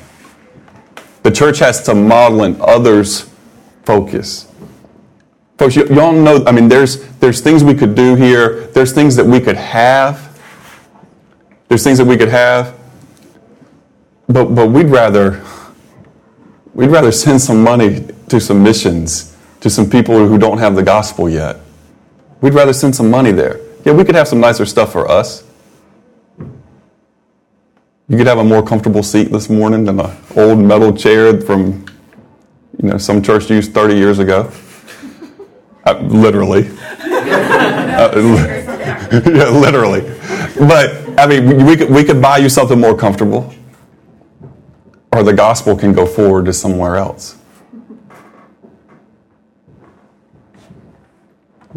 The 1.23 1.31
church 1.31 1.59
has 1.59 1.83
to 1.83 1.93
model 1.93 2.43
in 2.43 2.59
others' 2.61 3.29
focus. 3.83 4.51
Folks, 5.57 5.75
you, 5.75 5.85
y'all 5.87 6.13
know, 6.13 6.43
I 6.45 6.51
mean, 6.53 6.69
there's, 6.69 7.05
there's 7.19 7.41
things 7.41 7.63
we 7.63 7.73
could 7.73 7.93
do 7.93 8.15
here. 8.15 8.67
There's 8.67 8.93
things 8.93 9.15
that 9.17 9.25
we 9.25 9.41
could 9.41 9.57
have. 9.57 10.39
There's 11.67 11.83
things 11.83 11.97
that 11.97 12.05
we 12.05 12.15
could 12.15 12.29
have. 12.29 12.79
But, 14.27 14.55
but 14.55 14.69
we'd 14.69 14.87
rather, 14.87 15.43
we'd 16.73 16.87
rather 16.87 17.11
send 17.25 17.41
some 17.41 17.61
money 17.61 18.07
to 18.29 18.39
some 18.39 18.63
missions, 18.63 19.35
to 19.61 19.69
some 19.69 19.89
people 19.89 20.27
who 20.27 20.37
don't 20.37 20.57
have 20.57 20.75
the 20.75 20.83
gospel 20.83 21.29
yet. 21.29 21.57
We'd 22.41 22.53
rather 22.53 22.73
send 22.73 22.95
some 22.95 23.09
money 23.09 23.31
there. 23.31 23.59
Yeah, 23.85 23.93
we 23.93 24.03
could 24.03 24.15
have 24.15 24.27
some 24.27 24.39
nicer 24.39 24.65
stuff 24.65 24.91
for 24.91 25.09
us. 25.09 25.43
You 28.07 28.17
could 28.17 28.27
have 28.27 28.39
a 28.39 28.43
more 28.43 28.63
comfortable 28.63 29.03
seat 29.03 29.31
this 29.31 29.49
morning 29.49 29.85
than 29.85 29.99
an 29.99 30.15
old 30.35 30.59
metal 30.59 30.91
chair 30.95 31.39
from, 31.41 31.85
you 32.81 32.89
know, 32.89 32.97
some 32.97 33.21
church 33.21 33.49
used 33.49 33.73
30 33.73 33.95
years 33.95 34.19
ago. 34.19 34.51
Uh, 35.85 35.99
literally. 36.01 36.69
uh, 37.01 38.11
yeah, 39.25 39.49
literally. 39.49 40.01
But, 40.57 41.19
I 41.19 41.27
mean, 41.27 41.65
we 41.65 41.75
could, 41.77 41.89
we 41.89 42.03
could 42.03 42.21
buy 42.21 42.37
you 42.37 42.49
something 42.49 42.79
more 42.79 42.97
comfortable, 42.97 43.53
or 45.13 45.23
the 45.23 45.33
gospel 45.33 45.75
can 45.75 45.93
go 45.93 46.05
forward 46.05 46.45
to 46.45 46.53
somewhere 46.53 46.95
else. 46.95 47.38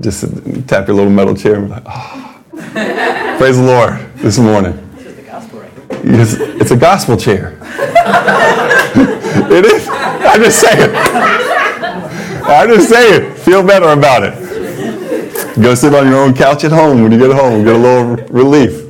Just 0.01 0.22
tap 0.68 0.86
your 0.88 0.97
little 0.97 1.12
metal 1.12 1.36
chair 1.36 1.57
and 1.57 1.66
be 1.66 1.70
like, 1.70 1.84
oh. 1.86 2.43
Praise 3.38 3.59
the 3.59 3.64
Lord 3.64 3.99
this 4.16 4.38
morning. 4.38 4.78
It's, 6.05 6.34
it's 6.34 6.70
a 6.70 6.76
gospel 6.76 7.16
chair. 7.16 7.59
it 9.51 9.66
is. 9.66 9.88
I'm 9.90 10.43
just 10.43 10.61
saying. 10.61 10.90
I'm 12.45 12.68
just 12.70 12.88
saying. 12.88 13.34
Feel 13.34 13.62
better 13.66 13.88
about 13.88 14.22
it. 14.22 15.62
Go 15.62 15.74
sit 15.74 15.95
on 15.95 16.07
your 16.07 16.24
own 16.24 16.34
couch 16.34 16.64
at 16.64 16.72
home 16.72 17.03
when 17.03 17.12
you 17.12 17.18
get 17.18 17.36
home. 17.36 17.62
Get 17.62 17.74
a 17.74 17.78
little 17.78 18.16
relief. 18.28 18.88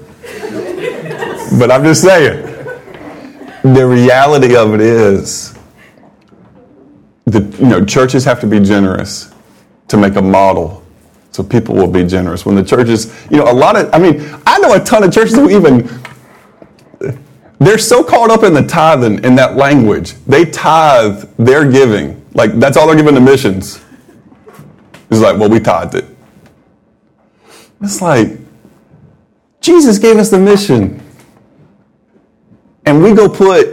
But 1.59 1.73
I'm 1.73 1.83
just 1.83 2.03
saying. 2.03 2.47
The 3.63 3.87
reality 3.87 4.57
of 4.57 4.75
it 4.75 4.81
is 4.81 5.59
that 7.27 7.59
you 7.59 7.67
know 7.67 7.85
churches 7.85 8.25
have 8.25 8.41
to 8.41 8.47
be 8.47 8.61
generous 8.61 9.33
to 9.89 9.97
make 9.97 10.17
a 10.17 10.23
model 10.23 10.82
so 11.33 11.43
people 11.43 11.75
will 11.75 11.91
be 11.91 12.05
generous 12.05 12.47
when 12.47 12.55
the 12.55 12.63
churches 12.63 13.13
you 13.31 13.37
know 13.37 13.51
a 13.51 13.53
lot 13.53 13.75
of 13.75 13.93
i 13.93 13.99
mean 13.99 14.21
i 14.47 14.59
know 14.59 14.75
a 14.75 14.81
ton 14.81 15.03
of 15.03 15.13
churches 15.13 15.35
who 15.35 15.51
even 15.51 15.89
they're 17.65 17.79
so 17.79 18.03
caught 18.03 18.31
up 18.31 18.43
in 18.43 18.55
the 18.55 18.63
tithing 18.63 19.23
in 19.25 19.37
that 19.37 19.57
language. 19.57 20.15
They 20.27 20.45
tithe 20.45 21.29
their 21.39 21.71
giving. 21.71 22.21
Like 22.35 22.59
that's 22.59 22.77
all 22.77 22.89
they're 22.89 22.97
giving 22.97 23.15
to 23.15 23.21
missions. 23.21 23.81
It's 25.11 25.21
like, 25.21 25.39
well, 25.39 25.49
we 25.49 25.61
tithed 25.61 25.95
it. 25.95 26.05
It's 27.81 28.03
like 28.03 28.39
Jesus 29.61 29.99
gave 29.99 30.17
us 30.17 30.31
the 30.31 30.39
mission. 30.39 31.01
And 32.85 33.01
we 33.01 33.15
go 33.15 33.29
put 33.29 33.69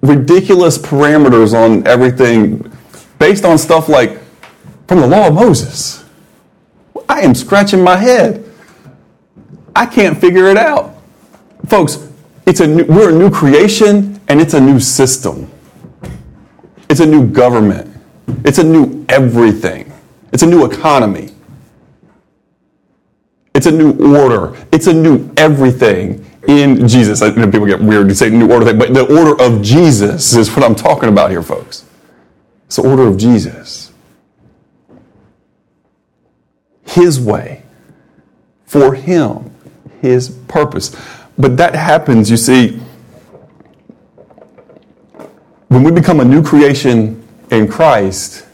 ridiculous 0.00 0.78
parameters 0.78 1.54
on 1.54 1.84
everything 1.88 2.70
based 3.18 3.44
on 3.44 3.58
stuff 3.58 3.88
like 3.88 4.20
from 4.86 5.00
the 5.00 5.08
law 5.08 5.26
of 5.26 5.34
Moses. 5.34 6.04
I 7.08 7.20
am 7.20 7.34
scratching 7.34 7.82
my 7.82 7.96
head. 7.96 8.44
I 9.74 9.86
can't 9.86 10.18
figure 10.18 10.46
it 10.46 10.56
out. 10.56 10.94
Folks, 11.66 12.08
it's 12.46 12.60
a 12.60 12.66
new, 12.66 12.84
we're 12.84 13.10
a 13.10 13.18
new 13.18 13.30
creation 13.30 14.20
and 14.28 14.40
it's 14.40 14.54
a 14.54 14.60
new 14.60 14.80
system. 14.80 15.50
It's 16.88 17.00
a 17.00 17.06
new 17.06 17.26
government. 17.28 17.94
It's 18.44 18.58
a 18.58 18.64
new 18.64 19.04
everything. 19.08 19.92
It's 20.32 20.42
a 20.42 20.46
new 20.46 20.64
economy. 20.64 21.32
It's 23.54 23.66
a 23.66 23.72
new 23.72 23.92
order. 24.16 24.56
It's 24.72 24.86
a 24.86 24.92
new 24.92 25.32
everything 25.36 26.24
in 26.46 26.86
Jesus. 26.86 27.22
I 27.22 27.30
know 27.30 27.50
people 27.50 27.66
get 27.66 27.80
weird 27.80 28.08
to 28.08 28.14
say 28.14 28.30
new 28.30 28.52
order 28.52 28.66
thing, 28.66 28.78
but 28.78 28.94
the 28.94 29.02
order 29.18 29.42
of 29.42 29.62
Jesus 29.62 30.34
is 30.34 30.54
what 30.54 30.64
I'm 30.64 30.74
talking 30.74 31.08
about 31.08 31.30
here, 31.30 31.42
folks. 31.42 31.84
It's 32.66 32.76
the 32.76 32.88
order 32.88 33.06
of 33.06 33.16
Jesus. 33.16 33.85
His 36.96 37.20
way, 37.20 37.62
for 38.64 38.94
Him, 38.94 39.54
His 40.00 40.30
purpose. 40.48 40.96
But 41.36 41.58
that 41.58 41.74
happens, 41.74 42.30
you 42.30 42.38
see, 42.38 42.80
when 45.68 45.82
we 45.82 45.90
become 45.90 46.20
a 46.20 46.24
new 46.24 46.42
creation 46.42 47.22
in 47.50 47.68
Christ. 47.68 48.46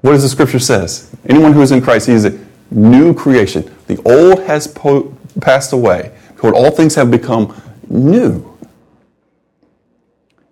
What 0.00 0.12
does 0.12 0.22
the 0.22 0.28
scripture 0.28 0.58
says? 0.58 1.14
Anyone 1.28 1.52
who 1.52 1.62
is 1.62 1.70
in 1.70 1.80
Christ, 1.80 2.08
he 2.08 2.14
is 2.14 2.24
a 2.24 2.38
new 2.70 3.14
creation. 3.14 3.70
The 3.86 4.00
old 4.04 4.42
has 4.44 4.66
po- 4.66 5.16
passed 5.40 5.72
away. 5.72 6.12
Behold, 6.34 6.54
all 6.54 6.70
things 6.72 6.96
have 6.96 7.10
become 7.10 7.54
new. 7.88 8.58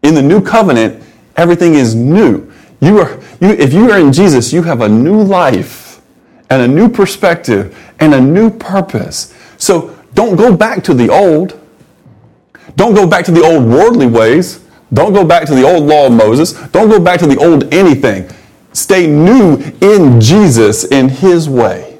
In 0.03 0.14
the 0.14 0.22
new 0.22 0.41
covenant, 0.41 1.03
everything 1.37 1.74
is 1.74 1.95
new. 1.95 2.53
You 2.81 3.01
are, 3.01 3.18
you, 3.41 3.51
if 3.51 3.72
you 3.72 3.91
are 3.91 3.99
in 3.99 4.12
Jesus, 4.12 4.53
you 4.53 4.62
have 4.62 4.81
a 4.81 4.89
new 4.89 5.20
life 5.22 5.88
and 6.51 6.62
a 6.62 6.68
new 6.68 6.88
perspective 6.88 7.76
and 8.01 8.14
a 8.14 8.20
new 8.20 8.51
purpose. 8.51 9.34
So 9.57 9.96
don't 10.14 10.36
go 10.36 10.57
back 10.57 10.82
to 10.84 10.94
the 10.94 11.09
old. 11.09 11.61
Don't 12.76 12.94
go 12.94 13.07
back 13.07 13.24
to 13.26 13.30
the 13.30 13.42
old 13.42 13.64
worldly 13.64 14.07
ways. 14.07 14.64
Don't 14.92 15.12
go 15.12 15.24
back 15.24 15.46
to 15.46 15.55
the 15.55 15.62
old 15.62 15.84
law 15.84 16.07
of 16.07 16.12
Moses. 16.12 16.53
Don't 16.68 16.88
go 16.88 16.99
back 16.99 17.20
to 17.20 17.26
the 17.26 17.36
old 17.36 17.72
anything. 17.74 18.28
Stay 18.72 19.07
new 19.07 19.57
in 19.80 20.20
Jesus 20.20 20.84
in 20.84 21.09
His 21.09 21.49
way, 21.49 21.99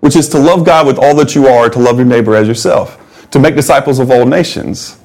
which 0.00 0.16
is 0.16 0.28
to 0.30 0.38
love 0.38 0.64
God 0.64 0.86
with 0.86 0.98
all 0.98 1.14
that 1.16 1.34
you 1.34 1.46
are, 1.46 1.68
to 1.68 1.78
love 1.78 1.96
your 1.96 2.06
neighbor 2.06 2.34
as 2.34 2.46
yourself, 2.46 3.28
to 3.30 3.38
make 3.38 3.56
disciples 3.56 3.98
of 3.98 4.10
all 4.10 4.24
nations, 4.24 4.98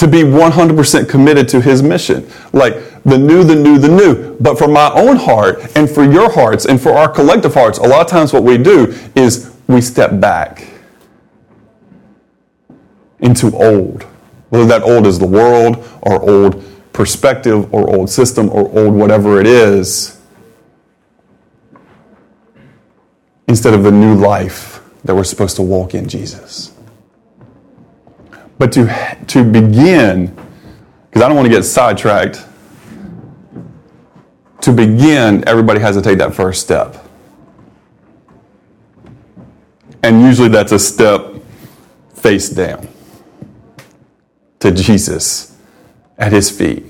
to 0.00 0.08
be 0.08 0.22
100% 0.22 1.08
committed 1.08 1.48
to 1.48 1.60
His 1.60 1.82
mission. 1.82 2.28
Like 2.52 2.74
the 3.04 3.18
new, 3.18 3.44
the 3.44 3.54
new, 3.54 3.78
the 3.78 3.88
new. 3.88 4.36
But 4.40 4.58
for 4.58 4.68
my 4.68 4.90
own 4.92 5.16
heart 5.16 5.60
and 5.76 5.88
for 5.88 6.04
your 6.04 6.30
hearts 6.30 6.66
and 6.66 6.80
for 6.80 6.92
our 6.92 7.08
collective 7.08 7.54
hearts, 7.54 7.78
a 7.78 7.82
lot 7.82 8.00
of 8.00 8.06
times 8.08 8.32
what 8.32 8.42
we 8.42 8.58
do 8.58 8.94
is 9.14 9.54
we 9.68 9.80
step 9.80 10.18
back 10.18 10.66
into 13.20 13.54
old. 13.54 14.04
Whether 14.48 14.66
that 14.66 14.82
old 14.82 15.06
is 15.06 15.18
the 15.18 15.26
world 15.26 15.86
or 16.02 16.20
old 16.28 16.64
perspective 16.92 17.72
or 17.72 17.88
old 17.88 18.10
system 18.10 18.50
or 18.50 18.68
old 18.76 18.94
whatever 18.94 19.40
it 19.40 19.46
is, 19.46 20.18
instead 23.48 23.74
of 23.74 23.82
the 23.82 23.90
new 23.90 24.14
life 24.14 24.80
that 25.04 25.14
we're 25.14 25.24
supposed 25.24 25.56
to 25.56 25.62
walk 25.62 25.94
in 25.94 26.08
Jesus. 26.08 26.72
But 28.60 28.72
to, 28.72 29.16
to 29.28 29.42
begin, 29.42 30.26
because 31.06 31.22
I 31.22 31.28
don't 31.28 31.34
want 31.34 31.46
to 31.46 31.50
get 31.50 31.62
sidetracked, 31.62 32.44
to 34.60 34.70
begin, 34.70 35.48
everybody 35.48 35.80
has 35.80 35.96
to 35.96 36.02
take 36.02 36.18
that 36.18 36.34
first 36.34 36.60
step. 36.60 37.02
And 40.02 40.20
usually 40.20 40.50
that's 40.50 40.72
a 40.72 40.78
step 40.78 41.36
face 42.12 42.50
down 42.50 42.86
to 44.58 44.70
Jesus 44.70 45.56
at 46.18 46.30
his 46.30 46.50
feet. 46.50 46.84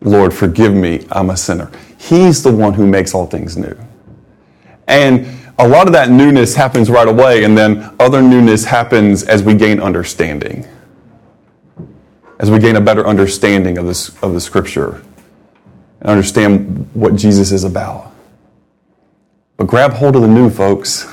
Lord, 0.00 0.32
forgive 0.32 0.72
me, 0.72 1.06
I'm 1.10 1.28
a 1.28 1.36
sinner. 1.36 1.70
He's 1.98 2.42
the 2.42 2.52
one 2.52 2.72
who 2.72 2.86
makes 2.86 3.14
all 3.14 3.26
things 3.26 3.58
new. 3.58 3.76
And 4.86 5.28
a 5.58 5.66
lot 5.66 5.86
of 5.88 5.92
that 5.92 6.10
newness 6.10 6.54
happens 6.54 6.88
right 6.88 7.08
away, 7.08 7.42
and 7.44 7.58
then 7.58 7.94
other 7.98 8.22
newness 8.22 8.64
happens 8.64 9.24
as 9.24 9.42
we 9.42 9.54
gain 9.54 9.80
understanding. 9.80 10.66
As 12.38 12.50
we 12.50 12.60
gain 12.60 12.76
a 12.76 12.80
better 12.80 13.06
understanding 13.06 13.78
of, 13.78 13.86
this, 13.86 14.16
of 14.22 14.32
the 14.32 14.40
scripture 14.40 15.02
and 16.00 16.10
understand 16.10 16.88
what 16.94 17.16
Jesus 17.16 17.50
is 17.50 17.64
about. 17.64 18.12
But 19.56 19.66
grab 19.66 19.92
hold 19.92 20.14
of 20.14 20.22
the 20.22 20.28
new, 20.28 20.48
folks. 20.48 21.12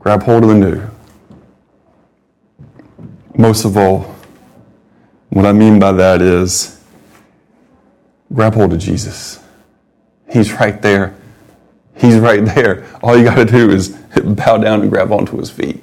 Grab 0.00 0.24
hold 0.24 0.42
of 0.42 0.48
the 0.48 0.56
new. 0.56 0.82
Most 3.36 3.64
of 3.64 3.76
all, 3.76 4.12
what 5.30 5.46
I 5.46 5.52
mean 5.52 5.78
by 5.78 5.92
that 5.92 6.20
is 6.20 6.80
grab 8.32 8.54
hold 8.54 8.72
of 8.72 8.80
Jesus. 8.80 9.40
He's 10.28 10.52
right 10.52 10.82
there. 10.82 11.14
He's 11.96 12.18
right 12.18 12.44
there. 12.44 12.86
All 13.02 13.16
you 13.16 13.24
got 13.24 13.36
to 13.36 13.44
do 13.44 13.70
is 13.70 13.90
bow 14.24 14.58
down 14.58 14.82
and 14.82 14.90
grab 14.90 15.12
onto 15.12 15.36
his 15.38 15.50
feet. 15.50 15.82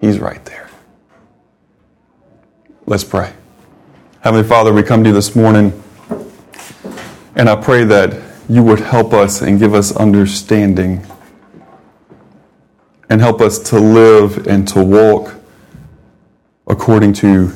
He's 0.00 0.18
right 0.18 0.44
there. 0.44 0.68
Let's 2.86 3.04
pray. 3.04 3.32
Heavenly 4.20 4.46
Father, 4.46 4.72
we 4.72 4.82
come 4.82 5.04
to 5.04 5.10
you 5.10 5.14
this 5.14 5.36
morning, 5.36 5.82
and 7.36 7.48
I 7.48 7.56
pray 7.56 7.84
that 7.84 8.20
you 8.48 8.62
would 8.62 8.80
help 8.80 9.12
us 9.12 9.42
and 9.42 9.58
give 9.58 9.74
us 9.74 9.94
understanding 9.96 11.06
and 13.08 13.20
help 13.20 13.40
us 13.40 13.58
to 13.70 13.78
live 13.78 14.46
and 14.46 14.66
to 14.68 14.82
walk 14.82 15.34
according 16.66 17.12
to 17.12 17.52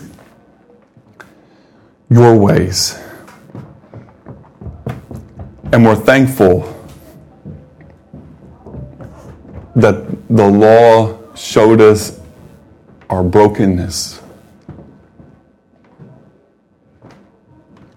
your 2.11 2.37
ways. 2.37 2.99
And 5.73 5.85
we're 5.85 5.97
thankful 5.97 6.76
that 9.77 10.27
the 10.29 10.49
law 10.49 11.19
showed 11.35 11.81
us 11.83 12.19
our 13.11 13.23
brokenness. 13.23 14.23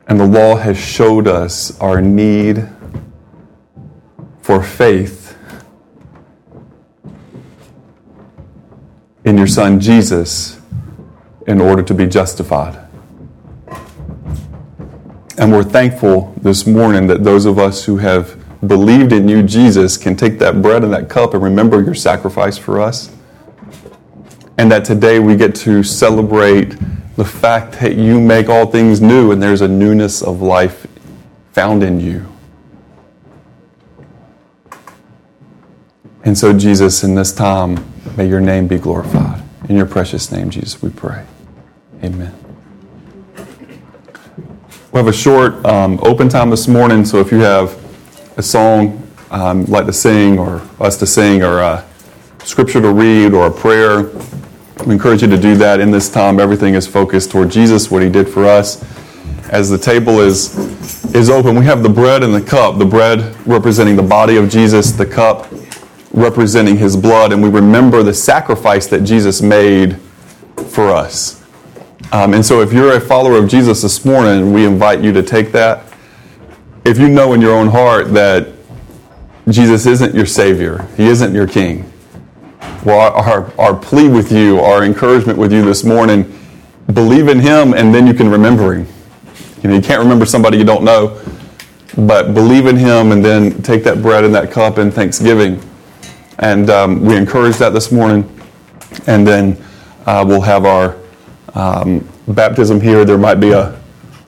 And 0.08 0.20
the 0.20 0.28
law 0.28 0.56
has 0.58 0.78
showed 0.78 1.28
us 1.28 1.80
our 1.80 2.02
need 2.02 2.68
for 4.42 4.62
faith 4.62 5.38
in 9.24 9.38
your 9.38 9.48
Son 9.48 9.80
Jesus 9.80 10.60
in 11.48 11.62
order 11.62 11.84
to 11.84 11.94
be 11.94 12.08
justified. 12.08 12.78
And 15.38 15.54
we're 15.54 15.64
thankful 15.64 16.34
this 16.42 16.68
morning 16.68 17.08
that 17.08 17.24
those 17.24 17.46
of 17.46 17.58
us 17.58 17.86
who 17.86 17.98
have 17.98 18.39
believed 18.66 19.14
in 19.14 19.28
you, 19.28 19.42
Jesus, 19.44 19.98
can 19.98 20.16
take 20.16 20.40
that 20.40 20.62
bread 20.62 20.84
and 20.84 20.94
that 20.94 21.10
cup 21.10 21.34
and 21.34 21.44
remember 21.44 21.82
your 21.82 21.96
sacrifice 21.96 22.58
for 22.58 22.82
us. 22.82 23.16
And 24.58 24.72
that 24.72 24.84
today 24.84 25.20
we 25.20 25.36
get 25.36 25.56
to 25.56 25.84
celebrate 25.84 26.76
the 27.16 27.26
fact 27.26 27.80
that 27.80 27.96
you 27.96 28.20
make 28.20 28.50
all 28.50 28.66
things 28.66 29.02
new 29.02 29.32
and 29.32 29.42
there's 29.42 29.62
a 29.62 29.68
newness 29.68 30.22
of 30.22 30.42
life 30.42 30.88
found 31.54 31.84
in 31.84 32.00
you. 32.00 32.26
And 36.24 36.38
so, 36.38 36.52
Jesus, 36.52 37.04
in 37.04 37.16
this 37.16 37.32
time, 37.32 37.86
may 38.18 38.28
your 38.28 38.42
name 38.42 38.68
be 38.68 38.78
glorified. 38.78 39.42
In 39.70 39.78
your 39.78 39.86
precious 39.86 40.32
name, 40.32 40.50
Jesus, 40.50 40.82
we 40.82 40.90
pray. 40.90 41.26
Amen. 42.04 42.36
We 44.92 44.98
have 44.98 45.08
a 45.08 45.14
short 45.14 45.64
um, 45.66 46.00
open 46.02 46.28
time 46.28 46.50
this 46.50 46.68
morning, 46.68 47.06
so 47.06 47.20
if 47.20 47.32
you 47.32 47.40
have 47.40 47.79
a 48.40 48.42
song 48.42 49.06
um, 49.32 49.66
like 49.66 49.86
to 49.86 49.92
sing, 49.92 50.40
or 50.40 50.62
us 50.80 50.96
to 50.98 51.06
sing, 51.06 51.44
or 51.44 51.60
a 51.60 51.86
scripture 52.46 52.80
to 52.80 52.90
read, 52.90 53.34
or 53.34 53.48
a 53.48 53.52
prayer, 53.52 54.04
we 54.86 54.94
encourage 54.94 55.22
you 55.22 55.28
to 55.28 55.38
do 55.38 55.58
that 55.58 55.82
in 55.82 55.92
this 55.92 56.10
time. 56.10 56.40
Everything 56.40 56.74
is 56.74 56.88
focused 56.88 57.32
toward 57.32 57.52
Jesus, 57.52 57.92
what 57.92 58.02
He 58.02 58.10
did 58.10 58.30
for 58.30 58.46
us. 58.46 58.82
As 59.50 59.70
the 59.70 59.78
table 59.78 60.22
is 60.22 60.58
is 61.14 61.30
open, 61.30 61.60
we 61.60 61.66
have 61.66 61.84
the 61.84 61.90
bread 61.90 62.24
and 62.24 62.34
the 62.34 62.42
cup. 62.42 62.78
The 62.78 62.86
bread 62.86 63.36
representing 63.46 63.98
the 63.98 64.04
body 64.04 64.38
of 64.38 64.50
Jesus, 64.50 64.94
the 64.94 65.06
cup 65.06 65.52
representing 66.14 66.78
His 66.78 66.96
blood, 66.96 67.34
and 67.34 67.44
we 67.44 67.50
remember 67.50 68.04
the 68.04 68.14
sacrifice 68.14 68.88
that 68.88 69.02
Jesus 69.02 69.42
made 69.42 69.98
for 70.70 70.90
us. 70.90 71.44
Um, 72.14 72.34
and 72.34 72.46
so, 72.46 72.62
if 72.62 72.72
you're 72.72 72.96
a 72.96 73.02
follower 73.02 73.38
of 73.38 73.50
Jesus 73.50 73.82
this 73.82 74.06
morning, 74.06 74.54
we 74.54 74.66
invite 74.66 75.02
you 75.02 75.12
to 75.12 75.24
take 75.24 75.52
that. 75.52 75.89
If 76.90 76.98
you 76.98 77.08
know 77.08 77.34
in 77.34 77.42
your 77.42 77.56
own 77.56 77.68
heart 77.68 78.16
that 78.16 78.48
Jesus 79.48 79.86
isn't 79.86 80.16
your 80.16 80.26
Savior, 80.26 80.88
He 80.98 81.06
isn't 81.06 81.36
your 81.36 81.46
King, 81.46 81.86
well, 82.84 83.14
our, 83.14 83.54
our 83.60 83.76
plea 83.76 84.10
with 84.10 84.32
you, 84.32 84.60
our 84.60 84.84
encouragement 84.84 85.38
with 85.38 85.54
you 85.54 85.64
this 85.64 85.84
morning, 85.84 86.36
believe 86.92 87.28
in 87.28 87.40
Him 87.40 87.76
and 87.76 87.94
then 87.94 88.08
you 88.08 88.16
can 88.16 88.28
remember 88.28 88.74
Him. 88.74 88.88
You 89.62 89.70
know, 89.70 89.76
you 89.76 89.84
can't 89.84 90.02
remember 90.02 90.26
somebody 90.26 90.58
you 90.58 90.64
don't 90.64 90.84
know, 90.84 91.22
but 91.96 92.34
believe 92.34 92.66
in 92.66 92.76
Him 92.76 93.12
and 93.12 93.24
then 93.24 93.62
take 93.62 93.84
that 93.84 94.02
bread 94.02 94.24
and 94.24 94.34
that 94.34 94.50
cup 94.50 94.80
in 94.80 94.90
thanksgiving. 94.90 95.62
And 96.40 96.72
um, 96.72 97.02
we 97.02 97.16
encourage 97.16 97.58
that 97.58 97.70
this 97.70 97.92
morning. 97.92 98.28
And 99.06 99.28
then 99.28 99.64
uh, 100.08 100.26
we'll 100.28 100.42
have 100.42 100.66
our 100.66 100.98
um, 101.54 102.10
baptism 102.28 102.82
here. 102.82 103.06
There 103.06 103.20
might 103.20 103.36
be 103.36 103.52
a 103.52 103.80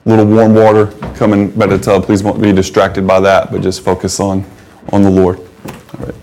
little 0.04 0.26
warm 0.26 0.54
water 0.54 0.94
coming, 1.22 1.48
but 1.52 1.72
it's, 1.72 1.86
uh, 1.86 2.00
please 2.00 2.20
won't 2.24 2.42
be 2.42 2.52
distracted 2.52 3.06
by 3.06 3.20
that, 3.20 3.52
but 3.52 3.60
just 3.60 3.84
focus 3.84 4.18
on, 4.18 4.44
on 4.92 5.02
the 5.04 5.10
Lord. 5.10 5.38
All 5.38 6.06
right. 6.06 6.14